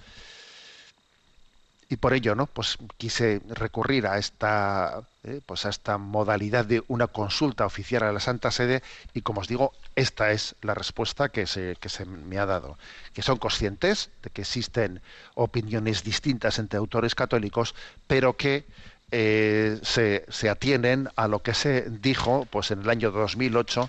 Y 1.89 1.97
por 1.97 2.15
ello, 2.15 2.35
¿no? 2.35 2.47
Pues 2.47 2.79
quise 2.97 3.41
recurrir 3.49 4.09
a 4.09 4.19
esta, 4.19 5.03
eh, 5.23 5.41
pues 5.47 5.67
a 5.67 5.69
esta 5.69 5.99
modalidad 5.99 6.65
de 6.65 6.83
una 6.89 7.07
consulta 7.07 7.65
oficial 7.65 8.03
a 8.03 8.13
la 8.13 8.19
Santa 8.19 8.51
Sede 8.51 8.83
y, 9.15 9.23
como 9.23 9.41
os 9.41 9.47
digo, 9.47 9.73
esta 9.95 10.33
es 10.33 10.57
la 10.63 10.75
respuesta 10.75 11.29
que 11.29 11.47
se, 11.47 11.77
que 11.81 11.89
se 11.89 12.05
me 12.05 12.39
ha 12.39 12.47
dado. 12.47 12.77
Que 13.15 13.23
son 13.23 13.39
conscientes 13.39 14.11
de 14.25 14.31
que 14.31 14.43
existen 14.43 15.01
opiniones 15.35 16.03
distintas 16.03 16.59
entre 16.59 16.79
autores 16.79 17.15
católicos, 17.15 17.77
pero 18.09 18.37
que 18.37 18.65
eh, 19.11 19.79
se, 19.83 20.25
se, 20.29 20.49
atienen 20.49 21.09
a 21.15 21.29
lo 21.29 21.41
que 21.41 21.55
se 21.55 21.83
dijo 21.89 22.47
pues 22.51 22.71
en 22.71 22.83
el 22.83 22.91
año 22.91 23.13
2008 23.13 23.89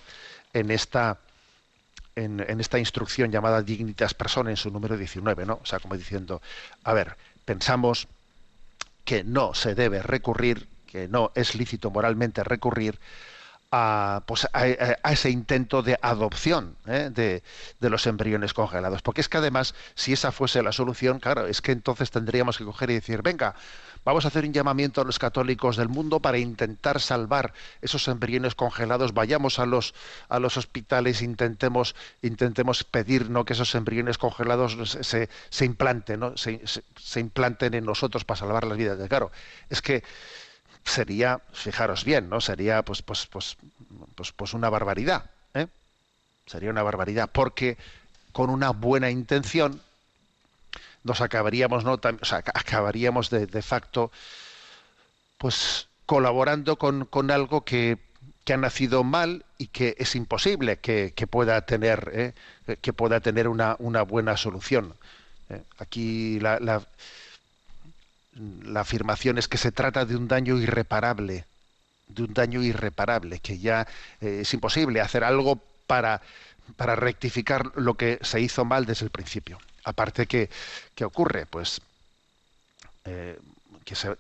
en 0.54 0.72
esta 0.72 1.18
en, 2.16 2.44
en 2.48 2.60
esta 2.60 2.80
instrucción 2.80 3.32
llamada 3.32 3.62
Dignitas 3.62 4.14
Persona 4.14 4.50
en 4.50 4.58
su 4.58 4.72
número 4.72 4.98
19, 4.98 5.46
¿no? 5.46 5.60
O 5.62 5.66
sea, 5.66 5.80
como 5.80 5.96
diciendo, 5.96 6.42
a 6.84 6.94
ver, 6.94 7.16
pensamos 7.46 8.08
que 9.06 9.24
no 9.24 9.54
se 9.54 9.76
debe 9.76 10.02
recurrir, 10.02 10.68
que 10.88 11.08
no 11.08 11.32
es 11.36 11.56
lícito 11.56 11.92
moralmente 11.92 12.44
recurrir 12.44 13.00
a, 13.72 14.24
pues, 14.26 14.48
a, 14.54 14.66
ese 15.12 15.30
intento 15.30 15.84
de 15.84 15.98
adopción 16.02 16.76
¿eh? 16.88 17.10
de, 17.14 17.44
de, 17.80 17.90
los 17.90 18.08
embriones 18.08 18.54
congelados. 18.54 19.02
Porque 19.02 19.22
es 19.22 19.30
que 19.30 19.38
además, 19.38 19.76
si 19.96 20.14
esa 20.14 20.32
fuese 20.32 20.64
la 20.64 20.72
solución, 20.72 21.20
claro, 21.20 21.48
es 21.48 21.62
que 21.62 21.72
entonces 21.72 22.12
tendríamos 22.12 22.58
que 22.58 22.66
coger 22.66 22.90
y 22.90 22.96
decir, 22.96 23.22
venga, 23.22 23.56
vamos 24.08 24.24
a 24.24 24.30
hacer 24.30 24.46
un 24.46 24.54
llamamiento 24.54 25.02
a 25.02 25.04
los 25.04 25.20
católicos 25.20 25.76
del 25.76 25.90
mundo 25.90 26.22
para 26.22 26.38
intentar 26.38 27.02
salvar 27.02 27.54
esos 27.82 28.08
embriones 28.08 28.56
congelados, 28.56 29.14
vayamos 29.14 29.60
a 29.60 29.66
los, 29.66 29.94
a 30.30 30.40
los 30.40 30.56
hospitales, 30.56 31.22
intentemos, 31.22 31.94
intentemos 32.22 32.86
pedir 32.86 33.30
¿no? 33.30 33.44
que 33.44 33.52
esos 33.52 33.76
embriones 33.76 34.18
congelados 34.18 34.78
se, 35.02 35.28
se 35.50 35.66
implanten, 35.66 36.22
¿no? 36.22 36.38
se, 36.38 36.62
implanten 37.20 37.74
en 37.74 37.84
nosotros 37.84 38.24
para 38.24 38.40
salvar 38.40 38.66
las 38.66 38.78
vidas. 38.78 38.98
Claro, 39.10 39.30
es 39.70 39.82
que 39.82 40.06
sería, 40.86 41.42
fijaros 41.52 42.06
bien, 42.06 42.30
¿no? 42.30 42.40
Sería 42.40 42.84
pues 42.84 43.02
pues 43.02 43.28
pues 43.28 43.58
pues, 44.16 44.32
pues 44.32 44.54
una 44.54 44.70
barbaridad, 44.70 45.32
¿eh? 45.54 45.68
Sería 46.46 46.70
una 46.70 46.82
barbaridad 46.82 47.30
porque 47.30 47.78
con 48.32 48.50
una 48.50 48.70
buena 48.70 49.10
intención 49.10 49.82
nos 51.08 51.22
acabaríamos, 51.22 51.84
¿no? 51.84 51.94
O 51.94 52.26
sea, 52.26 52.44
acabaríamos 52.54 53.30
de, 53.30 53.48
de 53.48 53.62
facto 53.62 54.12
pues 55.38 55.88
colaborando 56.06 56.78
con, 56.78 57.06
con 57.06 57.32
algo 57.32 57.64
que, 57.66 57.98
que, 58.44 58.54
ha 58.54 58.58
nacido 58.58 59.04
mal 59.04 59.46
y 59.58 59.68
que 59.68 59.96
es 60.00 60.16
imposible 60.16 60.78
que, 60.78 61.14
que 61.16 61.28
pueda 61.28 61.62
tener 61.66 62.12
¿eh? 62.14 62.78
que 62.82 62.94
pueda 62.94 63.20
tener 63.20 63.48
una, 63.48 63.76
una 63.80 64.02
buena 64.04 64.38
solución. 64.38 64.94
¿eh? 65.50 65.62
Aquí 65.80 66.40
la, 66.40 66.60
la 68.64 68.82
afirmación 68.82 69.38
es 69.38 69.48
que 69.48 69.58
se 69.58 69.72
trata 69.72 70.06
de 70.06 70.16
un 70.16 70.28
daño 70.28 70.58
irreparable, 70.58 71.46
de 72.08 72.24
un 72.24 72.34
daño 72.34 72.62
irreparable, 72.64 73.40
que 73.40 73.60
ya 73.60 73.88
eh, 74.22 74.40
es 74.42 74.54
imposible 74.54 75.02
hacer 75.02 75.24
algo 75.24 75.60
para, 75.88 76.22
para 76.76 76.96
rectificar 76.96 77.72
lo 77.76 77.96
que 77.96 78.20
se 78.22 78.42
hizo 78.42 78.66
mal 78.66 78.86
desde 78.86 79.06
el 79.06 79.12
principio. 79.12 79.58
Aparte 79.88 80.28
que, 80.28 80.50
¿qué 80.96 81.06
ocurre? 81.06 81.46
Pues 81.46 81.80
eh, 83.06 83.40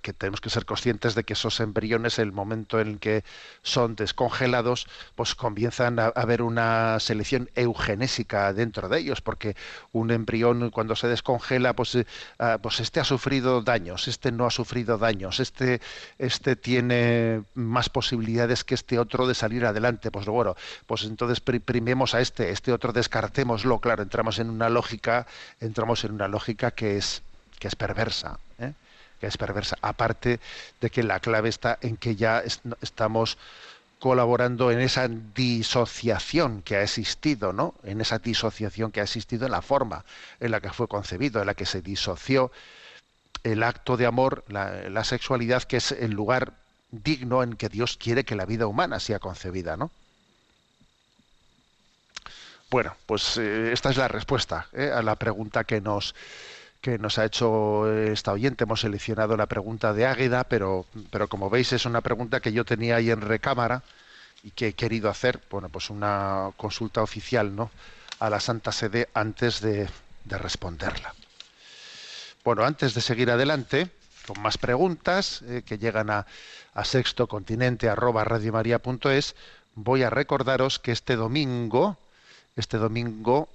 que, 0.01 0.13
tenemos 0.13 0.39
que 0.39 0.49
ser 0.49 0.65
conscientes 0.65 1.13
de 1.15 1.23
que 1.23 1.33
esos 1.33 1.59
embriones, 1.59 2.19
el 2.19 2.31
momento 2.31 2.79
en 2.79 2.99
que 2.99 3.23
son 3.63 3.95
descongelados, 3.95 4.87
pues 5.15 5.35
comienzan 5.35 5.99
a, 5.99 6.05
haber 6.07 6.41
una 6.41 6.99
selección 6.99 7.49
eugenésica 7.55 8.53
dentro 8.53 8.87
de 8.87 8.99
ellos, 8.99 9.21
porque 9.21 9.55
un 9.91 10.11
embrión 10.11 10.69
cuando 10.69 10.95
se 10.95 11.07
descongela, 11.07 11.73
pues, 11.73 11.95
eh, 11.95 12.05
ah, 12.39 12.59
pues 12.61 12.79
este 12.79 12.99
ha 12.99 13.03
sufrido 13.03 13.61
daños, 13.61 14.07
este 14.07 14.31
no 14.31 14.45
ha 14.45 14.51
sufrido 14.51 14.97
daños, 14.97 15.39
este, 15.39 15.81
este 16.17 16.55
tiene 16.55 17.43
más 17.53 17.89
posibilidades 17.89 18.63
que 18.63 18.75
este 18.75 18.99
otro 18.99 19.27
de 19.27 19.35
salir 19.35 19.65
adelante. 19.65 20.11
Pues 20.11 20.25
bueno, 20.27 20.55
pues 20.85 21.03
entonces 21.03 21.41
primemos 21.41 22.15
a 22.15 22.21
este, 22.21 22.51
este 22.51 22.71
otro 22.71 22.93
descartémoslo, 22.93 23.79
claro, 23.79 24.03
entramos 24.03 24.39
en 24.39 24.49
una 24.49 24.69
lógica, 24.69 25.27
entramos 25.59 26.03
en 26.05 26.13
una 26.13 26.27
lógica 26.27 26.71
que 26.71 26.97
es 26.97 27.21
que 27.59 27.67
es 27.67 27.75
perversa. 27.75 28.39
¿eh? 28.59 28.73
Que 29.19 29.27
es 29.27 29.37
perversa. 29.37 29.77
Aparte 29.81 30.39
de 30.81 30.89
que 30.89 31.03
la 31.03 31.19
clave 31.19 31.49
está 31.49 31.77
en 31.81 31.97
que 31.97 32.15
ya 32.15 32.43
estamos 32.81 33.37
colaborando 33.99 34.71
en 34.71 34.79
esa 34.79 35.07
disociación 35.07 36.61
que 36.61 36.77
ha 36.77 36.83
existido, 36.83 37.51
¿no? 37.51 37.73
En 37.83 37.99
esa 37.99 38.19
disociación 38.19 38.91
que 38.91 38.99
ha 38.99 39.03
existido 39.03 39.45
en 39.45 39.51
la 39.51 39.61
forma 39.61 40.05
en 40.39 40.51
la 40.51 40.61
que 40.61 40.69
fue 40.69 40.87
concebido, 40.87 41.41
en 41.41 41.47
la 41.47 41.55
que 41.55 41.65
se 41.65 41.81
disoció 41.81 42.51
el 43.43 43.63
acto 43.63 43.97
de 43.97 44.05
amor, 44.05 44.43
la, 44.49 45.03
sexualidad, 45.03 45.63
que 45.63 45.77
es 45.77 45.91
el 45.91 46.11
lugar 46.11 46.53
digno 46.91 47.43
en 47.43 47.55
que 47.55 47.69
Dios 47.69 47.97
quiere 47.97 48.23
que 48.23 48.35
la 48.35 48.45
vida 48.45 48.67
humana 48.67 48.99
sea 48.99 49.19
concebida, 49.19 49.77
¿no? 49.77 49.91
Bueno, 52.69 52.95
pues 53.05 53.37
eh, 53.37 53.71
esta 53.71 53.89
es 53.89 53.97
la 53.97 54.09
respuesta 54.09 54.67
¿eh? 54.73 54.91
a 54.93 55.01
la 55.01 55.15
pregunta 55.15 55.63
que 55.63 55.79
nos 55.79 56.13
que 56.87 56.97
nos 56.97 57.17
ha 57.17 57.25
hecho 57.25 57.91
esta 57.91 58.31
oyente. 58.31 58.63
Hemos 58.63 58.79
seleccionado 58.79 59.35
la 59.35 59.47
pregunta 59.47 59.91
de 59.91 60.05
Águeda, 60.05 60.45
pero, 60.45 60.85
pero 61.11 61.27
como 61.27 61.49
veis 61.49 61.73
es 61.73 61.85
una 61.85 61.99
pregunta 61.99 62.39
que 62.39 62.53
yo 62.53 62.63
tenía 62.63 62.95
ahí 62.95 63.11
en 63.11 63.19
recámara 63.19 63.83
y 64.41 64.51
que 64.51 64.69
he 64.69 64.73
querido 64.73 65.09
hacer, 65.09 65.41
bueno, 65.51 65.67
pues 65.67 65.89
una 65.89 66.51
consulta 66.55 67.03
oficial, 67.03 67.53
¿no? 67.53 67.71
A 68.19 68.29
la 68.29 68.39
Santa 68.39 68.71
Sede 68.71 69.09
antes 69.13 69.59
de, 69.59 69.89
responderla. 70.29 71.13
Bueno, 72.45 72.63
antes 72.63 72.93
de 72.93 73.01
seguir 73.01 73.31
adelante 73.31 73.89
con 74.25 74.41
más 74.41 74.57
preguntas 74.57 75.41
eh, 75.41 75.63
que 75.65 75.77
llegan 75.77 76.09
a, 76.09 76.25
a 76.73 76.85
sextocontinente 76.85 77.89
arroba 77.89 78.23
radiomaria.es, 78.23 79.35
voy 79.75 80.03
a 80.03 80.09
recordaros 80.09 80.79
que 80.79 80.93
este 80.93 81.17
domingo, 81.17 81.97
este 82.55 82.77
domingo, 82.77 83.49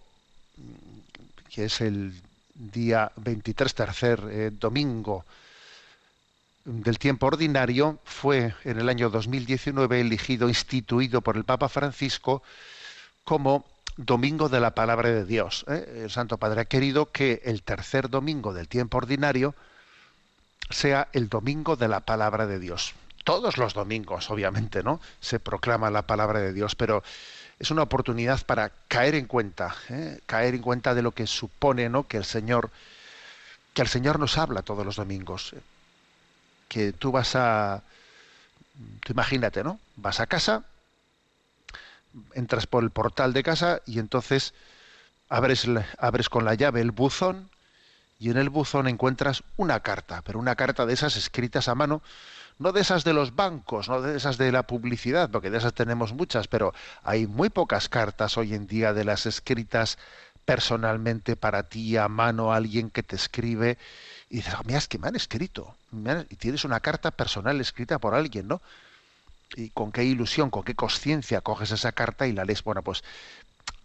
que 1.49 1.65
es 1.65 1.81
el 1.81 2.13
día 2.55 3.13
23, 3.17 3.75
tercer 3.75 4.21
eh, 4.31 4.51
domingo 4.53 5.25
del 6.65 6.99
tiempo 6.99 7.27
ordinario, 7.27 7.99
fue 8.05 8.55
en 8.65 8.79
el 8.79 8.89
año 8.89 9.11
2019 9.11 10.01
elegido, 10.01 10.49
instituido 10.49 11.21
por 11.21 11.37
el 11.37 11.45
Papa 11.45 11.69
Francisco 11.69 12.43
como 13.25 13.65
Domingo 13.97 14.49
de 14.49 14.61
la 14.61 14.75
Palabra 14.75 15.11
de 15.11 15.25
Dios. 15.25 15.65
¿eh? 15.69 16.03
El 16.05 16.11
Santo 16.11 16.39
Padre 16.39 16.63
ha 16.63 16.65
querido 16.65 17.07
que 17.07 17.43
el 17.45 17.63
tercer 17.63 18.09
domingo 18.09 18.55
del 18.55 18.69
tiempo 18.69 18.99
ordinario 18.99 19.55
sea 20.71 21.09
el 21.13 21.29
Domingo 21.29 21.77
de 21.77 21.89
la 21.89 22.01
Palabra 22.01 22.47
de 22.47 22.59
Dios. 22.59 22.95
Todos 23.25 23.59
los 23.59 23.75
domingos, 23.75 24.31
obviamente, 24.31 24.83
¿no? 24.83 25.01
Se 25.21 25.39
proclama 25.39 25.91
la 25.91 26.07
palabra 26.07 26.41
de 26.41 26.53
Dios, 26.53 26.75
pero 26.75 27.05
es 27.63 27.71
una 27.71 27.83
oportunidad 27.83 28.45
para 28.45 28.73
caer 28.89 29.15
en 29.15 29.27
cuenta, 29.27 29.77
¿eh? 29.89 30.19
caer 30.27 30.57
en 30.57 30.63
cuenta 30.63 30.97
de 30.97 31.03
lo 31.03 31.13
que 31.13 31.29
supone 31.29 31.89
¿no? 31.89 32.09
que 32.09 32.17
el 32.17 32.25
Señor, 32.25 32.71
que 33.73 33.83
el 33.83 33.89
Señor 33.89 34.19
nos 34.19 34.37
habla 34.37 34.63
todos 34.63 34.85
los 34.85 34.97
domingos. 34.97 35.55
Que 36.67 36.93
tú 36.93 37.13
vas 37.13 37.37
a, 37.37 37.85
imagínate, 39.09 39.63
¿no? 39.63 39.79
Vas 39.95 40.19
a 40.19 40.27
casa, 40.27 40.65
entras 42.35 42.67
por 42.67 42.83
el 42.83 42.91
portal 42.91 43.33
de 43.33 43.45
casa 43.45 43.81
y 43.87 44.01
entonces 44.01 44.55
abres, 45.29 45.69
abres 45.99 46.29
con 46.29 46.45
la 46.45 46.55
llave 46.55 46.81
el 46.81 46.91
buzón 46.91 47.49
y 48.19 48.31
en 48.31 48.39
el 48.39 48.51
buzón 48.51 48.89
encuentras 48.89 49.45
una 49.57 49.79
carta, 49.81 50.23
pero 50.23 50.41
una 50.41 50.57
carta 50.57 50.85
de 50.85 50.95
esas 50.95 51.15
escritas 51.15 51.69
a 51.69 51.77
mano 51.77 52.03
no 52.63 52.73
de 52.73 52.81
esas 52.81 53.05
de 53.05 53.13
los 53.13 53.35
bancos, 53.35 53.89
no 53.89 54.01
de 54.01 54.17
esas 54.17 54.39
de 54.39 54.53
la 54.53 54.63
publicidad, 54.63 55.31
porque 55.31 55.51
de 55.51 55.59
esas 55.59 55.75
tenemos 55.75 56.13
muchas, 56.13 56.49
pero 56.49 56.73
hay 57.03 57.27
muy 57.27 57.51
pocas 57.51 57.89
cartas 57.89 58.39
hoy 58.39 58.55
en 58.55 58.67
día 58.67 58.93
de 58.93 59.05
las 59.05 59.27
escritas 59.27 59.99
personalmente 60.45 61.37
para 61.37 61.65
ti 61.65 61.97
a 61.97 62.09
mano 62.09 62.53
alguien 62.53 62.91
que 62.91 63.03
te 63.03 63.17
escribe 63.17 63.79
y 64.31 64.37
dices, 64.37 64.55
oh, 64.59 64.63
mira, 64.65 64.79
es 64.79 64.89
que 64.89 64.99
me 64.99 65.09
han 65.09 65.17
escrito, 65.17 65.77
y 66.31 66.37
tienes 66.37 66.65
una 66.65 66.81
carta 66.81 67.11
personal 67.11 67.61
escrita 67.61 67.99
por 67.99 68.15
alguien, 68.15 68.49
¿no? 68.49 68.63
Y 69.57 69.69
con 69.71 69.93
qué 69.93 70.05
ilusión, 70.05 70.49
con 70.49 70.63
qué 70.63 70.75
conciencia 70.75 71.43
coges 71.43 71.71
esa 71.71 71.93
carta 71.93 72.27
y 72.27 72.33
la 72.33 72.47
lees. 72.47 72.65
Bueno, 72.65 72.83
pues 72.83 73.05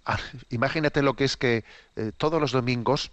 ah, 0.06 0.18
imagínate 0.50 1.02
lo 1.02 1.16
que 1.16 1.26
es 1.26 1.36
que 1.36 1.66
eh, 1.98 2.14
todos 2.18 2.40
los 2.40 2.54
domingos, 2.54 3.12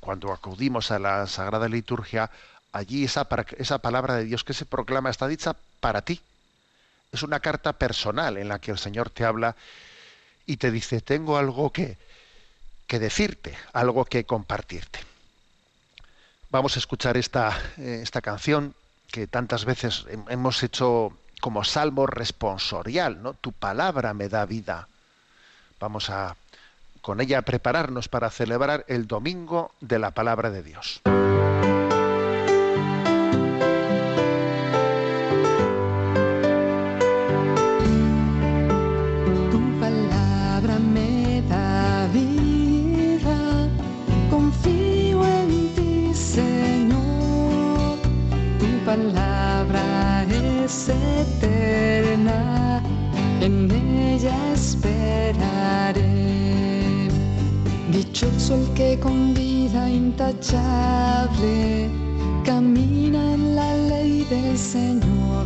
cuando 0.00 0.32
acudimos 0.32 0.90
a 0.90 0.98
la 0.98 1.26
Sagrada 1.26 1.68
Liturgia, 1.68 2.30
allí 2.78 3.04
esa, 3.04 3.26
esa 3.58 3.78
palabra 3.78 4.14
de 4.14 4.24
Dios 4.24 4.44
que 4.44 4.54
se 4.54 4.64
proclama 4.64 5.10
está 5.10 5.28
dicha 5.28 5.56
para 5.80 6.02
ti. 6.02 6.20
Es 7.12 7.22
una 7.22 7.40
carta 7.40 7.72
personal 7.72 8.36
en 8.36 8.48
la 8.48 8.58
que 8.58 8.70
el 8.70 8.78
Señor 8.78 9.10
te 9.10 9.24
habla 9.24 9.56
y 10.46 10.56
te 10.56 10.70
dice, 10.70 11.00
tengo 11.00 11.36
algo 11.36 11.70
que, 11.70 11.96
que 12.86 12.98
decirte, 12.98 13.56
algo 13.72 14.04
que 14.04 14.24
compartirte. 14.24 15.00
Vamos 16.50 16.76
a 16.76 16.78
escuchar 16.78 17.16
esta, 17.16 17.58
eh, 17.76 18.00
esta 18.02 18.22
canción 18.22 18.74
que 19.10 19.26
tantas 19.26 19.64
veces 19.64 20.06
hemos 20.28 20.62
hecho 20.62 21.12
como 21.40 21.64
salmo 21.64 22.06
responsorial, 22.06 23.22
¿no? 23.22 23.34
Tu 23.34 23.52
palabra 23.52 24.14
me 24.14 24.28
da 24.28 24.44
vida. 24.44 24.88
Vamos 25.78 26.10
a 26.10 26.36
con 27.00 27.20
ella 27.20 27.42
prepararnos 27.42 28.08
para 28.08 28.28
celebrar 28.28 28.84
el 28.88 29.06
domingo 29.06 29.72
de 29.80 29.98
la 29.98 30.10
palabra 30.10 30.50
de 30.50 30.62
Dios. 30.62 31.00
El 58.54 58.72
que 58.74 58.98
con 58.98 59.34
vida 59.34 59.90
intachable 59.90 61.90
camina 62.44 63.34
en 63.34 63.56
la 63.56 63.76
ley 63.76 64.24
del 64.30 64.56
Señor. 64.56 65.44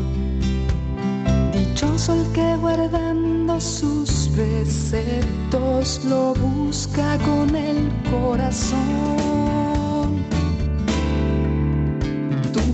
Dichoso 1.52 2.14
el 2.14 2.32
que 2.32 2.56
guardando 2.56 3.60
sus 3.60 4.30
preceptos 4.36 6.04
lo 6.04 6.34
busca 6.34 7.18
con 7.18 7.56
el 7.56 7.90
corazón. 8.10 9.51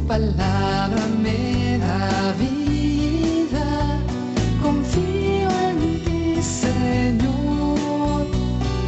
Palabra 0.09 1.07
me 1.23 1.79
da 1.79 2.33
vida, 2.41 3.69
confío 4.63 5.51
en 5.69 5.81
ti, 6.05 6.43
Señor. 6.43 8.27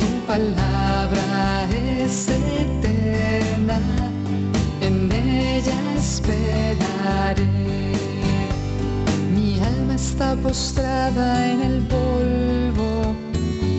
Tu 0.01 0.09
palabra 0.27 1.69
es 1.71 2.27
eterna, 2.29 3.79
en 4.81 5.13
ella 5.13 5.79
esperaré. 5.99 7.47
Mi 9.35 9.61
alma 9.61 9.95
está 9.97 10.35
postrada 10.37 11.53
en 11.53 11.61
el 11.61 11.79
polvo, 11.95 13.15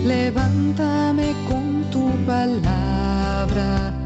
levántame 0.06 1.34
con 1.49 1.84
tu 1.89 2.12
palabra. 2.27 4.00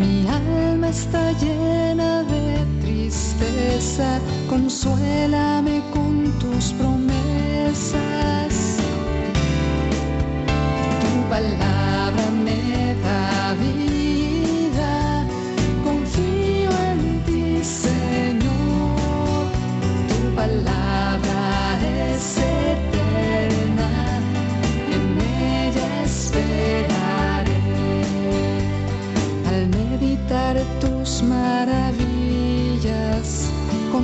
Mi 0.00 0.26
alma 0.26 0.88
está 0.88 1.32
llena 1.32 2.22
de 2.22 2.64
tristeza, 2.80 4.18
consuélame 4.48 5.82
con 5.92 6.32
tus 6.38 6.72
promesas. 6.72 8.54
Tu 11.02 11.28
palabra 11.28 12.30
me 12.44 12.94
da 13.04 13.54
vida, 13.60 13.89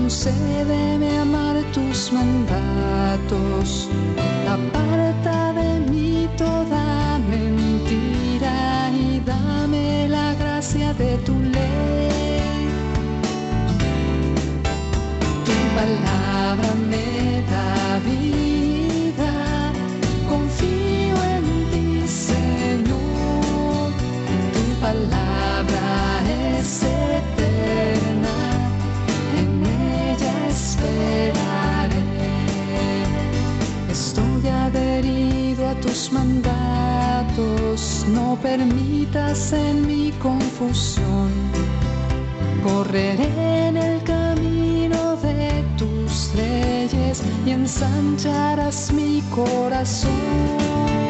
concédeme 0.06 1.18
amar 1.18 1.56
tus 1.72 2.12
mandatos. 2.12 3.88
Aparta 4.46 4.96
de 5.02 5.05
mandatos, 36.12 38.04
no 38.08 38.36
permitas 38.42 39.52
en 39.52 39.86
mi 39.86 40.10
confusión. 40.12 41.30
Correré 42.62 43.68
en 43.68 43.76
el 43.76 44.02
camino 44.02 45.16
de 45.16 45.64
tus 45.78 46.34
leyes 46.34 47.22
y 47.46 47.50
ensancharás 47.50 48.92
mi 48.92 49.22
corazón. 49.34 51.05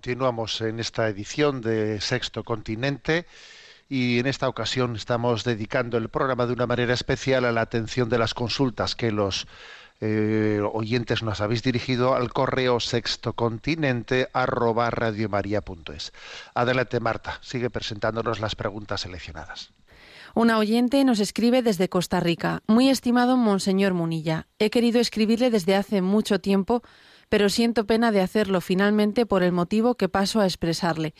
Continuamos 0.00 0.62
en 0.62 0.80
esta 0.80 1.08
edición 1.08 1.60
de 1.60 2.00
Sexto 2.00 2.42
Continente 2.42 3.26
y 3.86 4.18
en 4.18 4.26
esta 4.26 4.48
ocasión 4.48 4.96
estamos 4.96 5.44
dedicando 5.44 5.98
el 5.98 6.08
programa 6.08 6.46
de 6.46 6.54
una 6.54 6.66
manera 6.66 6.94
especial 6.94 7.44
a 7.44 7.52
la 7.52 7.60
atención 7.60 8.08
de 8.08 8.16
las 8.16 8.32
consultas 8.32 8.96
que 8.96 9.12
los 9.12 9.46
eh, 10.00 10.62
oyentes 10.72 11.22
nos 11.22 11.42
habéis 11.42 11.62
dirigido 11.62 12.14
al 12.14 12.32
correo 12.32 12.80
sextocontinente 12.80 14.30
arroba 14.32 14.88
radiomaria.es. 14.88 16.14
Adelante 16.54 16.98
Marta, 16.98 17.38
sigue 17.42 17.68
presentándonos 17.68 18.40
las 18.40 18.56
preguntas 18.56 19.02
seleccionadas. 19.02 19.70
Una 20.34 20.56
oyente 20.56 21.04
nos 21.04 21.20
escribe 21.20 21.60
desde 21.60 21.90
Costa 21.90 22.20
Rica. 22.20 22.62
Muy 22.66 22.88
estimado 22.88 23.36
Monseñor 23.36 23.92
Munilla, 23.92 24.46
he 24.58 24.70
querido 24.70 24.98
escribirle 24.98 25.50
desde 25.50 25.76
hace 25.76 26.00
mucho 26.00 26.40
tiempo, 26.40 26.82
pero 27.30 27.48
siento 27.48 27.86
pena 27.86 28.12
de 28.12 28.20
hacerlo 28.20 28.60
finalmente 28.60 29.24
por 29.24 29.42
el 29.42 29.52
motivo 29.52 29.94
que 29.94 30.10
paso 30.10 30.40
a 30.40 30.44
expresarle. 30.44 31.14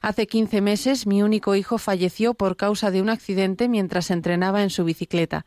Hace 0.00 0.26
15 0.26 0.60
meses 0.60 1.06
mi 1.06 1.22
único 1.22 1.54
hijo 1.56 1.76
falleció 1.76 2.32
por 2.32 2.56
causa 2.56 2.90
de 2.90 3.02
un 3.02 3.10
accidente 3.10 3.68
mientras 3.68 4.10
entrenaba 4.10 4.62
en 4.62 4.70
su 4.70 4.84
bicicleta. 4.84 5.44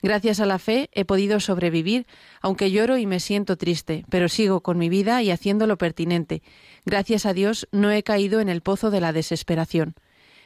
Gracias 0.00 0.40
a 0.40 0.46
la 0.46 0.58
fe 0.58 0.88
he 0.92 1.04
podido 1.04 1.38
sobrevivir, 1.38 2.06
aunque 2.40 2.70
lloro 2.70 2.98
y 2.98 3.06
me 3.06 3.20
siento 3.20 3.56
triste, 3.56 4.04
pero 4.08 4.28
sigo 4.28 4.62
con 4.62 4.78
mi 4.78 4.88
vida 4.88 5.22
y 5.22 5.30
haciendo 5.30 5.66
lo 5.66 5.76
pertinente. 5.76 6.42
Gracias 6.86 7.26
a 7.26 7.32
Dios 7.34 7.68
no 7.70 7.90
he 7.90 8.02
caído 8.02 8.40
en 8.40 8.48
el 8.48 8.62
pozo 8.62 8.90
de 8.90 9.00
la 9.00 9.12
desesperación. 9.12 9.94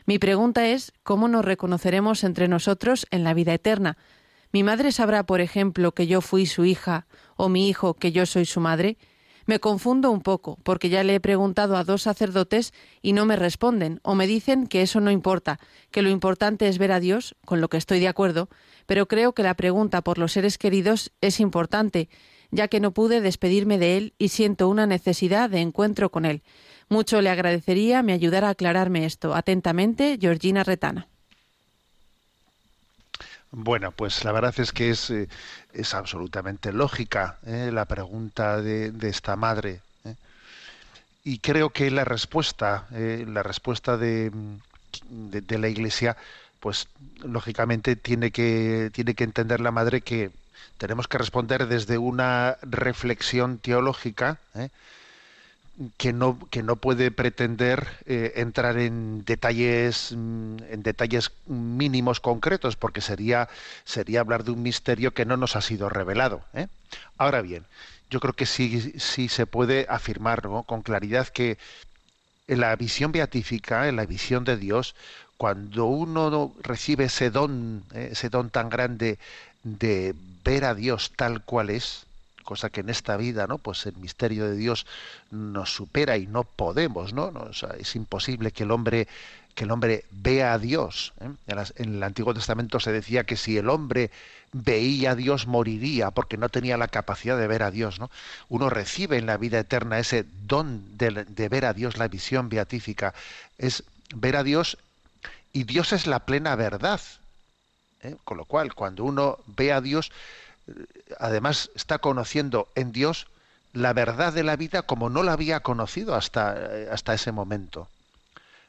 Mi 0.04 0.18
pregunta 0.18 0.66
es 0.66 0.92
¿cómo 1.04 1.28
nos 1.28 1.44
reconoceremos 1.44 2.24
entre 2.24 2.48
nosotros 2.48 3.06
en 3.10 3.22
la 3.22 3.34
vida 3.34 3.54
eterna? 3.54 3.98
¿Mi 4.52 4.62
madre 4.62 4.90
sabrá, 4.90 5.24
por 5.24 5.40
ejemplo, 5.40 5.92
que 5.92 6.06
yo 6.06 6.20
fui 6.20 6.46
su 6.46 6.64
hija 6.64 7.06
o 7.36 7.48
mi 7.48 7.68
hijo 7.68 7.94
que 7.94 8.10
yo 8.10 8.26
soy 8.26 8.46
su 8.46 8.60
madre? 8.60 8.98
Me 9.52 9.60
confundo 9.60 10.10
un 10.10 10.22
poco, 10.22 10.56
porque 10.62 10.88
ya 10.88 11.04
le 11.04 11.14
he 11.14 11.20
preguntado 11.20 11.76
a 11.76 11.84
dos 11.84 12.00
sacerdotes 12.00 12.72
y 13.02 13.12
no 13.12 13.26
me 13.26 13.36
responden, 13.36 14.00
o 14.02 14.14
me 14.14 14.26
dicen 14.26 14.66
que 14.66 14.80
eso 14.80 14.98
no 14.98 15.10
importa, 15.10 15.60
que 15.90 16.00
lo 16.00 16.08
importante 16.08 16.68
es 16.68 16.78
ver 16.78 16.90
a 16.90 17.00
Dios, 17.00 17.36
con 17.44 17.60
lo 17.60 17.68
que 17.68 17.76
estoy 17.76 18.00
de 18.00 18.08
acuerdo, 18.08 18.48
pero 18.86 19.08
creo 19.08 19.34
que 19.34 19.42
la 19.42 19.52
pregunta 19.52 20.00
por 20.00 20.16
los 20.16 20.32
seres 20.32 20.56
queridos 20.56 21.12
es 21.20 21.38
importante, 21.38 22.08
ya 22.50 22.68
que 22.68 22.80
no 22.80 22.94
pude 22.94 23.20
despedirme 23.20 23.76
de 23.76 23.98
Él 23.98 24.14
y 24.16 24.28
siento 24.28 24.70
una 24.70 24.86
necesidad 24.86 25.50
de 25.50 25.60
encuentro 25.60 26.10
con 26.10 26.24
Él. 26.24 26.42
Mucho 26.88 27.20
le 27.20 27.28
agradecería 27.28 28.02
me 28.02 28.14
ayudara 28.14 28.48
a 28.48 28.52
aclararme 28.52 29.04
esto. 29.04 29.34
Atentamente, 29.34 30.16
Georgina 30.18 30.64
Retana. 30.64 31.11
Bueno, 33.52 33.92
pues 33.92 34.24
la 34.24 34.32
verdad 34.32 34.54
es 34.58 34.72
que 34.72 34.90
es, 34.90 35.10
eh, 35.10 35.28
es 35.72 35.94
absolutamente 35.94 36.72
lógica 36.72 37.38
eh, 37.46 37.70
la 37.72 37.84
pregunta 37.86 38.60
de, 38.60 38.92
esta 39.08 39.36
madre. 39.36 39.80
eh. 40.04 40.16
Y 41.24 41.38
creo 41.38 41.70
que 41.70 41.90
la 41.90 42.04
respuesta, 42.04 42.86
eh, 42.92 43.24
la 43.28 43.42
respuesta 43.42 43.96
de, 43.96 44.30
de- 45.08 45.40
de 45.40 45.58
la 45.58 45.68
Iglesia, 45.68 46.16
pues 46.60 46.88
lógicamente 47.22 47.94
tiene 47.96 48.30
que, 48.32 48.90
tiene 48.92 49.14
que 49.14 49.24
entender 49.24 49.60
la 49.60 49.70
madre 49.70 50.00
que 50.02 50.30
tenemos 50.78 51.06
que 51.08 51.18
responder 51.18 51.66
desde 51.68 51.98
una 51.98 52.56
reflexión 52.62 53.58
teológica. 53.58 54.38
Que 55.96 56.12
no 56.12 56.38
que 56.50 56.62
no 56.62 56.76
puede 56.76 57.10
pretender 57.10 57.88
eh, 58.06 58.32
entrar 58.36 58.78
en 58.78 59.24
detalles 59.24 60.12
mm, 60.12 60.56
en 60.70 60.82
detalles 60.82 61.32
mínimos 61.46 62.20
concretos 62.20 62.76
porque 62.76 63.00
sería 63.00 63.48
sería 63.84 64.20
hablar 64.20 64.44
de 64.44 64.52
un 64.52 64.62
misterio 64.62 65.14
que 65.14 65.24
no 65.24 65.36
nos 65.36 65.56
ha 65.56 65.60
sido 65.60 65.88
revelado 65.88 66.42
¿eh? 66.54 66.68
ahora 67.18 67.42
bien 67.42 67.64
yo 68.10 68.20
creo 68.20 68.34
que 68.34 68.46
sí 68.46 68.94
sí 68.98 69.28
se 69.28 69.46
puede 69.46 69.86
afirmar 69.88 70.42
con 70.66 70.82
claridad 70.82 71.28
que 71.28 71.58
en 72.48 72.60
la 72.60 72.74
visión 72.76 73.12
beatífica 73.12 73.88
en 73.88 73.96
la 73.96 74.06
visión 74.06 74.44
de 74.44 74.56
Dios 74.56 74.94
cuando 75.36 75.86
uno 75.86 76.30
no 76.30 76.54
recibe 76.62 77.04
ese 77.04 77.30
don 77.30 77.84
eh, 77.94 78.10
ese 78.12 78.28
don 78.28 78.50
tan 78.50 78.68
grande 78.68 79.18
de 79.64 80.14
ver 80.44 80.64
a 80.64 80.74
Dios 80.74 81.12
tal 81.16 81.42
cual 81.42 81.70
es 81.70 82.06
cosa 82.42 82.70
que 82.70 82.80
en 82.80 82.90
esta 82.90 83.16
vida, 83.16 83.46
¿no? 83.46 83.58
Pues 83.58 83.86
el 83.86 83.96
misterio 83.96 84.48
de 84.48 84.56
Dios 84.56 84.86
nos 85.30 85.74
supera 85.74 86.16
y 86.16 86.26
no 86.26 86.44
podemos, 86.44 87.12
¿no? 87.12 87.32
Es 87.78 87.96
imposible 87.96 88.52
que 88.52 88.64
el 88.64 88.70
hombre 88.70 89.08
que 89.54 89.64
el 89.64 89.70
hombre 89.70 90.04
vea 90.10 90.54
a 90.54 90.58
Dios. 90.58 91.12
¿eh? 91.20 91.30
En, 91.46 91.94
el 91.94 92.02
Antiguo 92.02 92.34
Testamento 92.34 92.80
se 92.80 92.92
decía 92.92 93.24
que 93.24 93.36
si 93.36 93.58
el 93.58 93.68
hombre 93.68 94.10
veía 94.52 95.12
a 95.12 95.14
Dios 95.14 95.46
moriría 95.46 96.10
porque 96.10 96.36
no 96.36 96.48
tenía 96.48 96.76
la 96.76 96.88
capacidad 96.88 97.38
de 97.38 97.46
ver 97.46 97.62
a 97.62 97.70
Dios. 97.70 97.98
¿no? 97.98 98.10
Uno 98.48 98.70
recibe 98.70 99.18
en 99.18 99.26
la 99.26 99.36
vida 99.36 99.58
eterna 99.58 99.98
ese 99.98 100.24
don 100.46 100.96
de, 100.96 101.48
ver 101.48 101.64
a 101.64 101.74
Dios, 101.74 101.96
la 101.96 102.08
visión 102.08 102.48
beatífica, 102.48 103.14
es 103.58 103.84
ver 104.14 104.36
a 104.36 104.42
Dios 104.42 104.78
y 105.52 105.64
Dios 105.64 105.92
es 105.92 106.06
la 106.06 106.20
plena 106.20 106.54
verdad. 106.56 107.00
¿eh? 108.02 108.16
Con 108.24 108.36
lo 108.36 108.44
cual, 108.44 108.74
cuando 108.74 109.04
uno 109.04 109.38
ve 109.46 109.72
a 109.72 109.80
Dios, 109.80 110.12
además 111.18 111.70
está 111.74 111.98
conociendo 111.98 112.68
en 112.74 112.92
Dios 112.92 113.26
la 113.72 113.92
verdad 113.92 114.32
de 114.32 114.42
la 114.42 114.56
vida 114.56 114.82
como 114.82 115.08
no 115.08 115.22
la 115.22 115.32
había 115.32 115.60
conocido 115.60 116.14
hasta, 116.14 116.54
eh, 116.56 116.88
hasta 116.90 117.14
ese 117.14 117.32
momento. 117.32 117.88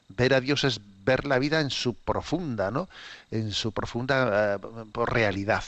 Ver 0.09 0.33
a 0.33 0.41
Dios 0.41 0.63
es 0.63 0.79
ver 1.03 1.25
la 1.25 1.39
vida 1.39 1.59
en 1.59 1.69
su 1.69 1.93
profunda, 1.93 2.71
¿no? 2.71 2.87
En 3.31 3.51
su 3.51 3.71
profunda 3.71 4.55
eh, 4.55 4.57
realidad. 5.05 5.63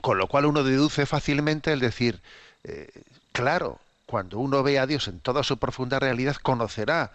Con 0.00 0.18
lo 0.18 0.26
cual 0.26 0.46
uno 0.46 0.62
deduce 0.62 1.06
fácilmente 1.06 1.72
el 1.72 1.80
decir, 1.80 2.20
eh, 2.64 2.90
claro, 3.32 3.78
cuando 4.06 4.38
uno 4.38 4.62
ve 4.62 4.78
a 4.78 4.86
Dios 4.86 5.08
en 5.08 5.20
toda 5.20 5.42
su 5.42 5.58
profunda 5.58 5.98
realidad, 5.98 6.36
conocerá, 6.36 7.12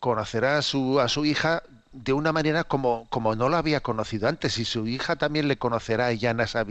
conocerá 0.00 0.60
su, 0.62 1.00
a 1.00 1.08
su 1.08 1.24
hija 1.24 1.62
de 1.92 2.12
una 2.12 2.32
manera 2.32 2.64
como, 2.64 3.06
como 3.10 3.34
no 3.36 3.48
lo 3.48 3.56
había 3.56 3.80
conocido 3.80 4.28
antes, 4.28 4.58
y 4.58 4.64
su 4.64 4.86
hija 4.86 5.16
también 5.16 5.48
le 5.48 5.58
conocerá 5.58 6.10
ella 6.10 6.30
en 6.30 6.40
esa, 6.40 6.64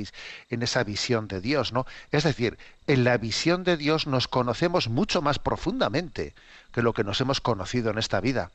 en 0.49 0.63
esa 0.63 0.84
visión 0.84 1.28
de 1.28 1.41
Dios, 1.41 1.74
¿no? 1.74 1.86
Es 2.11 2.24
decir, 2.24 2.57
en 2.88 3.03
la 3.03 3.17
visión 3.17 3.63
de 3.63 3.78
Dios 3.78 4.07
nos 4.07 4.28
conocemos 4.28 4.88
mucho 4.88 5.22
más 5.22 5.39
profundamente 5.39 6.34
que 6.74 6.82
lo 6.82 6.93
que 6.93 7.03
nos 7.03 7.22
hemos 7.22 7.41
conocido 7.41 7.91
en 7.91 7.97
esta 7.97 8.19
vida. 8.19 8.51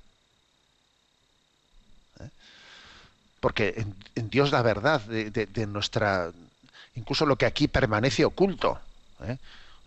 ¿Eh? 2.21 2.29
Porque 3.41 3.85
en, 4.15 4.31
Dios 4.31 4.51
la 4.51 4.63
verdad 4.63 5.01
de 5.03 5.67
nuestra, 5.67 6.33
incluso 6.97 7.27
lo 7.27 7.37
que 7.37 7.47
aquí 7.47 7.69
permanece 7.69 8.25
oculto. 8.25 8.81
¿eh? 9.23 9.39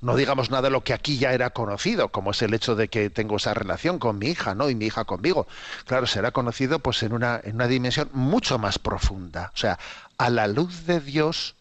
No 0.02 0.16
digamos 0.16 0.50
nada 0.50 0.64
de 0.64 0.70
lo 0.70 0.84
que 0.84 0.94
aquí 0.94 1.18
ya 1.18 1.34
era 1.34 1.50
conocido, 1.50 2.10
como 2.10 2.32
es 2.32 2.42
el 2.42 2.54
hecho 2.54 2.76
de 2.76 2.88
que 2.88 3.10
tengo 3.10 3.36
esa 3.36 3.54
relación 3.54 4.00
con 4.00 4.18
mi 4.18 4.28
hija, 4.28 4.56
¿no? 4.56 4.70
Y 4.70 4.76
mi 4.76 4.86
hija 4.86 5.04
conmigo. 5.04 5.46
Claro, 5.86 6.08
será 6.08 6.32
conocido 6.32 6.80
pues 6.80 7.04
en 7.04 7.12
una, 7.12 7.42
en 7.44 7.56
una 7.56 7.68
dimensión 7.68 8.10
mucho 8.14 8.58
más 8.58 8.80
profunda. 8.80 9.52
O 9.54 9.58
sea, 9.58 9.78
a 10.18 10.30
la 10.30 10.48
luz 10.48 10.86
de 10.86 11.02
Dios 11.02 11.56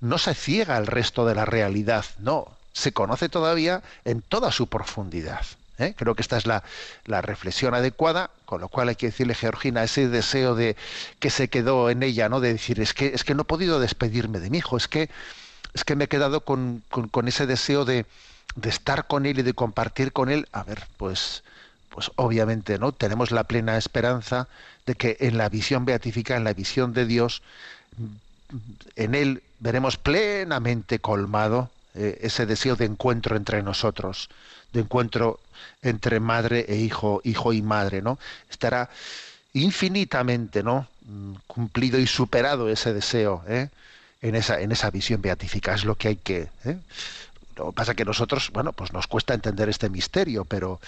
no 0.00 0.18
se 0.18 0.34
ciega 0.34 0.76
el 0.76 0.86
resto 0.86 1.26
de 1.26 1.34
la 1.34 1.44
realidad, 1.44 2.04
no. 2.18 2.48
Se 2.72 2.92
conoce 2.92 3.28
todavía 3.28 3.82
en 4.04 4.22
toda 4.22 4.52
su 4.52 4.66
profundidad. 4.68 5.44
¿eh? 5.78 5.94
Creo 5.96 6.14
que 6.14 6.22
esta 6.22 6.36
es 6.36 6.46
la, 6.46 6.62
la 7.06 7.22
reflexión 7.22 7.74
adecuada, 7.74 8.30
con 8.44 8.60
lo 8.60 8.68
cual 8.68 8.88
hay 8.88 8.96
que 8.96 9.06
decirle, 9.06 9.34
Georgina, 9.34 9.82
ese 9.82 10.08
deseo 10.08 10.54
de 10.54 10.76
que 11.18 11.30
se 11.30 11.48
quedó 11.48 11.90
en 11.90 12.02
ella, 12.02 12.28
¿no? 12.28 12.40
De 12.40 12.52
decir, 12.52 12.80
es 12.80 12.94
que, 12.94 13.08
es 13.08 13.24
que 13.24 13.34
no 13.34 13.42
he 13.42 13.46
podido 13.46 13.80
despedirme 13.80 14.40
de 14.40 14.50
mi 14.50 14.58
hijo, 14.58 14.76
es 14.76 14.88
que 14.88 15.08
es 15.74 15.84
que 15.84 15.96
me 15.96 16.04
he 16.04 16.08
quedado 16.08 16.40
con, 16.40 16.82
ese 17.26 17.46
deseo 17.46 17.84
de, 17.84 18.06
de 18.56 18.68
estar 18.68 19.06
con 19.06 19.26
él 19.26 19.38
y 19.38 19.42
de 19.42 19.54
compartir 19.54 20.12
con 20.12 20.30
él. 20.30 20.48
A 20.52 20.62
ver, 20.62 20.86
pues, 20.96 21.42
pues 21.90 22.10
obviamente, 22.16 22.78
¿no? 22.78 22.92
Tenemos 22.92 23.30
la 23.30 23.44
plena 23.44 23.76
esperanza 23.76 24.48
de 24.86 24.94
que 24.94 25.16
en 25.20 25.38
la 25.38 25.48
visión 25.48 25.84
beatífica, 25.84 26.36
en 26.36 26.44
la 26.44 26.54
visión 26.54 26.92
de 26.92 27.06
Dios, 27.06 27.42
en 28.96 29.14
él 29.14 29.42
veremos 29.60 29.96
plenamente 29.96 30.98
colmado 30.98 31.70
eh, 31.94 32.18
ese 32.22 32.46
deseo 32.46 32.76
de 32.76 32.84
encuentro 32.84 33.36
entre 33.36 33.62
nosotros, 33.62 34.28
de 34.72 34.80
encuentro 34.80 35.40
entre 35.82 36.20
madre 36.20 36.64
e 36.68 36.76
hijo, 36.76 37.20
hijo 37.24 37.52
y 37.52 37.62
madre, 37.62 38.02
¿no? 38.02 38.18
Estará 38.50 38.88
infinitamente, 39.52 40.62
¿no? 40.62 40.86
Mm, 41.06 41.34
Cumplido 41.46 41.98
y 41.98 42.06
superado 42.06 42.68
ese 42.68 42.92
deseo, 42.92 43.42
¿eh? 43.48 43.68
En 44.20 44.34
esa 44.34 44.60
en 44.60 44.72
esa 44.72 44.90
visión 44.90 45.22
beatífica 45.22 45.74
es 45.74 45.84
lo 45.84 45.94
que 45.94 46.08
hay 46.08 46.16
que 46.16 46.48
¿eh? 46.64 46.78
lo 47.56 47.66
que 47.66 47.72
pasa 47.72 47.94
que 47.94 48.04
nosotros 48.04 48.50
bueno 48.52 48.72
pues 48.72 48.92
nos 48.92 49.06
cuesta 49.06 49.34
entender 49.34 49.68
este 49.68 49.88
misterio 49.90 50.44
pero 50.44 50.80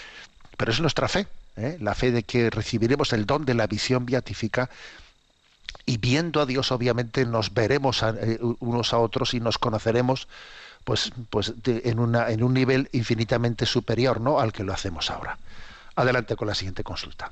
pero 0.57 0.71
es 0.71 0.79
nuestra 0.81 1.07
fe 1.07 1.27
¿eh? 1.55 1.77
la 1.79 1.95
fe 1.95 2.11
de 2.11 2.23
que 2.23 2.49
recibiremos 2.49 3.13
el 3.13 3.25
don 3.25 3.45
de 3.45 3.53
la 3.53 3.67
visión 3.67 4.05
beatífica 4.05 4.69
y 5.85 5.97
viendo 5.97 6.41
a 6.41 6.45
Dios 6.45 6.71
obviamente 6.71 7.25
nos 7.25 7.53
veremos 7.53 8.03
eh, 8.03 8.37
unos 8.59 8.93
a 8.93 8.97
otros 8.97 9.33
y 9.33 9.39
nos 9.39 9.57
conoceremos 9.57 10.27
pues 10.83 11.11
pues 11.29 11.53
de- 11.63 11.83
en 11.85 11.99
una 11.99 12.29
en 12.31 12.43
un 12.43 12.53
nivel 12.53 12.89
infinitamente 12.91 13.65
superior 13.65 14.19
no 14.19 14.39
al 14.41 14.51
que 14.51 14.63
lo 14.63 14.73
hacemos 14.73 15.09
ahora 15.09 15.37
adelante 15.95 16.35
con 16.35 16.47
la 16.49 16.55
siguiente 16.55 16.83
consulta 16.83 17.31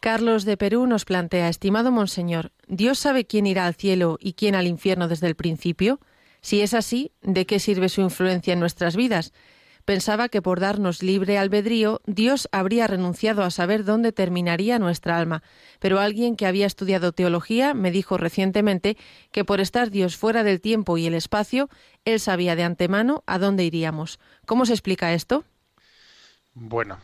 Carlos 0.00 0.46
de 0.46 0.56
Perú 0.56 0.86
nos 0.86 1.04
plantea, 1.04 1.50
estimado 1.50 1.92
Monseñor, 1.92 2.52
¿Dios 2.66 2.98
sabe 2.98 3.26
quién 3.26 3.46
irá 3.46 3.66
al 3.66 3.74
cielo 3.74 4.16
y 4.18 4.32
quién 4.32 4.54
al 4.54 4.66
infierno 4.66 5.08
desde 5.08 5.26
el 5.26 5.34
principio? 5.34 6.00
Si 6.40 6.62
es 6.62 6.72
así, 6.72 7.12
¿de 7.20 7.44
qué 7.44 7.58
sirve 7.58 7.90
su 7.90 8.00
influencia 8.00 8.54
en 8.54 8.60
nuestras 8.60 8.96
vidas? 8.96 9.34
Pensaba 9.84 10.30
que 10.30 10.40
por 10.40 10.58
darnos 10.58 11.02
libre 11.02 11.36
albedrío, 11.36 12.00
Dios 12.06 12.48
habría 12.50 12.86
renunciado 12.86 13.42
a 13.42 13.50
saber 13.50 13.84
dónde 13.84 14.10
terminaría 14.12 14.78
nuestra 14.78 15.18
alma, 15.18 15.42
pero 15.80 16.00
alguien 16.00 16.34
que 16.34 16.46
había 16.46 16.66
estudiado 16.66 17.12
teología 17.12 17.74
me 17.74 17.90
dijo 17.90 18.16
recientemente 18.16 18.96
que 19.32 19.44
por 19.44 19.60
estar 19.60 19.90
Dios 19.90 20.16
fuera 20.16 20.44
del 20.44 20.62
tiempo 20.62 20.96
y 20.96 21.06
el 21.06 21.14
espacio, 21.14 21.68
Él 22.06 22.20
sabía 22.20 22.56
de 22.56 22.64
antemano 22.64 23.22
a 23.26 23.38
dónde 23.38 23.64
iríamos. 23.64 24.18
¿Cómo 24.46 24.64
se 24.64 24.72
explica 24.72 25.12
esto? 25.12 25.44
Bueno, 26.54 27.00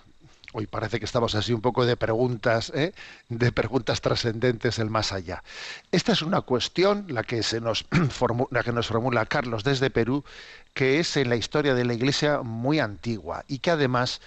hoy 0.57 0.67
parece 0.67 0.99
que 0.99 1.05
estamos 1.05 1.35
así 1.35 1.53
un 1.53 1.61
poco 1.61 1.85
de 1.85 1.97
preguntas, 1.99 2.73
¿eh? 2.75 2.95
de 3.29 3.53
preguntas 3.53 4.01
trascendentes 4.01 4.79
el 4.79 4.89
más 4.89 5.13
allá. 5.13 5.45
Esta 5.93 6.13
es 6.13 6.23
una 6.23 6.41
cuestión, 6.41 7.05
la 7.09 7.25
que 7.25 7.43
se 7.43 7.61
nos 7.61 7.87
formu- 7.91 8.49
la 8.51 8.63
que 8.63 8.73
nos 8.73 8.87
formula 8.87 9.27
Carlos 9.27 9.65
desde 9.65 9.91
Perú, 9.91 10.25
que 10.73 10.99
es 10.99 11.15
en 11.19 11.29
la 11.29 11.37
historia 11.37 11.75
de 11.75 11.85
la 11.85 11.93
Iglesia 11.93 12.41
muy 12.41 12.79
antigua 12.81 13.45
y 13.49 13.59
que 13.59 13.71
además 13.71 14.23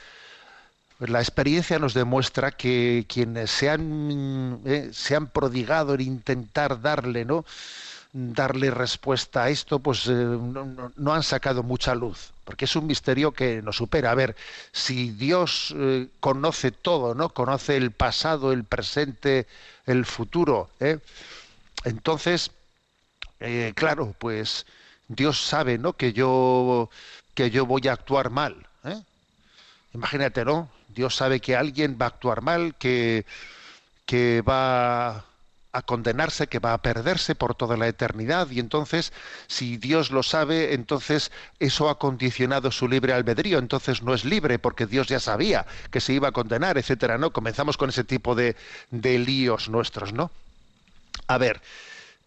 pues, 0.99 1.09
la 1.09 1.19
experiencia 1.19 1.79
nos 1.79 1.95
demuestra 1.95 2.51
que 2.51 3.05
quienes 3.07 3.49
se 3.49 3.71
han, 3.71 4.59
eh, 4.65 4.89
se 4.93 5.15
han 5.15 5.27
prodigado 5.27 5.95
en 5.95 6.01
intentar 6.01 6.79
darle, 6.79 7.25
¿no? 7.25 7.43
darle 8.13 8.71
respuesta 8.71 9.43
a 9.43 9.49
esto, 9.49 9.79
pues 9.79 10.07
eh, 10.07 10.11
no 10.13 11.13
han 11.13 11.23
sacado 11.23 11.61
mucha 11.63 11.93
luz, 11.95 12.33
porque 12.49 12.65
es 12.65 12.75
un 12.75 12.87
misterio 12.87 13.31
que 13.31 13.61
nos 13.61 13.75
supera. 13.75 14.09
A 14.09 14.15
ver, 14.15 14.35
si 14.71 15.11
Dios 15.11 15.71
eh, 15.77 16.07
conoce 16.19 16.71
todo, 16.71 17.13
¿no? 17.13 17.29
Conoce 17.29 17.77
el 17.77 17.91
pasado, 17.91 18.51
el 18.51 18.63
presente, 18.63 19.45
el 19.85 20.03
futuro, 20.03 20.67
¿eh? 20.79 20.97
entonces, 21.83 22.49
eh, 23.39 23.71
claro, 23.75 24.15
pues 24.17 24.65
Dios 25.07 25.39
sabe, 25.39 25.77
¿no? 25.77 25.93
Que 25.93 26.11
yo 26.11 26.89
que 27.35 27.51
yo 27.51 27.67
voy 27.67 27.87
a 27.87 27.93
actuar 27.93 28.31
mal. 28.31 28.55
Imagínate, 29.93 30.43
¿no? 30.43 30.69
Dios 30.87 31.15
sabe 31.15 31.39
que 31.39 31.55
alguien 31.55 31.99
va 32.01 32.05
a 32.07 32.09
actuar 32.09 32.41
mal, 32.41 32.73
que, 32.79 33.27
que 34.07 34.41
va 34.41 35.23
a 35.71 35.81
condenarse, 35.81 36.47
que 36.47 36.59
va 36.59 36.73
a 36.73 36.81
perderse 36.81 37.35
por 37.35 37.55
toda 37.55 37.77
la 37.77 37.87
eternidad. 37.87 38.49
Y 38.49 38.59
entonces, 38.59 39.13
si 39.47 39.77
Dios 39.77 40.11
lo 40.11 40.23
sabe, 40.23 40.73
entonces 40.73 41.31
eso 41.59 41.89
ha 41.89 41.99
condicionado 41.99 42.71
su 42.71 42.87
libre 42.87 43.13
albedrío. 43.13 43.59
Entonces 43.59 44.01
no 44.01 44.13
es 44.13 44.25
libre 44.25 44.59
porque 44.59 44.85
Dios 44.85 45.07
ya 45.07 45.19
sabía 45.19 45.65
que 45.91 46.01
se 46.01 46.13
iba 46.13 46.29
a 46.29 46.31
condenar, 46.31 46.77
etcétera, 46.77 47.17
¿no? 47.17 47.31
Comenzamos 47.31 47.77
con 47.77 47.89
ese 47.89 48.03
tipo 48.03 48.35
de, 48.35 48.55
de 48.91 49.19
líos 49.19 49.69
nuestros, 49.69 50.13
¿no? 50.13 50.31
A 51.27 51.37
ver, 51.37 51.61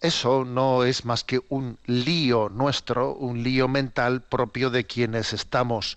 eso 0.01 0.45
no 0.45 0.85
es 0.85 1.05
más 1.05 1.25
que 1.25 1.41
un 1.49 1.79
lío 1.87 2.49
nuestro, 2.49 3.15
un 3.15 3.43
lío 3.43 3.69
mental 3.69 4.21
propio 4.21 4.71
de 4.71 4.85
quienes 4.85 5.33
estamos 5.33 5.97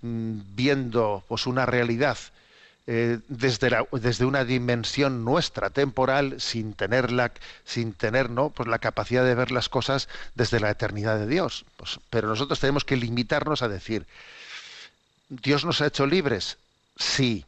mm, 0.00 0.40
viendo 0.54 1.24
pues 1.28 1.46
una 1.46 1.66
realidad 1.66 2.18
eh, 2.86 3.20
desde, 3.28 3.70
desde 3.92 4.24
una 4.24 4.44
dimensión 4.44 5.24
nuestra 5.24 5.70
temporal 5.70 6.40
sin 6.40 6.74
tener 6.74 7.12
la, 7.12 7.32
sin 7.64 7.92
tener 7.92 8.30
¿no? 8.30 8.50
pues 8.50 8.68
la 8.68 8.78
capacidad 8.78 9.24
de 9.24 9.34
ver 9.34 9.50
las 9.52 9.68
cosas 9.68 10.08
desde 10.34 10.60
la 10.60 10.70
eternidad 10.70 11.18
de 11.18 11.26
Dios. 11.28 11.64
Pues, 11.76 12.00
pero 12.10 12.28
nosotros 12.28 12.60
tenemos 12.60 12.84
que 12.84 12.96
limitarnos 12.96 13.62
a 13.62 13.68
decir 13.68 14.06
Dios 15.28 15.64
nos 15.64 15.80
ha 15.80 15.86
hecho 15.86 16.06
libres, 16.06 16.58
sí. 16.96 17.44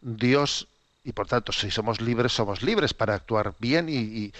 Dios 0.00 0.68
y 1.04 1.12
por 1.12 1.26
tanto, 1.26 1.52
si 1.52 1.70
somos 1.70 2.00
libres, 2.00 2.32
somos 2.32 2.62
libres 2.62 2.94
para 2.94 3.14
actuar 3.14 3.54
bien 3.58 3.88
y, 3.90 4.32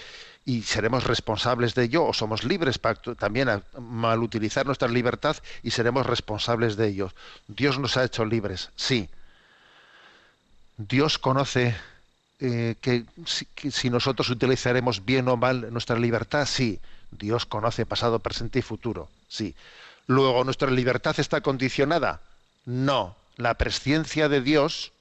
y- 0.45 0.61
seremos 0.63 1.03
responsables 1.05 1.73
de 1.75 1.83
ello, 1.85 2.05
o 2.05 2.13
somos 2.13 2.43
libres 2.43 2.77
para 2.79 2.99
también 3.15 3.49
a 3.49 3.61
mal 3.79 4.21
utilizar 4.23 4.65
nuestra 4.65 4.87
libertad 4.87 5.37
y 5.63 5.71
seremos 5.71 6.05
responsables 6.07 6.75
de 6.75 6.87
ello. 6.87 7.11
Dios 7.47 7.77
nos 7.79 7.97
ha 7.97 8.03
hecho 8.03 8.25
libres, 8.25 8.69
sí. 8.75 9.09
Dios 10.77 11.17
conoce 11.17 11.75
eh, 12.39 12.75
que, 12.81 13.05
si, 13.25 13.45
que 13.45 13.71
si 13.71 13.89
nosotros 13.89 14.29
utilizaremos 14.29 15.05
bien 15.05 15.27
o 15.29 15.37
mal 15.37 15.71
nuestra 15.71 15.97
libertad, 15.97 16.45
sí. 16.45 16.79
Dios 17.11 17.45
conoce 17.45 17.85
pasado, 17.85 18.19
presente 18.19 18.59
y 18.59 18.61
futuro, 18.61 19.09
sí. 19.29 19.55
Luego, 20.07 20.43
¿nuestra 20.43 20.69
libertad 20.69 21.15
está 21.19 21.41
condicionada? 21.41 22.21
No. 22.65 23.15
La 23.37 23.55
presciencia 23.55 24.29
de 24.29 24.41
Dios, 24.41 24.91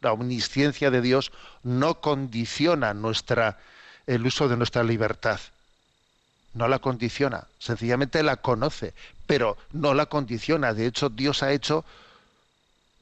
la 0.00 0.12
omnisciencia 0.12 0.90
de 0.90 1.00
Dios, 1.00 1.32
no 1.62 2.00
condiciona 2.00 2.94
nuestra, 2.94 3.58
el 4.06 4.26
uso 4.26 4.48
de 4.48 4.56
nuestra 4.56 4.84
libertad. 4.84 5.40
No 6.52 6.68
la 6.68 6.78
condiciona, 6.78 7.46
sencillamente 7.58 8.22
la 8.22 8.36
conoce, 8.36 8.94
pero 9.26 9.56
no 9.72 9.92
la 9.94 10.06
condiciona. 10.06 10.72
De 10.72 10.86
hecho, 10.86 11.08
Dios 11.08 11.42
ha 11.42 11.52
hecho 11.52 11.84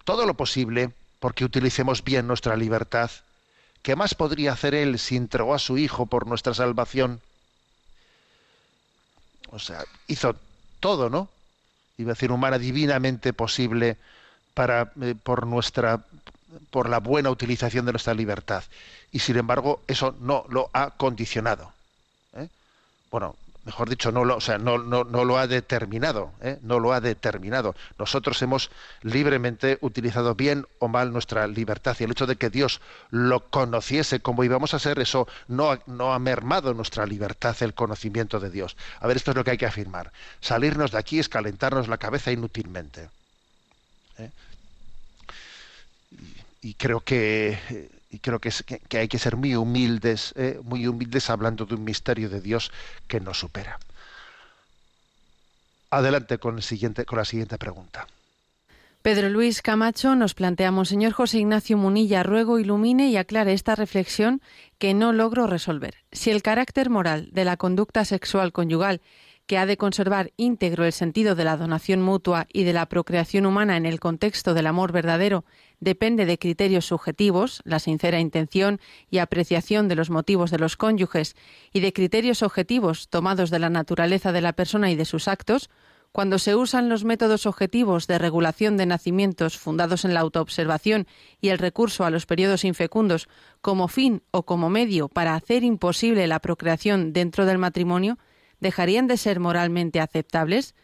todo 0.05 0.25
lo 0.25 0.35
posible 0.35 0.93
porque 1.23 1.45
utilicemos 1.45 2.03
bien 2.03 2.27
nuestra 2.27 2.57
libertad. 2.57 3.09
¿Qué 3.83 3.95
más 3.95 4.13
podría 4.13 4.55
hacer 4.55 4.75
Él 4.75 4.99
si 4.99 5.15
entregó 5.15 5.55
a 5.55 5.61
su 5.61 5.79
Hijo 5.79 6.07
por 6.07 6.27
nuestra 6.27 6.53
salvación? 6.53 7.21
O 9.53 9.61
sea, 9.61 9.85
hizo 10.09 10.35
todo, 10.81 11.11
¿no? 11.11 11.29
Iba 11.97 12.11
a 12.11 12.15
decir 12.15 12.33
humana, 12.33 12.59
divinamente 12.59 13.33
posible 13.33 13.99
para, 14.53 14.91
eh, 15.01 15.15
por 15.15 15.47
nuestra 15.47 16.01
por 16.71 16.89
la 16.89 16.99
buena 16.99 17.31
utilización 17.31 17.87
de 17.87 17.93
nuestra 17.93 18.15
libertad. 18.15 18.65
Y 19.13 19.21
sin 19.21 19.37
embargo, 19.37 19.81
eso 19.87 20.17
no 20.21 20.45
lo 20.49 20.71
ha 20.73 20.91
condicionado. 20.91 21.73
¿eh? 22.35 22.49
Bueno, 23.13 23.37
mejor 23.65 23.89
dicho, 23.89 24.11
no 24.11 24.25
lo, 24.25 24.37
o 24.37 24.41
sea, 24.41 24.59
no, 24.59 24.79
no, 24.79 25.05
no 25.05 25.25
lo 25.25 25.39
ha 25.39 25.47
determinado, 25.47 26.33
¿eh? 26.41 26.59
no 26.63 26.81
lo 26.81 26.93
ha 26.93 27.01
determinado. 27.01 27.75
Nosotros 27.99 28.41
hemos 28.43 28.71
libremente 29.03 29.79
utilizado 29.81 30.35
bien 30.35 30.67
o 30.79 30.89
mal 30.89 31.13
nuestra 31.13 31.47
libertad 31.47 31.97
y 31.99 32.05
el 32.05 32.11
hecho 32.11 32.27
de 32.27 32.37
que 32.37 32.51
Dios 32.51 32.81
lo 33.11 33.49
conociese 33.51 34.21
como 34.21 34.43
íbamos 34.45 34.75
a 34.75 34.79
ser, 34.79 34.99
eso 34.99 35.29
no, 35.47 35.79
no 35.87 36.13
ha 36.13 36.19
mermado 36.19 36.75
nuestra 36.75 37.07
libertad, 37.07 37.57
el 37.61 37.75
conocimiento 37.75 38.41
de 38.41 38.51
Dios. 38.51 38.77
A 39.01 39.07
ver, 39.07 39.17
esto 39.17 39.31
es 39.31 39.37
lo 39.37 39.45
que 39.45 39.53
hay 39.53 39.59
que 39.59 39.67
afirmar. 39.67 40.13
Salirnos 40.41 40.91
de 40.91 40.99
aquí 40.99 41.19
es 41.19 41.29
calentarnos 41.29 41.89
la 41.89 41.99
cabeza 41.99 42.33
inútilmente. 42.33 43.09
¿eh? 44.19 44.31
Y, 46.63 46.75
creo 46.75 47.01
que 47.01 47.59
eh, 47.71 47.91
y 48.13 48.19
creo 48.19 48.39
que, 48.39 48.51
es, 48.51 48.63
que, 48.63 48.99
hay 48.99 49.09
que 49.09 49.19
ser 49.19 49.37
muy 49.37 49.57
humildes, 49.57 50.35
eh, 50.37 50.61
muy 50.63 50.87
humildes 50.87 51.31
hablando 51.31 51.65
de 51.65 51.75
un 51.75 51.83
misterio 51.83 52.29
de 52.29 52.43
Dios 52.43 52.71
que 53.09 53.21
nos 53.21 53.39
supera. 53.39 53.79
Adelante 55.91 56.39
con, 56.39 56.61
con 57.07 57.19
la 57.19 57.25
siguiente 57.25 57.59
pregunta. 57.59 58.07
Pedro 59.01 59.31
Luis 59.31 59.63
Camacho 59.63 60.15
nos 60.15 60.35
planteamos, 60.35 60.91
señor 60.91 61.13
José 61.13 61.39
Ignacio 61.39 61.77
Munilla, 61.77 62.23
ruego 62.23 62.59
ilumine 62.59 63.09
y 63.09 63.17
aclare 63.17 63.55
esta 63.55 63.75
reflexión 63.75 64.43
que 64.79 64.95
no 64.95 65.13
logro 65.13 65.47
resolver. 65.47 65.95
Si 66.13 66.31
el 66.31 66.43
carácter 66.43 66.91
moral 66.91 67.31
de 67.33 67.45
la 67.45 67.57
conducta 67.57 68.05
sexual 68.05 68.53
conyugal 68.53 69.01
que 69.47 69.59
ha 69.59 69.67
de 69.67 69.77
conservar 69.77 70.33
íntegro 70.37 70.85
el 70.85 70.93
sentido 70.93 71.35
de 71.35 71.45
la 71.45 71.57
donación 71.57 72.01
mutua 72.01 72.47
y 72.53 72.65
de 72.65 72.73
la 72.73 72.87
procreación 72.87 73.47
humana 73.47 73.77
en 73.77 73.87
el 73.87 74.01
contexto 74.01 74.55
del 74.55 74.67
amor 74.67 74.93
verdadero 74.93 75.45
depende 75.83 76.27
de 76.27 76.39
criterios 76.39 76.87
subjetivos, 76.87 77.61
la 77.65 77.81
sincera 77.81 78.21
intención 78.21 78.81
y 79.11 79.19
apreciación 79.19 79.89
de 79.89 79.97
los 79.97 80.11
motivos 80.11 80.53
de 80.53 80.59
los 80.59 80.77
cónyuges, 80.77 81.35
y 81.73 81.81
de 81.81 81.93
criterios 81.93 82.45
objetivos 82.45 83.09
tomados 83.09 83.51
de 83.51 83.59
la 83.59 83.69
naturaleza 83.69 84.31
de 84.31 84.43
la 84.43 84.53
persona 84.53 84.93
y 84.93 84.97
de 84.97 85.05
sus 85.05 85.27
actos, 85.27 85.71
cuando 86.13 86.39
se 86.39 86.55
usan 86.55 86.89
los 86.89 87.03
métodos 87.03 87.47
objetivos 87.47 88.07
de 88.07 88.19
regulación 88.19 88.77
de 88.77 88.87
nacimientos 88.87 89.59
fundados 89.59 90.05
en 90.05 90.15
la 90.15 90.21
autoobservación 90.21 91.09
y 91.41 91.49
el 91.49 91.59
recurso 91.59 92.05
a 92.05 92.11
los 92.11 92.27
periodos 92.27 92.65
infecundos 92.65 93.29
como 93.61 93.89
fin 93.89 94.23
o 94.31 94.45
como 94.45 94.71
medio 94.71 95.09
para 95.09 95.35
hacer 95.35 95.65
imposible 95.65 96.29
la 96.29 96.39
procreación 96.39 97.13
dentro 97.13 97.45
del 97.45 97.59
matrimonio, 97.59 98.19
dejarían 98.61 99.09
de 99.09 99.17
ser 99.17 99.41
moralmente 99.41 99.99
aceptables? 99.99 100.77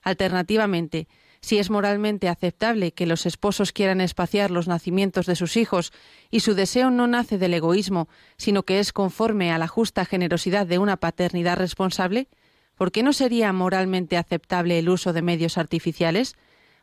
Alternativamente, 0.00 1.06
si 1.40 1.58
es 1.58 1.70
moralmente 1.70 2.28
aceptable 2.28 2.92
que 2.92 3.06
los 3.06 3.26
esposos 3.26 3.72
quieran 3.72 4.00
espaciar 4.00 4.50
los 4.50 4.68
nacimientos 4.68 5.26
de 5.26 5.36
sus 5.36 5.56
hijos 5.56 5.92
y 6.30 6.40
su 6.40 6.54
deseo 6.54 6.90
no 6.90 7.06
nace 7.06 7.38
del 7.38 7.54
egoísmo, 7.54 8.08
sino 8.36 8.64
que 8.64 8.80
es 8.80 8.92
conforme 8.92 9.52
a 9.52 9.58
la 9.58 9.68
justa 9.68 10.04
generosidad 10.04 10.66
de 10.66 10.78
una 10.78 10.96
paternidad 10.96 11.56
responsable, 11.56 12.28
¿por 12.74 12.92
qué 12.92 13.02
no 13.02 13.12
sería 13.12 13.52
moralmente 13.52 14.16
aceptable 14.16 14.78
el 14.78 14.88
uso 14.88 15.12
de 15.12 15.22
medios 15.22 15.58
artificiales? 15.58 16.34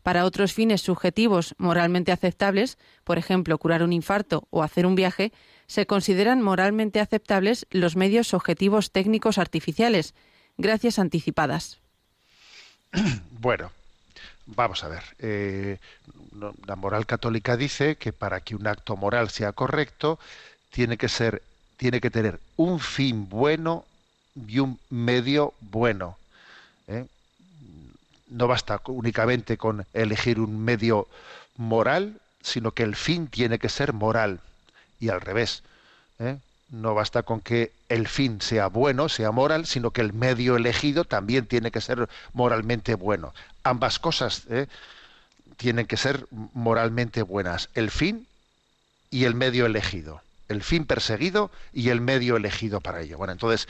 Para 0.04 0.26
otros 0.26 0.54
fines 0.54 0.82
subjetivos 0.82 1.56
moralmente 1.58 2.12
aceptables, 2.12 2.78
por 3.04 3.18
ejemplo, 3.18 3.58
curar 3.58 3.82
un 3.82 3.92
infarto 3.92 4.48
o 4.52 4.62
hacer 4.62 4.86
un 4.86 4.94
viaje, 4.94 5.32
se 5.66 5.88
consideran 5.88 6.44
moralmente 6.44 7.00
aceptables 7.00 7.66
los 7.72 7.96
medios 7.96 8.36
objetivos 8.36 8.92
técnicos 8.92 9.40
artificiales. 9.40 10.14
Gracias 10.58 11.00
anticipadas. 11.00 11.82
Bueno, 13.40 13.72
Vamos 14.46 14.84
a 14.84 14.88
ver, 14.88 15.04
eh, 15.20 15.80
la 16.68 16.76
moral 16.76 17.06
católica 17.06 17.58
dice 17.58 17.96
que 17.96 18.14
para 18.14 18.42
que 18.42 18.56
un 18.56 18.68
acto 18.68 18.96
moral 18.96 19.30
sea 19.30 19.54
correcto 19.54 20.20
tiene 20.70 20.98
que 20.98 21.10
ser, 21.10 21.42
tiene 21.78 22.00
que 22.00 22.12
tener 22.12 22.40
un 22.58 22.80
fin 22.80 23.28
bueno 23.30 23.86
y 24.48 24.60
un 24.60 24.80
medio 24.90 25.54
bueno. 25.62 26.18
¿eh? 26.88 27.06
No 28.30 28.48
basta 28.48 28.82
únicamente 28.88 29.58
con 29.58 29.86
elegir 29.94 30.40
un 30.40 30.64
medio 30.64 31.08
moral, 31.58 32.20
sino 32.42 32.72
que 32.72 32.84
el 32.84 32.96
fin 32.96 33.28
tiene 33.28 33.60
que 33.60 33.70
ser 33.70 33.94
moral 33.94 34.40
y 35.00 35.10
al 35.10 35.22
revés. 35.22 35.64
¿eh? 36.20 36.38
No 36.70 36.94
basta 36.94 37.24
con 37.24 37.42
que 37.42 37.72
el 37.90 38.08
fin 38.08 38.42
sea 38.42 38.68
bueno, 38.68 39.10
sea 39.10 39.32
moral, 39.32 39.66
sino 39.66 39.92
que 39.92 40.02
el 40.02 40.14
medio 40.14 40.56
elegido 40.56 41.06
también 41.06 41.46
tiene 41.46 41.72
que 41.72 41.82
ser 41.82 42.10
moralmente 42.34 42.96
bueno. 42.96 43.34
Ambas 43.64 44.00
cosas 44.00 44.44
¿eh? 44.50 44.68
tienen 45.58 45.86
que 45.86 45.98
ser 45.98 46.26
moralmente 46.54 47.22
buenas, 47.22 47.70
el 47.76 47.92
fin 47.92 48.28
y 49.12 49.26
el 49.26 49.36
medio 49.36 49.66
elegido, 49.66 50.22
el 50.50 50.64
fin 50.64 50.86
perseguido 50.86 51.52
y 51.72 51.90
el 51.90 52.02
medio 52.02 52.36
elegido 52.36 52.82
para 52.82 53.02
ello. 53.02 53.18
Bueno, 53.18 53.34
entonces 53.34 53.68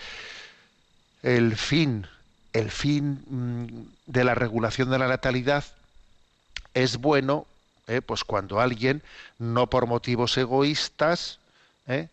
el 1.21 1.55
fin, 1.57 2.07
el 2.53 2.71
fin 2.71 3.23
mm, 3.27 4.11
de 4.11 4.23
la 4.23 4.35
regulación 4.35 4.89
de 4.89 4.99
la 4.99 5.07
natalidad 5.07 5.65
es 6.73 6.97
bueno, 6.97 7.45
¿eh? 7.87 8.01
pues 8.01 8.23
cuando 8.23 8.59
alguien 8.61 9.01
no 9.37 9.67
por 9.67 9.85
motivos 9.87 10.37
egoístas 10.37 11.39
¿eh? 11.87 12.07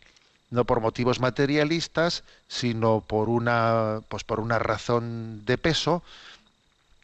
No 0.53 0.65
por 0.65 0.81
motivos 0.81 1.19
materialistas, 1.19 2.23
sino 2.47 3.01
por 3.01 3.27
una, 3.27 4.01
pues 4.07 4.23
por 4.23 4.39
una 4.39 4.59
razón 4.59 5.43
de 5.45 5.57
peso, 5.57 6.03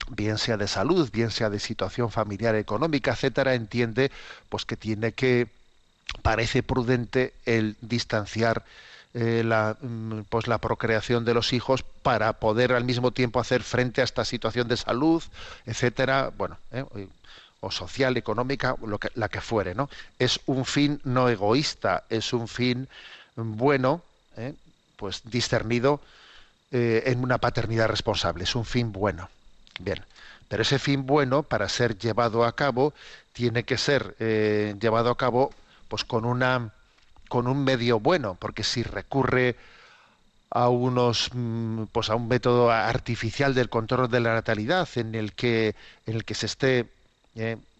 bien 0.09 0.37
sea 0.37 0.55
de 0.55 0.67
salud, 0.67 1.09
bien 1.11 1.31
sea 1.31 1.49
de 1.49 1.59
situación 1.59 2.11
familiar, 2.11 2.53
económica, 2.55 3.11
etcétera, 3.11 3.55
entiende 3.55 4.11
pues 4.49 4.65
que 4.65 4.77
tiene 4.77 5.13
que 5.13 5.47
parece 6.21 6.61
prudente 6.61 7.33
el 7.45 7.75
distanciar 7.81 8.63
eh, 9.15 9.41
la, 9.43 9.75
mm, 9.81 10.21
pues 10.29 10.45
la 10.45 10.59
procreación 10.59 11.25
de 11.25 11.33
los 11.33 11.51
hijos 11.51 11.83
para 12.03 12.33
poder 12.33 12.73
al 12.73 12.83
mismo 12.83 13.09
tiempo 13.09 13.39
hacer 13.39 13.63
frente 13.63 14.01
a 14.01 14.03
esta 14.03 14.25
situación 14.25 14.67
de 14.67 14.77
salud, 14.77 15.23
etcétera, 15.65 16.31
bueno, 16.37 16.59
eh, 16.71 16.85
o 17.61 17.71
social, 17.71 18.15
económica, 18.15 18.75
lo 18.85 18.99
que, 18.99 19.09
la 19.15 19.27
que 19.27 19.41
fuere, 19.41 19.73
¿no? 19.75 19.89
Es 20.19 20.39
un 20.45 20.65
fin 20.65 21.01
no 21.03 21.27
egoísta, 21.29 22.03
es 22.09 22.31
un 22.31 22.47
fin 22.47 22.87
bueno, 23.43 24.01
¿eh? 24.37 24.53
pues 24.95 25.21
discernido 25.25 26.01
eh, 26.71 27.03
en 27.05 27.23
una 27.23 27.37
paternidad 27.37 27.87
responsable. 27.87 28.43
Es 28.43 28.55
un 28.55 28.65
fin 28.65 28.91
bueno. 28.91 29.29
Bien, 29.79 30.03
pero 30.47 30.63
ese 30.63 30.79
fin 30.79 31.05
bueno, 31.05 31.43
para 31.43 31.69
ser 31.69 31.97
llevado 31.97 32.43
a 32.43 32.55
cabo, 32.55 32.93
tiene 33.33 33.63
que 33.63 33.77
ser 33.77 34.15
eh, 34.19 34.75
llevado 34.79 35.09
a 35.09 35.17
cabo 35.17 35.53
pues 35.87 36.03
con 36.03 36.25
una 36.25 36.71
con 37.29 37.47
un 37.47 37.63
medio 37.63 37.99
bueno, 37.99 38.35
porque 38.39 38.63
si 38.63 38.83
recurre 38.83 39.55
a 40.49 40.69
unos 40.69 41.29
mm, 41.33 41.83
pues 41.91 42.09
a 42.09 42.15
un 42.15 42.27
método 42.27 42.71
artificial 42.71 43.53
del 43.53 43.69
control 43.69 44.09
de 44.09 44.19
la 44.19 44.33
natalidad 44.33 44.89
en 44.95 45.15
el 45.15 45.33
que 45.33 45.75
en 46.05 46.15
el 46.15 46.25
que 46.25 46.35
se 46.35 46.47
esté 46.47 46.87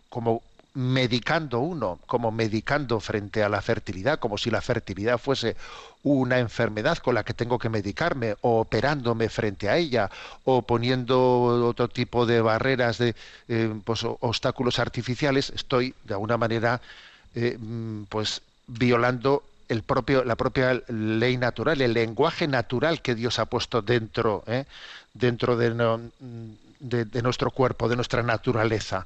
como 0.10 0.41
medicando 0.74 1.59
uno, 1.59 1.99
como 2.05 2.32
medicando 2.32 2.99
frente 2.99 3.43
a 3.43 3.49
la 3.49 3.61
fertilidad, 3.61 4.20
como 4.20 4.38
si 4.38 4.51
la 4.51 4.61
fertilidad 4.61 5.17
fuese 5.17 5.55
una 6.03 6.39
enfermedad 6.39 6.97
con 6.99 7.15
la 7.15 7.24
que 7.24 7.34
tengo 7.34 7.57
que 7.59 7.70
medicarme, 7.70 8.36
o 8.41 8.61
operándome 8.61 9.30
frente 9.30 9.70
a 9.70 9.78
ella, 9.78 10.09
o 10.45 10.61
poniendo 10.61 11.67
otro 11.67 11.88
tipo 11.89 12.26
de 12.26 12.41
barreras, 12.41 12.97
de 12.97 13.15
eh, 13.47 13.74
pues, 13.84 14.03
obstáculos 14.03 14.80
artificiales, 14.80 15.49
estoy 15.49 15.93
de 16.05 16.13
alguna 16.13 16.38
manera 16.38 16.82
eh, 17.36 17.57
mm, 17.59 18.03
pues 18.03 18.41
violando 18.67 19.43
el 19.67 19.84
propio, 19.84 20.24
la 20.24 20.36
propia 20.36 20.82
ley 20.88 21.38
natural, 21.38 21.82
el 21.82 21.93
lenguaje 21.93 22.47
natural 22.47 23.01
que 23.01 23.15
Dios 23.15 23.39
ha 23.39 23.45
puesto 23.45 23.82
dentro, 23.82 24.43
eh, 24.47 24.65
dentro 25.13 25.57
de, 25.57 25.72
de, 26.80 27.05
de 27.05 27.22
nuestro 27.22 27.51
cuerpo, 27.51 27.89
de 27.89 27.95
nuestra 27.95 28.24
naturaleza. 28.24 29.05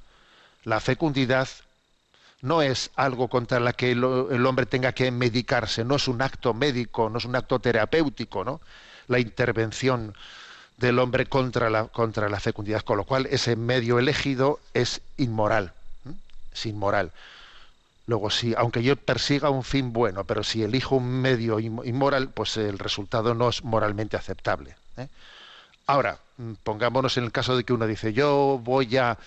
La 0.64 0.80
fecundidad 0.80 1.48
no 2.42 2.62
es 2.62 2.92
algo 2.96 3.30
contra 3.30 3.60
la 3.60 3.74
que 3.74 3.92
el, 3.92 4.04
hombre 4.04 4.66
tenga 4.66 4.92
que 4.92 5.12
medicarse, 5.12 5.86
no 5.86 5.96
es 5.96 6.08
un 6.08 6.22
acto 6.22 6.54
médico, 6.54 7.10
no 7.10 7.18
es 7.18 7.26
un 7.26 7.36
acto 7.36 7.60
terapéutico, 7.60 8.44
¿no? 8.44 8.60
La 9.08 9.20
intervención 9.20 10.14
del 10.78 11.00
hombre 11.00 11.26
contra 11.26 11.70
la, 11.70 11.86
contra 11.86 12.30
la 12.30 12.40
fecundidad, 12.40 12.82
con 12.82 12.98
lo 12.98 13.06
cual 13.06 13.28
ese 13.28 13.56
medio 13.56 14.00
elegido 14.00 14.60
es 14.74 15.02
inmoral, 15.18 15.74
es 16.54 16.66
inmoral. 16.66 17.12
Luego, 18.06 18.30
si, 18.30 18.54
aunque 18.58 18.84
yo 18.84 18.98
persiga 18.98 19.50
un 19.50 19.64
fin 19.64 19.94
bueno, 19.94 20.26
pero 20.26 20.44
si 20.44 20.62
elijo 20.64 20.96
un 20.98 21.22
medio 21.22 21.60
inmo- 21.60 21.86
inmoral, 21.86 22.30
pues 22.30 22.58
el 22.58 22.78
resultado 22.78 23.34
no 23.34 23.48
es 23.48 23.64
moralmente 23.64 24.18
aceptable. 24.18 24.76
¿eh? 24.98 25.08
Ahora, 25.88 26.18
mm, 26.38 26.54
pongámonos 26.64 27.18
en 27.18 27.24
el 27.24 27.32
caso 27.32 27.56
de 27.56 27.64
que 27.64 27.72
uno 27.72 27.88
dice, 27.88 28.12
yo 28.12 28.60
voy 28.62 28.98
a, 28.98 29.18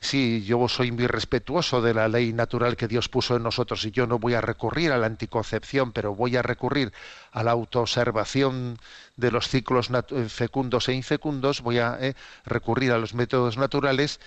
sí, 0.00 0.42
yo 0.44 0.68
soy 0.68 0.92
muy 0.92 1.06
respetuoso 1.06 1.82
de 1.82 1.94
la 1.94 2.08
ley 2.08 2.32
natural 2.32 2.76
que 2.76 2.88
Dios 2.88 3.08
puso 3.08 3.36
en 3.36 3.42
nosotros 3.42 3.84
y 3.84 3.90
yo 3.90 4.06
no 4.06 4.18
voy 4.18 4.34
a 4.34 4.40
recurrir 4.40 4.92
a 4.92 4.98
la 4.98 5.06
anticoncepción, 5.06 5.92
pero 5.92 6.14
voy 6.14 6.36
a 6.36 6.42
recurrir 6.42 6.92
a 7.32 7.42
la 7.42 7.52
autoobservación 7.52 8.78
de 9.16 9.30
los 9.30 9.48
ciclos 9.48 9.90
eh, 9.90 10.28
fecundos 10.28 10.88
e 10.88 10.94
infecundos, 10.94 11.60
voy 11.60 11.78
a 11.78 11.98
eh, 12.00 12.14
recurrir 12.44 12.92
a 12.92 12.98
los 12.98 13.14
métodos 13.14 13.56
naturales 13.58 14.20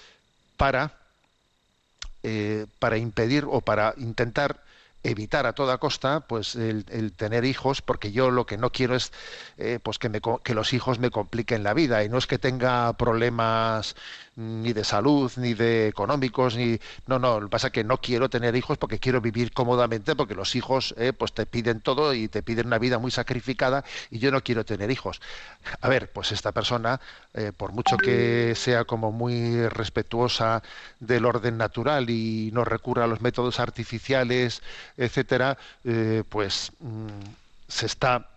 para 0.58 1.04
eh, 2.26 2.68
para 2.80 2.98
impedir 2.98 3.44
o 3.46 3.60
para 3.60 3.94
intentar 3.98 4.64
evitar 5.04 5.46
a 5.46 5.54
toda 5.54 5.78
costa 5.78 6.22
pues 6.22 6.56
el, 6.56 7.14
tener 7.16 7.46
hijos 7.46 7.82
porque 7.82 8.12
yo 8.12 8.32
lo 8.32 8.46
que 8.46 8.58
no 8.58 8.72
quiero 8.72 8.96
es 8.96 9.12
eh, 9.58 9.80
pues 9.84 10.00
que, 10.00 10.10
me 10.10 10.22
que 10.44 10.56
los 10.56 10.74
hijos 10.74 11.00
me 11.00 11.12
compliquen 11.12 11.64
la 11.64 11.74
vida. 11.74 12.04
Y 12.04 12.10
no 12.10 12.18
es 12.18 12.28
que 12.28 12.40
tenga 12.40 12.94
problemas 12.94 13.96
ni 14.36 14.74
de 14.74 14.84
salud 14.84 15.32
ni 15.38 15.54
de 15.54 15.88
económicos 15.88 16.56
ni 16.56 16.80
no 17.06 17.20
no 17.20 17.40
lo 17.40 17.48
que 17.48 17.52
pasa 17.52 17.68
es 17.68 17.74
que 17.74 17.84
no 17.84 18.00
quiero 18.00 18.30
tener 18.30 18.56
hijos 18.56 18.80
porque 18.80 18.98
quiero 18.98 19.22
vivir 19.22 19.54
cómodamente 19.54 20.16
porque 20.16 20.34
los 20.34 20.56
hijos 20.56 20.96
eh, 20.98 21.14
pues 21.14 21.34
te 21.34 21.46
piden 21.46 21.82
todo 21.82 22.16
y 22.16 22.28
te 22.28 22.42
piden 22.42 22.68
una 22.68 22.80
vida 22.80 22.98
muy 22.98 23.12
sacrificada 23.12 23.84
y 24.10 24.18
yo 24.18 24.32
no 24.32 24.42
quiero 24.42 24.66
tener 24.66 24.90
hijos. 24.90 25.22
A 25.82 25.90
ver 25.90 26.12
pues 26.12 26.32
esta 26.32 26.52
persona 26.52 27.00
eh, 27.34 27.52
por 27.56 27.74
mucho 27.74 27.98
que 27.98 28.54
sea 28.56 28.86
como 28.86 29.12
muy 29.12 29.68
respetuosa 29.68 30.64
del 31.00 31.26
orden 31.26 31.58
natural 31.58 32.10
y 32.10 32.50
no 32.54 32.66
recurra 32.66 33.04
a 33.04 33.08
los 33.08 33.22
métodos 33.22 33.60
artificiales 33.60 34.62
etcétera 34.98 35.58
eh, 35.84 36.24
pues 36.30 36.72
mm, 36.80 37.08
se 37.68 37.86
está 37.88 38.30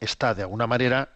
está 0.00 0.34
de 0.34 0.42
alguna 0.42 0.66
manera 0.66 1.08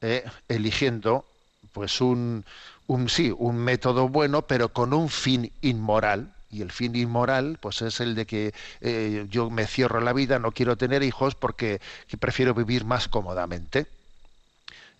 eh, 0.00 0.24
eligiendo 0.48 1.26
pues 1.72 2.00
un, 2.00 2.44
un 2.86 3.08
sí 3.08 3.32
un 3.36 3.56
método 3.58 4.08
bueno 4.08 4.42
pero 4.42 4.70
con 4.70 4.92
un 4.94 5.08
fin 5.08 5.52
inmoral. 5.62 6.32
Y 6.50 6.62
el 6.62 6.72
fin 6.72 6.94
inmoral 6.96 7.58
pues 7.60 7.82
es 7.82 8.00
el 8.00 8.14
de 8.14 8.26
que 8.26 8.54
eh, 8.82 9.26
yo 9.30 9.50
me 9.50 9.66
cierro 9.66 10.00
la 10.00 10.12
vida 10.12 10.38
no 10.38 10.52
quiero 10.52 10.76
tener 10.76 11.02
hijos 11.02 11.34
porque 11.34 11.80
que 12.08 12.18
prefiero 12.18 12.54
vivir 12.54 12.84
más 12.84 13.08
cómodamente. 13.08 13.86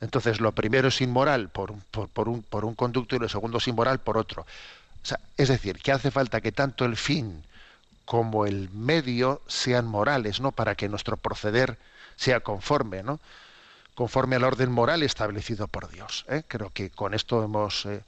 Entonces 0.00 0.40
lo 0.40 0.52
primero 0.52 0.88
es 0.88 1.00
inmoral 1.00 1.48
por, 1.48 1.70
un- 1.70 1.82
por, 1.90 2.08
por 2.08 2.28
un, 2.28 2.42
por 2.42 2.64
un 2.64 2.74
conducto 2.74 3.16
y 3.16 3.18
lo 3.18 3.28
segundo 3.28 3.58
es 3.58 3.68
inmoral 3.68 4.00
por 4.00 4.18
otro. 4.18 4.46
Es 5.36 5.48
decir 5.48 5.78
que 5.78 5.92
hace 5.92 6.10
falta 6.10 6.40
que 6.40 6.52
tanto 6.52 6.84
el 6.84 6.96
fin 6.96 7.44
como 8.12 8.44
el 8.44 8.68
medio 8.68 9.40
sean 9.46 9.86
morales 9.86 10.38
no 10.38 10.52
para 10.52 10.74
que 10.74 10.86
nuestro 10.86 11.16
proceder 11.16 11.78
sea 12.14 12.40
conforme 12.40 13.02
no 13.02 13.20
conforme 13.94 14.36
al 14.36 14.44
orden 14.44 14.70
moral 14.70 15.02
establecido 15.02 15.66
por 15.66 15.88
Dios. 15.88 16.26
¿eh? 16.28 16.42
Creo 16.46 16.68
que 16.68 16.90
con 16.90 17.14
esto 17.14 17.42
hemos 17.42 17.86
eh, 17.86 18.02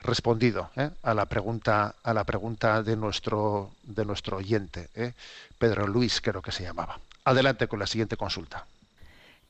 respondido 0.00 0.70
¿eh? 0.76 0.88
a 1.02 1.12
la 1.12 1.26
pregunta 1.26 1.94
a 2.02 2.14
la 2.14 2.24
pregunta 2.24 2.82
de 2.82 2.96
nuestro 2.96 3.70
de 3.82 4.06
nuestro 4.06 4.38
oyente, 4.38 4.88
¿eh? 4.94 5.12
Pedro 5.58 5.86
Luis 5.86 6.22
creo 6.22 6.40
que 6.40 6.52
se 6.52 6.62
llamaba. 6.62 6.98
Adelante 7.24 7.68
con 7.68 7.80
la 7.80 7.86
siguiente 7.86 8.16
consulta. 8.16 8.64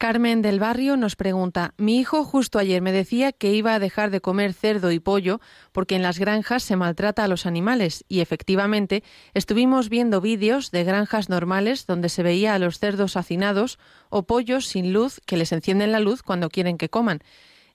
Carmen 0.01 0.41
del 0.41 0.61
Barrio 0.61 0.97
nos 0.97 1.15
pregunta, 1.15 1.75
mi 1.77 1.99
hijo 1.99 2.25
justo 2.25 2.59
ayer 2.59 2.81
me 2.81 2.91
decía 2.91 3.33
que 3.33 3.53
iba 3.53 3.75
a 3.75 3.79
dejar 3.79 4.11
de 4.11 4.23
comer 4.23 4.55
cerdo 4.55 4.93
y 4.93 4.99
pollo 4.99 5.43
porque 5.73 5.95
en 5.95 6.01
las 6.01 6.19
granjas 6.19 6.63
se 6.63 6.75
maltrata 6.75 7.23
a 7.23 7.29
los 7.29 7.45
animales 7.45 8.03
y 8.09 8.21
efectivamente 8.21 9.05
estuvimos 9.35 9.91
viendo 9.91 10.23
vídeos 10.23 10.71
de 10.71 10.85
granjas 10.85 11.29
normales 11.29 11.85
donde 11.85 12.09
se 12.09 12.23
veía 12.23 12.55
a 12.55 12.59
los 12.59 12.79
cerdos 12.79 13.15
hacinados 13.15 13.79
o 14.09 14.23
pollos 14.23 14.67
sin 14.67 14.95
luz 14.95 15.21
que 15.27 15.37
les 15.37 15.53
encienden 15.53 15.93
la 15.93 16.01
luz 16.01 16.23
cuando 16.23 16.49
quieren 16.49 16.79
que 16.79 16.89
coman. 16.89 17.21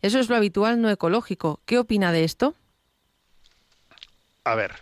Eso 0.02 0.18
es 0.18 0.28
lo 0.28 0.36
habitual 0.36 0.82
no 0.82 0.90
ecológico. 0.90 1.62
¿Qué 1.68 1.78
opina 1.78 2.12
de 2.12 2.24
esto? 2.24 2.56
A 4.46 4.56
ver, 4.56 4.74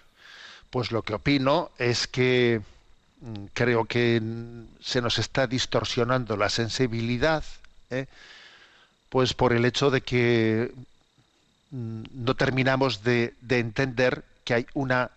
pues 0.70 0.94
lo 0.94 1.02
que 1.02 1.16
opino 1.16 1.72
es 1.78 2.08
que 2.08 2.62
creo 3.54 3.86
que 3.86 4.20
mm, 4.22 4.66
se 4.82 5.02
nos 5.02 5.20
está 5.20 5.48
distorsionando 5.48 6.38
la 6.38 6.50
sensibilidad, 6.50 7.44
¿eh? 7.90 8.06
pues 9.10 9.34
por 9.34 9.54
el 9.54 9.66
hecho 9.66 9.92
de 9.92 10.02
que 10.02 10.72
mm, 11.72 12.04
no 12.14 12.36
terminamos 12.36 13.04
de, 13.04 13.34
de 13.42 13.60
entender 13.60 14.24
que 14.44 14.54
hay 14.54 14.66
una 14.74 15.12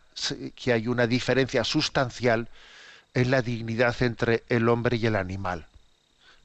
que 0.54 0.72
hay 0.72 0.88
una 0.88 1.06
diferencia 1.06 1.62
sustancial 1.62 2.48
en 3.12 3.30
la 3.30 3.42
dignidad 3.42 3.94
entre 4.02 4.44
el 4.48 4.68
hombre 4.68 4.96
y 4.96 5.06
el 5.06 5.16
animal. 5.16 5.66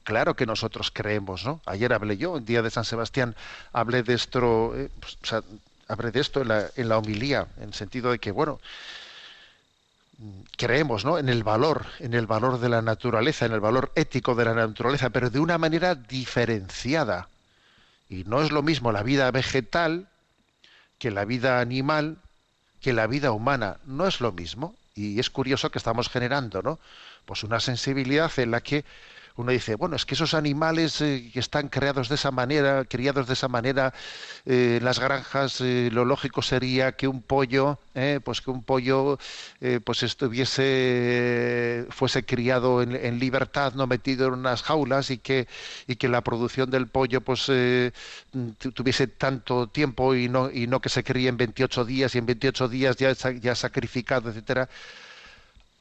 Claro 0.04 0.34
que 0.34 0.46
nosotros 0.46 0.90
creemos, 0.92 1.44
¿no? 1.44 1.60
Ayer 1.64 1.92
hablé 1.92 2.16
yo, 2.16 2.36
el 2.36 2.44
día 2.44 2.62
de 2.62 2.70
San 2.70 2.84
Sebastián, 2.84 3.34
hablé 3.72 4.02
de 4.02 4.14
esto, 4.14 4.74
eh, 4.76 4.90
pues, 5.00 5.42
hablé 5.88 6.10
de 6.10 6.20
esto 6.20 6.42
en 6.42 6.48
la, 6.48 6.66
en 6.76 6.88
la 6.88 6.98
homilía, 6.98 7.46
en 7.58 7.64
el 7.68 7.74
sentido 7.74 8.10
de 8.10 8.18
que, 8.18 8.30
bueno, 8.30 8.60
creemos 10.56 11.04
¿no? 11.04 11.18
en 11.18 11.28
el 11.28 11.42
valor, 11.44 11.86
en 11.98 12.14
el 12.14 12.26
valor 12.26 12.60
de 12.60 12.68
la 12.68 12.82
naturaleza, 12.82 13.46
en 13.46 13.52
el 13.52 13.60
valor 13.60 13.92
ético 13.94 14.34
de 14.34 14.44
la 14.44 14.54
naturaleza, 14.54 15.10
pero 15.10 15.30
de 15.30 15.40
una 15.40 15.58
manera 15.58 15.94
diferenciada. 15.94 17.28
Y 18.08 18.24
no 18.24 18.42
es 18.42 18.52
lo 18.52 18.62
mismo 18.62 18.92
la 18.92 19.02
vida 19.02 19.30
vegetal 19.30 20.08
que 20.98 21.10
la 21.10 21.24
vida 21.24 21.60
animal, 21.60 22.18
que 22.80 22.92
la 22.92 23.06
vida 23.06 23.32
humana. 23.32 23.78
No 23.84 24.06
es 24.06 24.20
lo 24.20 24.32
mismo. 24.32 24.76
Y 24.94 25.18
es 25.18 25.30
curioso 25.30 25.70
que 25.70 25.78
estamos 25.78 26.08
generando, 26.08 26.62
¿no? 26.62 26.78
Pues 27.24 27.42
una 27.42 27.58
sensibilidad 27.60 28.30
en 28.38 28.50
la 28.50 28.60
que 28.60 28.84
uno 29.36 29.52
dice, 29.52 29.74
bueno, 29.76 29.96
es 29.96 30.04
que 30.06 30.14
esos 30.14 30.34
animales 30.34 31.00
eh, 31.00 31.30
que 31.32 31.40
están 31.40 31.68
creados 31.68 32.08
de 32.08 32.14
esa 32.16 32.30
manera, 32.30 32.84
criados 32.84 33.26
de 33.26 33.32
esa 33.34 33.48
manera, 33.48 33.92
eh, 34.46 34.76
en 34.78 34.84
las 34.84 34.98
granjas, 34.98 35.60
eh, 35.60 35.90
lo 35.92 36.04
lógico 36.04 36.42
sería 36.42 36.92
que 36.92 37.08
un 37.08 37.22
pollo, 37.22 37.78
eh, 37.94 38.20
pues 38.24 38.40
que 38.40 38.50
un 38.50 38.62
pollo, 38.64 39.18
pues 39.84 40.02
estuviese, 40.02 41.86
fuese 41.90 42.24
criado 42.24 42.82
en, 42.82 42.94
en 42.96 43.18
libertad, 43.18 43.74
no 43.74 43.86
metido 43.86 44.26
en 44.28 44.34
unas 44.34 44.62
jaulas 44.62 45.10
y 45.10 45.18
que 45.18 45.46
y 45.86 45.96
que 45.96 46.08
la 46.08 46.22
producción 46.22 46.70
del 46.70 46.88
pollo, 46.88 47.20
pues 47.20 47.48
tu- 48.58 48.72
tuviese 48.72 49.06
tanto 49.06 49.66
tiempo 49.68 50.14
y 50.14 50.28
no 50.28 50.50
y 50.50 50.66
no 50.66 50.80
que 50.80 50.88
se 50.88 51.04
críe 51.04 51.28
en 51.28 51.36
28 51.36 51.84
días 51.84 52.14
y 52.14 52.18
en 52.18 52.26
28 52.26 52.68
días 52.68 52.96
ya 52.96 53.12
ya 53.12 53.54
sacrificado, 53.54 54.30
etcétera. 54.30 54.68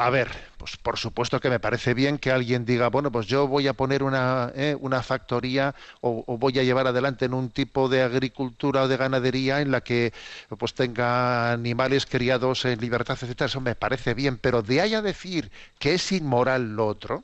A 0.04 0.10
ver, 0.10 0.30
pues 0.58 0.78
por 0.78 0.98
supuesto 0.98 1.40
que 1.40 1.52
me 1.52 1.60
parece 1.60 1.94
bien 1.94 2.18
que 2.18 2.32
alguien 2.32 2.66
diga, 2.66 2.88
bueno, 2.88 3.12
pues 3.12 3.28
yo 3.28 3.48
voy 3.48 3.68
a 3.68 3.74
poner 3.74 4.02
una, 4.02 4.52
eh, 4.56 4.76
una 4.80 5.04
factoría 5.04 5.76
o, 6.02 6.24
voy 6.40 6.58
a 6.58 6.64
llevar 6.64 6.88
adelante 6.88 7.26
en 7.26 7.36
un 7.36 7.52
tipo 7.52 7.88
de 7.88 8.02
agricultura 8.02 8.82
o 8.82 8.88
de 8.88 8.98
ganadería 8.98 9.62
en 9.62 9.70
la 9.70 9.82
que 9.82 10.12
pues 10.58 10.74
tenga 10.74 11.52
animales 11.52 12.08
criados 12.08 12.66
en 12.66 12.82
libertad, 12.82 13.16
etcétera. 13.22 13.46
Eso 13.46 13.62
me 13.62 13.76
parece 13.76 14.16
bien, 14.16 14.40
pero 14.40 14.64
de 14.64 14.82
ahí 14.82 14.96
a 14.96 15.04
decir 15.04 15.52
que 15.78 15.94
es 15.94 16.12
inmoral 16.12 16.76
lo 16.76 16.88
otro, 16.88 17.24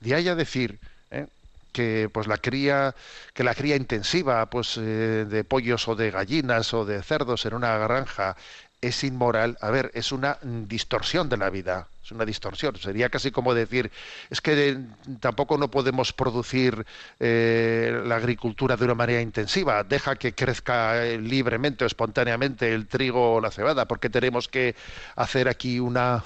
de 0.00 0.14
ahí 0.14 0.28
a 0.28 0.34
decir 0.34 0.78
eh, 1.10 1.26
que 1.72 2.08
pues 2.10 2.26
la 2.26 2.38
cría 2.38 2.94
que 3.34 3.44
la 3.44 3.54
cría 3.54 3.76
intensiva 3.76 4.46
pues 4.46 4.78
eh, 4.78 5.26
de 5.28 5.44
pollos 5.44 5.86
o 5.88 5.94
de 5.94 6.10
gallinas 6.10 6.72
o 6.74 6.86
de 6.86 7.02
cerdos 7.02 7.44
en 7.44 7.54
una 7.54 7.76
granja 7.78 8.36
es 8.80 9.04
inmoral. 9.04 9.58
A 9.60 9.70
ver 9.70 9.90
es 9.94 10.12
una 10.12 10.38
distorsión 10.42 11.28
de 11.28 11.36
la 11.36 11.50
vida 11.50 11.88
es 12.08 12.12
una 12.12 12.24
distorsión. 12.24 12.76
Sería 12.76 13.10
casi 13.10 13.30
como 13.30 13.54
decir 13.54 13.90
es 14.30 14.40
que 14.40 14.70
eh, 14.70 14.78
tampoco 15.20 15.58
no 15.58 15.68
podemos 15.68 16.12
producir 16.12 16.86
eh, 17.20 18.02
la 18.06 18.16
agricultura 18.16 18.76
de 18.76 18.84
una 18.86 18.94
manera 18.94 19.20
intensiva. 19.20 19.84
Deja 19.84 20.16
que 20.16 20.32
crezca 20.32 21.04
eh, 21.04 21.18
libremente 21.18 21.84
o 21.84 21.86
espontáneamente 21.86 22.72
el 22.72 22.86
trigo 22.86 23.34
o 23.34 23.40
la 23.40 23.50
cebada. 23.50 23.86
Porque 23.86 24.08
tenemos 24.08 24.48
que 24.48 24.74
hacer 25.16 25.48
aquí 25.48 25.80
una 25.80 26.24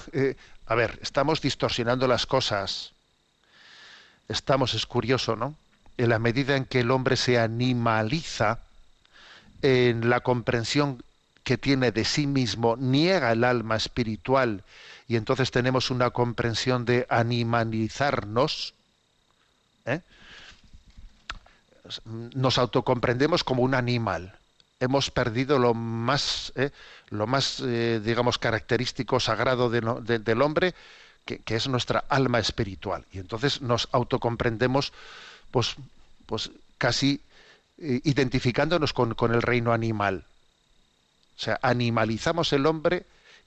a 0.65 0.75
ver 0.75 0.99
estamos 1.01 1.41
distorsionando 1.41 2.07
las 2.07 2.25
cosas. 2.25 2.93
Estamos, 4.29 4.73
es 4.73 4.85
curioso, 4.85 5.35
¿no? 5.35 5.53
En 5.97 6.09
la 6.09 6.17
medida 6.17 6.55
en 6.55 6.63
que 6.63 6.79
el 6.79 6.91
hombre 6.91 7.17
se 7.17 7.37
animaliza 7.37 8.59
en 9.61 10.09
la 10.09 10.21
comprensión 10.21 11.03
que 11.43 11.57
tiene 11.57 11.91
de 11.91 12.05
sí 12.05 12.27
mismo, 12.27 12.75
niega 12.77 13.31
el 13.31 13.43
alma 13.43 13.75
espiritual 13.75 14.63
y 15.07 15.15
entonces 15.15 15.51
tenemos 15.51 15.91
una 15.91 16.09
comprensión 16.11 16.85
de 16.85 17.05
animalizarnos, 17.09 18.73
¿eh? 19.85 20.01
nos 22.05 22.57
autocomprendemos 22.57 23.43
como 23.43 23.63
un 23.63 23.75
animal. 23.75 24.33
Hemos 24.79 25.11
perdido 25.11 25.59
lo 25.59 25.73
más, 25.73 26.51
¿eh? 26.55 26.71
lo 27.09 27.27
más, 27.27 27.61
eh, 27.65 28.01
digamos, 28.03 28.37
característico, 28.37 29.19
sagrado 29.19 29.69
del 29.69 30.41
hombre, 30.41 30.73
que, 31.25 31.39
que 31.39 31.55
es 31.55 31.67
nuestra 31.67 32.03
alma 32.09 32.39
espiritual. 32.39 33.05
Y 33.11 33.19
entonces 33.19 33.61
nos 33.61 33.87
autocomprendemos, 33.91 34.93
pues, 35.51 35.75
pues 36.25 36.49
casi 36.77 37.21
eh, 37.77 38.01
identificándonos 38.03 38.93
con, 38.93 39.13
con 39.13 39.33
el 39.33 39.41
reino 39.41 39.73
animal. 39.73 40.25
O 41.37 41.41
sea, 41.43 41.59
animalizamos 41.61 42.53
el 42.53 42.65
hombre 42.65 43.05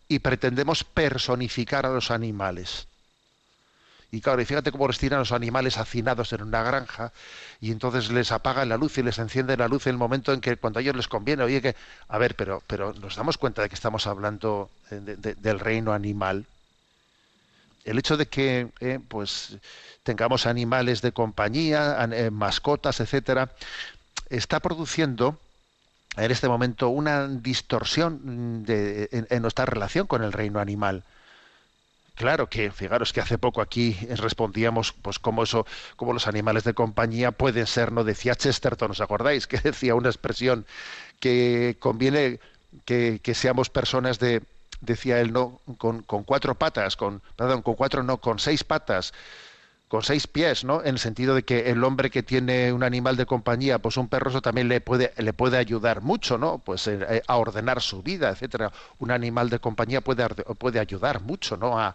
y 0.09 0.19
pretendemos 0.21 0.85
personificar 0.85 1.87
a 1.87 1.91
los 1.91 2.11
animales. 2.11 2.89
Y 4.13 4.21
claro, 4.21 4.41
y 4.41 4.45
fíjate 4.45 4.71
cómo 4.71 4.87
les 4.87 4.99
tiran 4.99 5.19
los 5.19 5.33
animales 5.33 5.79
hacinados 5.79 6.33
en 6.33 6.43
una 6.43 6.63
granja 6.63 7.13
y 7.61 7.73
entonces 7.73 8.11
les 8.11 8.31
apagan 8.33 8.69
la 8.69 8.77
luz 8.77 8.97
y 8.99 9.03
les 9.03 9.19
encienden 9.19 9.59
la 9.59 9.69
luz 9.69 9.87
en 9.87 9.93
el 9.93 9.99
momento 9.99 10.33
en 10.33 10.41
que 10.41 10.57
cuando 10.57 10.79
a 10.79 10.83
ellos 10.83 10.95
les 10.97 11.09
conviene. 11.09 11.43
Oye, 11.43 11.61
que, 11.61 11.75
a 12.09 12.19
ver, 12.19 12.37
pero, 12.37 12.63
pero 12.69 12.93
nos 12.95 13.17
damos 13.17 13.37
cuenta 13.37 13.63
de 13.63 13.69
que 13.69 13.75
estamos 13.75 14.07
hablando 14.07 14.71
eh, 14.91 15.01
de- 15.03 15.17
de- 15.17 15.35
del 15.35 15.59
reino 15.61 15.93
animal. 15.93 16.47
El 17.85 17.99
hecho 17.99 18.17
de 18.17 18.27
que 18.27 18.69
eh, 18.81 18.99
pues 19.09 19.57
tengamos 20.03 20.47
animales 20.47 21.03
de 21.03 21.13
compañía, 21.13 21.97
eh, 22.13 22.31
mascotas, 22.31 23.01
etcétera, 23.01 23.53
está 24.31 24.61
produciendo 24.61 25.39
en 26.17 26.31
este 26.31 26.49
momento 26.49 26.89
una 26.89 27.29
distorsión 27.29 28.21
mm, 28.61 28.65
de- 28.65 29.27
en, 29.31 29.43
nuestra 29.43 29.67
relación 29.67 30.07
con 30.07 30.23
el 30.23 30.33
reino 30.33 30.61
animal. 30.61 31.05
Claro 32.15 32.49
que, 32.49 32.71
fijaros 32.71 33.13
que 33.13 33.21
hace 33.21 33.37
poco 33.37 33.61
aquí 33.61 33.93
respondíamos, 34.17 34.93
pues 35.03 35.19
cómo 35.19 35.43
eso, 35.43 35.67
cómo 35.97 36.15
los 36.15 36.27
animales 36.27 36.65
de 36.65 36.73
compañía 36.73 37.31
pueden 37.31 37.67
ser, 37.67 37.93
no 37.93 38.05
decía 38.05 38.35
Chesterton, 38.35 38.93
¿os 38.93 39.03
acordáis? 39.03 39.47
Que 39.51 39.59
decía 39.59 39.95
una 39.95 40.09
expresión 40.09 40.65
que 41.21 41.77
conviene 41.81 42.41
que, 42.87 43.21
que 43.23 43.35
seamos 43.35 43.71
personas 43.71 44.19
de, 44.19 44.43
decía 44.81 45.21
él, 45.21 45.33
no, 45.33 45.61
con, 45.79 46.03
con 46.03 46.25
cuatro 46.25 46.55
patas, 46.55 46.97
con, 46.97 47.23
perdón, 47.37 47.63
con 47.63 47.75
cuatro 47.77 48.03
no, 48.03 48.19
con 48.19 48.39
seis 48.39 48.65
patas, 48.65 49.13
con 49.89 50.03
seis 50.03 50.27
pies, 50.27 50.65
¿no? 50.65 50.81
En 50.83 50.89
el 50.95 50.99
sentido 50.99 51.35
de 51.35 51.45
que 51.45 51.71
el 51.71 51.83
hombre 51.85 52.11
que 52.11 52.23
tiene 52.23 52.73
un 52.73 52.83
animal 52.83 53.17
de 53.17 53.27
compañía, 53.27 53.79
pues 53.79 53.97
un 53.97 54.09
perro 54.09 54.31
eso 54.31 54.43
también 54.43 54.69
le 54.69 54.81
puede 54.81 55.13
le 55.17 55.33
puede 55.33 55.59
ayudar 55.59 56.03
mucho, 56.03 56.39
¿no? 56.39 56.59
Pues 56.59 56.89
eh, 56.89 56.99
eh, 57.09 57.23
a 57.27 57.37
ordenar 57.37 57.81
su 57.81 58.03
vida, 58.03 58.31
etcétera. 58.31 58.73
Un 58.99 59.13
animal 59.13 59.49
de 59.49 59.61
compañía 59.61 60.01
puede 60.01 60.29
puede 60.29 60.81
ayudar 60.81 61.21
mucho, 61.23 61.57
¿no? 61.57 61.79
A, 61.79 61.95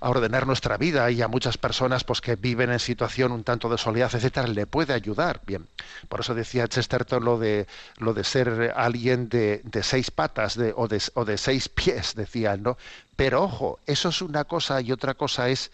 a 0.00 0.08
ordenar 0.10 0.46
nuestra 0.46 0.76
vida 0.76 1.10
y 1.10 1.22
a 1.22 1.28
muchas 1.28 1.56
personas 1.56 2.04
pues 2.04 2.20
que 2.20 2.36
viven 2.36 2.70
en 2.70 2.78
situación 2.78 3.32
un 3.32 3.44
tanto 3.44 3.70
de 3.70 3.78
soledad, 3.78 4.10
etcétera, 4.14 4.46
le 4.46 4.66
puede 4.66 4.92
ayudar. 4.92 5.40
Bien, 5.46 5.66
por 6.10 6.20
eso 6.20 6.34
decía 6.34 6.68
Chesterton 6.68 7.24
lo 7.24 7.38
de 7.38 7.66
lo 7.98 8.12
de 8.12 8.24
ser 8.24 8.74
alguien 8.76 9.30
de, 9.30 9.62
seis 9.82 10.10
patas 10.10 10.56
de, 10.56 10.74
o, 10.76 10.88
de, 10.88 11.02
o 11.14 11.24
de 11.24 11.38
seis 11.38 11.70
pies, 11.70 12.14
decía 12.16 12.58
¿no? 12.58 12.76
Pero 13.16 13.44
ojo, 13.44 13.78
eso 13.86 14.10
es 14.10 14.20
una 14.20 14.44
cosa 14.44 14.82
y 14.82 14.92
otra 14.92 15.14
cosa 15.14 15.48
es 15.48 15.70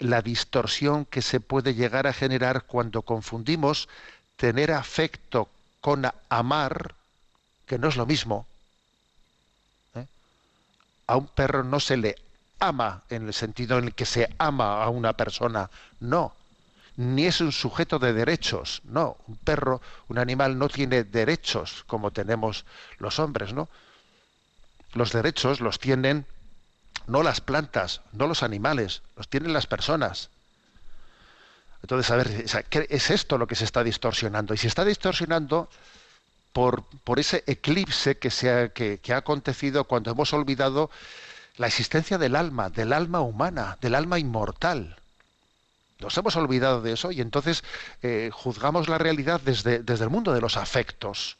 la 0.00 0.22
distorsión 0.22 1.04
que 1.04 1.22
se 1.22 1.40
puede 1.40 1.74
llegar 1.74 2.06
a 2.06 2.12
generar 2.12 2.64
cuando 2.64 3.02
confundimos 3.02 3.88
tener 4.36 4.72
afecto 4.72 5.48
con 5.80 6.10
amar, 6.28 6.94
que 7.66 7.78
no 7.78 7.88
es 7.88 7.96
lo 7.96 8.06
mismo. 8.06 8.46
¿eh? 9.94 10.06
A 11.06 11.16
un 11.16 11.26
perro 11.26 11.62
no 11.62 11.78
se 11.80 11.98
le 11.98 12.16
ama 12.58 13.02
en 13.10 13.28
el 13.28 13.34
sentido 13.34 13.78
en 13.78 13.84
el 13.84 13.94
que 13.94 14.06
se 14.06 14.34
ama 14.38 14.82
a 14.82 14.88
una 14.88 15.12
persona, 15.12 15.70
no. 16.00 16.34
Ni 16.96 17.26
es 17.26 17.40
un 17.40 17.52
sujeto 17.52 17.98
de 17.98 18.12
derechos, 18.14 18.80
no. 18.84 19.18
Un 19.26 19.36
perro, 19.36 19.82
un 20.08 20.18
animal 20.18 20.58
no 20.58 20.68
tiene 20.68 21.04
derechos 21.04 21.84
como 21.86 22.10
tenemos 22.10 22.64
los 22.98 23.18
hombres, 23.18 23.52
¿no? 23.52 23.68
Los 24.94 25.12
derechos 25.12 25.60
los 25.60 25.78
tienen 25.78 26.26
no 27.10 27.22
las 27.22 27.40
plantas, 27.40 28.00
no 28.12 28.26
los 28.26 28.42
animales, 28.42 29.02
los 29.16 29.28
tienen 29.28 29.52
las 29.52 29.66
personas. 29.66 30.30
Entonces, 31.82 32.10
a 32.10 32.16
ver, 32.16 32.42
o 32.44 32.48
sea, 32.48 32.62
¿qué 32.62 32.86
es 32.90 33.10
esto 33.10 33.38
lo 33.38 33.46
que 33.46 33.54
se 33.54 33.64
está 33.64 33.82
distorsionando? 33.82 34.54
Y 34.54 34.58
se 34.58 34.68
está 34.68 34.84
distorsionando 34.84 35.68
por, 36.52 36.84
por 37.04 37.18
ese 37.18 37.42
eclipse 37.46 38.18
que, 38.18 38.30
se 38.30 38.50
ha, 38.50 38.68
que, 38.68 38.98
que 38.98 39.12
ha 39.12 39.18
acontecido 39.18 39.84
cuando 39.84 40.10
hemos 40.10 40.32
olvidado 40.32 40.90
la 41.56 41.66
existencia 41.66 42.18
del 42.18 42.36
alma, 42.36 42.70
del 42.70 42.92
alma 42.92 43.20
humana, 43.20 43.78
del 43.80 43.94
alma 43.94 44.18
inmortal. 44.18 44.96
Nos 46.00 46.16
hemos 46.16 46.34
olvidado 46.36 46.80
de 46.80 46.92
eso 46.92 47.12
y 47.12 47.20
entonces 47.20 47.62
eh, 48.02 48.30
juzgamos 48.32 48.88
la 48.88 48.98
realidad 48.98 49.40
desde, 49.44 49.80
desde 49.80 50.04
el 50.04 50.10
mundo 50.10 50.32
de 50.32 50.40
los 50.40 50.56
afectos, 50.56 51.36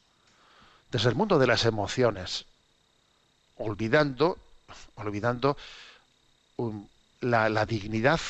desde 0.90 1.08
el 1.08 1.14
mundo 1.14 1.38
de 1.38 1.46
las 1.46 1.64
emociones, 1.64 2.44
olvidando, 3.56 4.36
olvidando 4.96 5.56
um, 6.56 6.86
la, 7.20 7.48
dignidad 7.66 8.20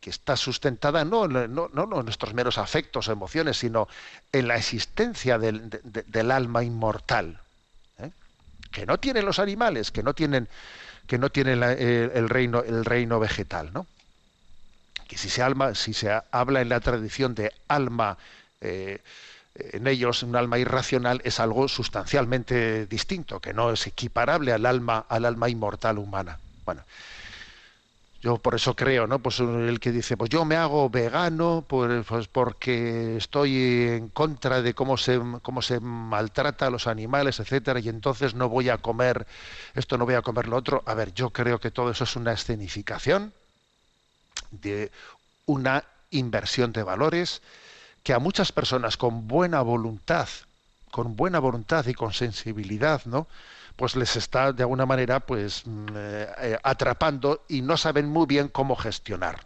que 0.00 0.10
está 0.10 0.36
sustentada 0.36 1.04
no, 1.04 1.24
en- 1.24 1.54
no, 1.54 1.68
no 1.68 1.98
en 1.98 2.04
nuestros 2.04 2.34
meros 2.34 2.58
afectos 2.58 3.08
o 3.08 3.12
emociones, 3.12 3.56
sino 3.58 3.88
en 4.32 4.48
la 4.48 4.56
existencia 4.56 5.38
del, 5.38 5.70
de- 5.70 5.80
de- 5.82 6.02
del 6.06 6.30
alma 6.30 6.62
inmortal, 6.62 7.40
¿eh? 7.98 8.10
que 8.72 8.86
no 8.86 8.98
tienen 8.98 9.26
los 9.26 9.38
animales, 9.38 9.90
que 9.90 10.02
no 10.02 10.14
tienen, 10.14 10.48
que 11.06 11.18
no 11.18 11.30
tienen 11.30 11.60
la- 11.60 11.72
el, 11.72 12.28
reino, 12.28 12.62
el 12.62 12.84
reino 12.84 13.20
vegetal, 13.20 13.72
¿no? 13.72 13.86
Que 15.08 15.16
si 15.16 15.28
se, 15.30 15.42
si 15.74 15.94
se 15.94 16.10
ha- 16.10 16.24
habla 16.30 16.60
en 16.60 16.68
la 16.68 16.80
tradición 16.80 17.34
de 17.34 17.52
alma, 17.68 18.18
eh, 18.60 19.00
en 19.58 19.86
ellos 19.86 20.22
un 20.22 20.36
alma 20.36 20.58
irracional 20.58 21.20
es 21.24 21.40
algo 21.40 21.68
sustancialmente 21.68 22.86
distinto, 22.86 23.40
que 23.40 23.52
no 23.52 23.72
es 23.72 23.86
equiparable 23.86 24.52
al 24.52 24.66
alma, 24.66 25.04
al 25.08 25.24
alma 25.24 25.48
inmortal 25.48 25.98
humana. 25.98 26.38
Bueno, 26.64 26.82
yo 28.20 28.38
por 28.38 28.54
eso 28.54 28.74
creo, 28.74 29.06
¿no? 29.06 29.20
Pues 29.20 29.40
el 29.40 29.78
que 29.80 29.92
dice, 29.92 30.16
pues 30.16 30.30
yo 30.30 30.44
me 30.44 30.56
hago 30.56 30.90
vegano 30.90 31.64
pues, 31.66 32.04
pues 32.06 32.26
porque 32.28 33.16
estoy 33.16 33.86
en 33.88 34.08
contra 34.08 34.60
de 34.60 34.74
cómo 34.74 34.96
se 34.96 35.20
cómo 35.42 35.62
se 35.62 35.80
maltrata 35.80 36.66
a 36.66 36.70
los 36.70 36.86
animales, 36.86 37.38
etcétera, 37.40 37.80
y 37.80 37.88
entonces 37.88 38.34
no 38.34 38.48
voy 38.48 38.70
a 38.70 38.78
comer 38.78 39.26
esto, 39.74 39.98
no 39.98 40.04
voy 40.04 40.14
a 40.14 40.22
comer 40.22 40.48
lo 40.48 40.56
otro. 40.56 40.82
A 40.86 40.94
ver, 40.94 41.14
yo 41.14 41.30
creo 41.30 41.60
que 41.60 41.70
todo 41.70 41.90
eso 41.90 42.04
es 42.04 42.16
una 42.16 42.32
escenificación 42.32 43.32
de 44.50 44.90
una 45.46 45.84
inversión 46.10 46.72
de 46.72 46.82
valores 46.82 47.42
que 48.08 48.14
a 48.14 48.18
muchas 48.18 48.52
personas 48.52 48.96
con 48.96 49.28
buena 49.28 49.60
voluntad, 49.60 50.30
con 50.90 51.14
buena 51.14 51.40
voluntad 51.40 51.84
y 51.88 51.92
con 51.92 52.14
sensibilidad, 52.14 53.04
¿no? 53.04 53.26
Pues 53.76 53.96
les 53.96 54.16
está 54.16 54.54
de 54.54 54.62
alguna 54.62 54.86
manera, 54.86 55.20
pues, 55.20 55.66
mm, 55.66 55.86
eh, 55.94 56.28
eh, 56.38 56.58
atrapando 56.62 57.44
y 57.48 57.60
no 57.60 57.76
saben 57.76 58.08
muy 58.08 58.24
bien 58.24 58.48
cómo 58.48 58.76
gestionar. 58.76 59.44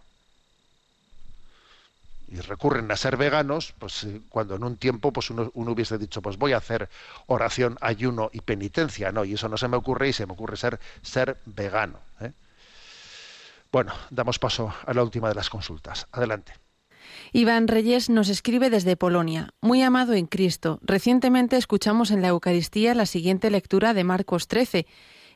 Y 2.29 2.37
recurren 2.37 2.89
a 2.93 2.97
ser 2.97 3.17
veganos, 3.17 3.75
pues 3.81 4.05
eh, 4.05 4.23
cuando 4.29 4.55
en 4.55 4.63
un 4.63 4.77
tiempo, 4.77 5.13
pues 5.13 5.31
uno, 5.31 5.51
uno 5.55 5.73
hubiese 5.73 5.99
dicho, 5.99 6.23
pues 6.23 6.37
voy 6.37 6.53
a 6.53 6.59
hacer 6.59 6.89
oración, 7.27 7.77
ayuno 7.81 8.31
y 8.33 8.43
penitencia, 8.43 9.11
no, 9.11 9.25
y 9.25 9.35
eso 9.35 9.49
no 9.49 9.57
se 9.57 9.67
me 9.67 9.77
ocurre 9.77 10.11
y 10.11 10.13
se 10.13 10.25
me 10.25 10.35
ocurre 10.35 10.57
ser 10.57 10.79
ser 11.03 11.37
vegano. 11.47 11.99
¿eh? 12.21 12.31
Bueno, 13.73 13.93
damos 14.11 14.39
paso 14.39 14.73
a 14.87 14.95
la 14.95 15.03
última 15.03 15.29
de 15.29 15.35
las 15.35 15.51
consultas. 15.51 16.07
Adelante. 16.13 16.62
Iván 17.35 17.67
Reyes 17.67 18.11
nos 18.11 18.29
escribe 18.29 18.69
desde 18.69 18.95
Polonia. 18.95 19.55
Muy 19.63 19.81
amado 19.81 20.13
en 20.13 20.27
Cristo, 20.27 20.79
recientemente 20.83 21.57
escuchamos 21.57 22.11
en 22.11 22.21
la 22.21 22.29
Eucaristía 22.29 22.95
la 22.95 23.07
siguiente 23.07 23.51
lectura 23.51 23.95
de 23.95 24.05
Marcos 24.05 24.49
13. 24.49 24.87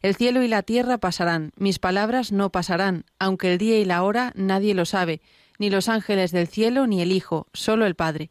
El 0.03 0.15
cielo 0.15 0.43
y 0.43 0.49
la 0.49 0.63
tierra 0.63 0.99
pasarán, 0.99 1.53
mis 1.57 1.79
palabras 1.79 2.33
no 2.33 2.51
pasarán, 2.51 3.07
aunque 3.19 3.51
el 3.51 3.57
día 3.57 3.79
y 3.79 3.87
la 3.87 4.03
hora 4.03 4.35
nadie 4.37 4.75
lo 4.75 4.85
sabe, 4.85 5.23
ni 5.59 5.71
los 5.71 5.89
ángeles 5.89 6.33
del 6.33 6.49
cielo 6.49 6.87
ni 6.87 7.01
el 7.01 7.13
Hijo, 7.13 7.47
solo 7.55 7.87
el 7.87 7.95
Padre. 7.95 8.31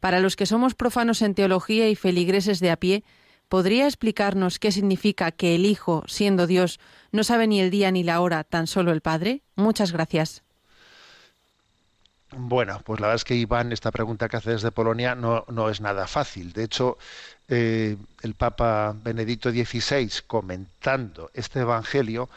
Para 0.00 0.18
los 0.18 0.34
que 0.34 0.46
somos 0.46 0.74
profanos 0.74 1.20
en 1.20 1.34
teología 1.34 1.90
y 1.90 1.96
feligreses 1.96 2.60
de 2.60 2.70
a 2.70 2.78
pie, 2.78 3.04
¿podría 3.50 3.84
explicarnos 3.84 4.58
qué 4.58 4.72
significa 4.72 5.32
que 5.32 5.54
el 5.54 5.66
Hijo, 5.66 6.02
siendo 6.06 6.46
Dios, 6.46 6.80
no 7.10 7.24
sabe 7.24 7.46
ni 7.46 7.60
el 7.60 7.70
día 7.70 7.90
ni 7.90 8.04
la 8.04 8.22
hora, 8.22 8.42
tan 8.42 8.66
solo 8.66 8.90
el 8.90 9.02
Padre? 9.02 9.42
Muchas 9.54 9.92
gracias. 9.92 10.42
Bueno, 12.34 12.80
pues 12.84 12.98
la 12.98 13.08
verdad 13.08 13.16
es 13.16 13.24
que 13.24 13.34
Iván, 13.34 13.72
esta 13.72 13.90
pregunta 13.90 14.28
que 14.28 14.38
hace 14.38 14.52
desde 14.52 14.70
Polonia 14.72 15.14
no, 15.14 15.44
no 15.48 15.68
es 15.68 15.80
nada 15.82 16.06
fácil. 16.06 16.52
De 16.52 16.64
hecho, 16.64 16.96
eh, 17.48 17.96
el 18.22 18.34
Papa 18.34 18.96
Benedicto 18.96 19.50
XVI, 19.50 20.10
comentando 20.26 21.30
este 21.34 21.60
Evangelio, 21.60 22.30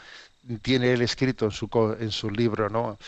tiene 0.62 0.92
él 0.92 1.02
escrito 1.02 1.46
en 1.46 1.50
su, 1.50 1.68
en 1.98 2.10
su 2.10 2.30
libro, 2.30 2.68
¿no? 2.68 2.98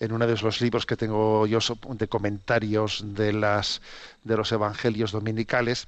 en 0.00 0.12
uno 0.12 0.26
de 0.26 0.36
los 0.36 0.60
libros 0.60 0.84
que 0.84 0.96
tengo 0.96 1.46
yo 1.46 1.60
de 1.90 2.08
comentarios 2.08 3.04
de, 3.14 3.32
las, 3.32 3.80
de 4.24 4.36
los 4.36 4.50
Evangelios 4.50 5.12
dominicales, 5.12 5.86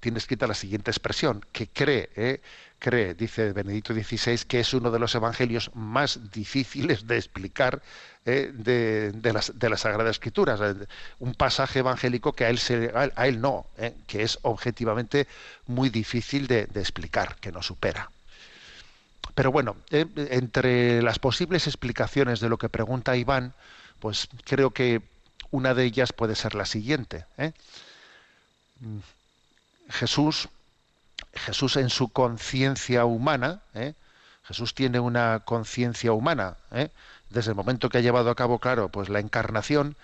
tiene 0.00 0.18
escrita 0.18 0.46
la 0.46 0.54
siguiente 0.54 0.90
expresión, 0.90 1.44
que 1.52 1.68
cree, 1.68 2.08
¿eh? 2.16 2.40
Cree, 2.80 3.14
dice 3.14 3.52
Benedicto 3.52 3.94
XVI, 3.94 4.38
que 4.48 4.58
es 4.60 4.74
uno 4.74 4.90
de 4.90 4.98
los 4.98 5.14
evangelios 5.14 5.70
más 5.74 6.32
difíciles 6.32 7.06
de 7.06 7.16
explicar 7.16 7.80
¿eh? 8.24 8.50
de, 8.52 9.32
las, 9.32 9.56
de 9.56 9.70
la 9.70 9.76
Sagrada 9.76 10.10
Escritura. 10.10 10.56
Sea, 10.56 10.74
un 11.20 11.34
pasaje 11.34 11.78
evangélico 11.78 12.32
que 12.32 12.46
a 12.46 12.50
él, 12.50 12.58
se, 12.58 12.90
a 12.94 13.26
él, 13.28 13.40
no, 13.40 13.66
¿eh? 13.78 13.94
que 14.08 14.22
es 14.22 14.38
objetivamente 14.42 15.28
muy 15.66 15.90
difícil 15.90 16.48
de, 16.48 16.62
explicar, 16.74 17.36
que 17.36 17.52
no 17.52 17.62
supera. 17.62 18.10
Pero 19.34 19.52
bueno, 19.52 19.76
eh, 19.90 20.06
entre 20.30 21.02
las 21.02 21.18
posibles 21.18 21.66
explicaciones 21.68 22.40
de 22.40 22.48
lo 22.48 22.58
que 22.58 22.68
pregunta 22.68 23.16
Iván, 23.16 23.52
pues 24.00 24.28
creo 24.44 24.70
que 24.70 25.02
una 25.50 25.74
de 25.74 25.84
ellas 25.84 26.12
puede 26.12 26.34
ser 26.34 26.54
la 26.54 26.64
siguiente. 26.64 27.26
¿eh? 27.36 27.52
Jesús, 29.90 30.48
Jesús 31.34 31.76
en 31.76 31.90
su 31.90 32.08
conciencia 32.08 33.04
humana, 33.04 33.60
¿eh? 33.74 33.94
Jesús 34.44 34.74
tiene 34.74 34.98
una 34.98 35.40
conciencia 35.44 36.12
humana, 36.12 36.56
¿eh? 36.72 36.90
desde 37.30 37.52
el 37.52 37.56
momento 37.56 37.88
que 37.88 37.98
ha 37.98 38.00
llevado 38.00 38.30
a 38.30 38.34
cabo, 38.34 38.58
claro, 38.58 38.88
pues 38.88 39.08
la 39.08 39.20
encarnación, 39.20 39.96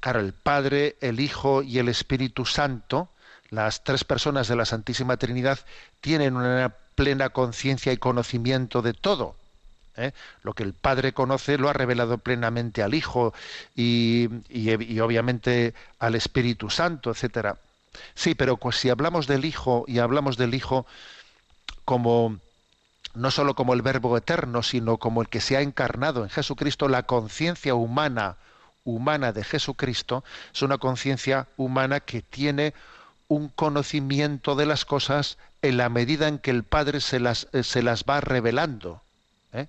claro, 0.00 0.20
el 0.20 0.34
Padre, 0.34 0.96
el 1.00 1.18
Hijo 1.18 1.62
y 1.62 1.78
el 1.78 1.88
Espíritu 1.88 2.44
Santo, 2.44 3.08
las 3.48 3.82
tres 3.82 4.04
personas 4.04 4.48
de 4.48 4.56
la 4.56 4.66
Santísima 4.66 5.16
Trinidad, 5.16 5.60
tienen 6.02 6.36
una 6.36 6.74
plena 6.94 7.30
conciencia 7.30 7.92
y 7.92 7.96
conocimiento 7.96 8.82
de 8.82 8.92
todo. 8.92 9.34
¿eh? 9.96 10.12
Lo 10.42 10.52
que 10.52 10.62
el 10.62 10.74
Padre 10.74 11.12
conoce 11.12 11.56
lo 11.56 11.68
ha 11.68 11.72
revelado 11.72 12.18
plenamente 12.18 12.82
al 12.82 12.94
Hijo 12.94 13.32
y, 13.74 14.28
y, 14.50 15.00
obviamente 15.00 15.74
al 15.98 16.14
Espíritu 16.14 16.68
Santo, 16.68 17.10
etcétera. 17.10 17.56
Sí, 18.14 18.34
pero 18.34 18.58
si 18.72 18.90
hablamos 18.90 19.26
del 19.26 19.44
Hijo 19.44 19.84
y 19.86 19.98
hablamos 19.98 20.36
del 20.36 20.54
Hijo 20.54 20.86
como 21.84 22.38
no 23.14 23.30
solo 23.30 23.54
como 23.54 23.74
el 23.74 23.82
Verbo 23.82 24.16
eterno, 24.16 24.62
sino 24.62 24.98
como 24.98 25.22
el 25.22 25.28
que 25.28 25.40
se 25.40 25.56
ha 25.56 25.60
encarnado 25.60 26.24
en 26.24 26.30
Jesucristo, 26.30 26.88
la 26.88 27.04
conciencia 27.04 27.74
humana 27.74 28.36
humana 28.84 29.32
de 29.32 29.42
Jesucristo 29.44 30.24
es 30.52 30.62
una 30.62 30.78
conciencia 30.78 31.48
humana 31.56 32.00
que 32.00 32.22
tiene 32.22 32.74
un 33.28 33.48
conocimiento 33.48 34.54
de 34.54 34.66
las 34.66 34.84
cosas 34.84 35.38
en 35.62 35.78
la 35.78 35.88
medida 35.88 36.28
en 36.28 36.38
que 36.38 36.50
el 36.50 36.62
Padre 36.62 37.00
se 37.00 37.18
las, 37.18 37.48
eh, 37.52 37.62
se 37.62 37.82
las 37.82 38.04
va 38.04 38.20
revelando. 38.20 39.02
¿eh? 39.52 39.66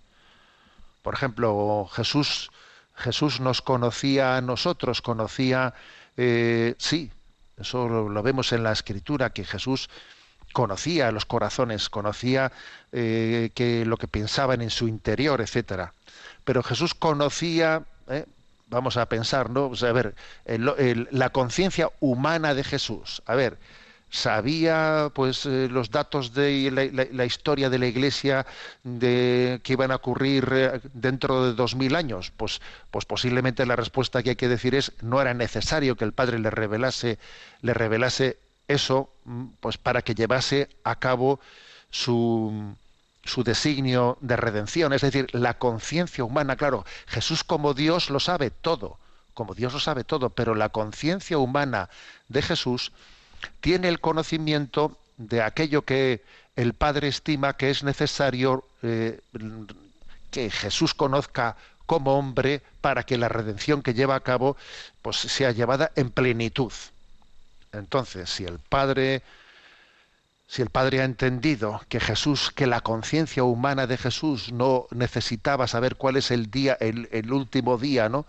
Por 1.01 1.13
ejemplo, 1.13 1.89
Jesús, 1.93 2.51
Jesús 2.95 3.39
nos 3.39 3.61
conocía 3.61 4.36
a 4.36 4.41
nosotros, 4.41 5.01
conocía, 5.01 5.73
eh, 6.17 6.76
sí, 6.78 7.11
eso 7.57 7.87
lo, 7.87 8.23
vemos 8.23 8.51
en 8.51 8.63
la 8.63 8.71
Escritura, 8.71 9.31
que 9.31 9.43
Jesús 9.43 9.89
conocía 10.53 11.11
los 11.11 11.25
corazones, 11.25 11.89
conocía 11.89 12.51
que 12.91 13.83
lo 13.85 13.97
que 13.97 14.07
pensaban 14.07 14.61
en 14.61 14.69
su 14.69 14.87
interior, 14.87 15.41
etcétera. 15.41 15.93
Pero 16.45 16.63
Jesús 16.63 16.93
conocía, 16.93 17.83
vamos 18.69 18.95
a 18.95 19.07
pensar, 19.07 19.49
¿no? 19.49 19.71
a 19.81 19.91
ver, 19.91 20.15
la 20.45 21.29
conciencia 21.31 21.89
humana 21.99 22.53
de 22.53 22.63
Jesús. 22.63 23.21
A 23.25 23.35
ver, 23.35 23.57
sabía 24.09 25.11
pues 25.13 25.45
eh, 25.45 25.67
los 25.69 25.91
datos 25.91 26.33
de 26.33 26.71
la, 27.11 27.25
historia 27.25 27.69
de 27.69 27.79
la 27.79 27.87
iglesia 27.87 28.45
de 28.83 29.59
que 29.63 29.73
iban 29.73 29.91
a 29.91 29.95
ocurrir 29.95 30.47
eh, 30.51 30.79
dentro 30.93 31.45
de 31.45 31.53
dos 31.53 31.75
mil 31.75 31.95
años 31.95 32.31
pues 32.37 32.61
pues 32.91 33.05
posiblemente 33.05 33.65
la 33.65 33.75
respuesta 33.75 34.23
que 34.23 34.31
hay 34.31 34.35
que 34.35 34.47
decir 34.47 34.75
es 34.75 34.93
no 35.01 35.21
era 35.21 35.33
necesario 35.33 35.95
que 35.95 36.05
el 36.05 36.13
padre 36.13 36.39
le 36.39 36.49
revelase 36.49 37.19
le 37.61 37.73
revelase 37.73 38.37
eso 38.67 39.09
mm, 39.25 39.45
pues 39.59 39.77
para 39.77 40.01
que 40.01 40.15
llevase 40.15 40.69
a 40.83 40.95
cabo 40.95 41.39
su 41.89 42.75
su 43.25 43.43
designio 43.43 44.17
de 44.21 44.37
redención, 44.37 44.93
es 44.93 45.01
decir, 45.01 45.27
la 45.33 45.55
conciencia 45.55 46.23
humana, 46.23 46.55
claro, 46.55 46.85
Jesús 47.07 47.43
como 47.43 47.73
Dios 47.73 48.11
lo 48.11 48.19
sabe 48.19 48.51
todo, 48.51 48.99
como 49.33 49.55
Dios 49.55 49.73
lo 49.73 49.79
sabe 49.79 50.03
todo, 50.03 50.29
pero 50.29 50.55
la 50.55 50.69
conciencia 50.69 51.39
humana 51.39 51.89
de 52.29 52.43
Jesús 52.43 52.91
tiene 53.61 53.87
el 53.87 53.99
conocimiento 53.99 54.97
de 55.17 55.41
aquello 55.41 55.83
que 55.83 56.23
el 56.55 56.73
Padre 56.73 57.07
estima 57.07 57.57
que 57.57 57.69
es 57.69 57.83
necesario 57.83 58.65
eh, 58.81 59.19
que 60.31 60.49
Jesús 60.49 60.93
conozca 60.93 61.55
como 61.85 62.17
hombre 62.17 62.61
para 62.81 63.03
que 63.03 63.17
la 63.17 63.29
redención 63.29 63.81
que 63.81 63.93
lleva 63.93 64.15
a 64.15 64.21
cabo 64.21 64.57
pues 65.01 65.17
sea 65.17 65.51
llevada 65.51 65.91
en 65.95 66.09
plenitud. 66.09 66.71
Entonces, 67.71 68.29
si 68.29 68.45
el 68.45 68.59
Padre 68.59 69.21
si 70.47 70.61
el 70.61 70.69
Padre 70.69 71.01
ha 71.01 71.05
entendido 71.05 71.81
que 71.89 71.99
Jesús, 71.99 72.51
que 72.51 72.67
la 72.67 72.81
conciencia 72.81 73.43
humana 73.43 73.87
de 73.87 73.97
Jesús 73.97 74.51
no 74.51 74.87
necesitaba 74.91 75.67
saber 75.67 75.95
cuál 75.95 76.17
es 76.17 76.29
el 76.29 76.51
día, 76.51 76.77
el, 76.79 77.31
último 77.31 77.77
día, 77.77 78.09
¿no? 78.09 78.27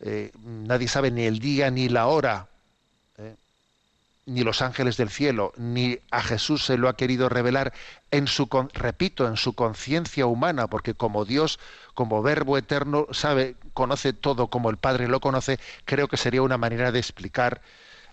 Eh, 0.00 0.30
nadie 0.44 0.86
sabe 0.86 1.10
ni 1.10 1.24
el 1.24 1.40
día 1.40 1.70
ni 1.70 1.88
la 1.88 2.06
hora. 2.06 2.46
Ni 4.26 4.44
los 4.44 4.62
ángeles 4.62 4.96
del 4.96 5.10
cielo, 5.10 5.52
ni 5.56 5.98
a 6.10 6.22
Jesús 6.22 6.64
se 6.64 6.78
lo 6.78 6.88
ha 6.88 6.96
querido 6.96 7.28
revelar 7.28 7.72
en 8.10 8.26
su, 8.26 8.48
repito, 8.72 9.26
en 9.26 9.36
su 9.36 9.54
conciencia 9.54 10.26
humana, 10.26 10.68
porque 10.68 10.94
como 10.94 11.24
Dios, 11.24 11.58
como 11.94 12.22
Verbo 12.22 12.56
eterno, 12.56 13.06
sabe, 13.10 13.56
conoce 13.74 14.12
todo 14.12 14.46
como 14.46 14.70
el 14.70 14.76
Padre 14.76 15.08
lo 15.08 15.20
conoce, 15.20 15.58
creo 15.84 16.08
que 16.08 16.16
sería 16.16 16.42
una 16.42 16.58
manera 16.58 16.92
de 16.92 16.98
explicar 16.98 17.60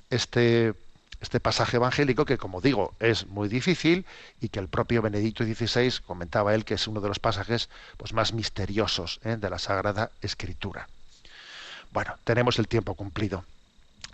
este 0.09 0.73
este 1.21 1.39
pasaje 1.39 1.77
evangélico 1.77 2.25
que, 2.25 2.37
como 2.37 2.61
digo, 2.61 2.93
es 2.99 3.27
muy 3.27 3.49
difícil 3.49 4.05
y 4.39 4.49
que 4.49 4.59
el 4.59 4.67
propio 4.67 5.01
Benedicto 5.01 5.43
XVI 5.43 6.01
comentaba 6.05 6.55
él 6.55 6.65
que 6.65 6.75
es 6.75 6.87
uno 6.87 7.01
de 7.01 7.09
los 7.09 7.19
pasajes 7.19 7.69
pues, 7.97 8.13
más 8.13 8.33
misteriosos 8.33 9.19
¿eh? 9.23 9.35
de 9.37 9.49
la 9.49 9.59
Sagrada 9.59 10.11
Escritura. 10.21 10.87
Bueno, 11.91 12.15
tenemos 12.23 12.59
el 12.59 12.67
tiempo 12.67 12.93
cumplido. 12.93 13.43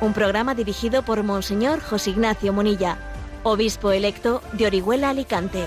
un 0.00 0.12
programa 0.12 0.54
dirigido 0.54 1.02
por 1.02 1.22
Monseñor 1.22 1.80
José 1.80 2.10
Ignacio 2.10 2.52
Munilla, 2.52 2.98
obispo 3.42 3.92
electo 3.92 4.42
de 4.52 4.66
Orihuela 4.66 5.10
Alicante. 5.10 5.66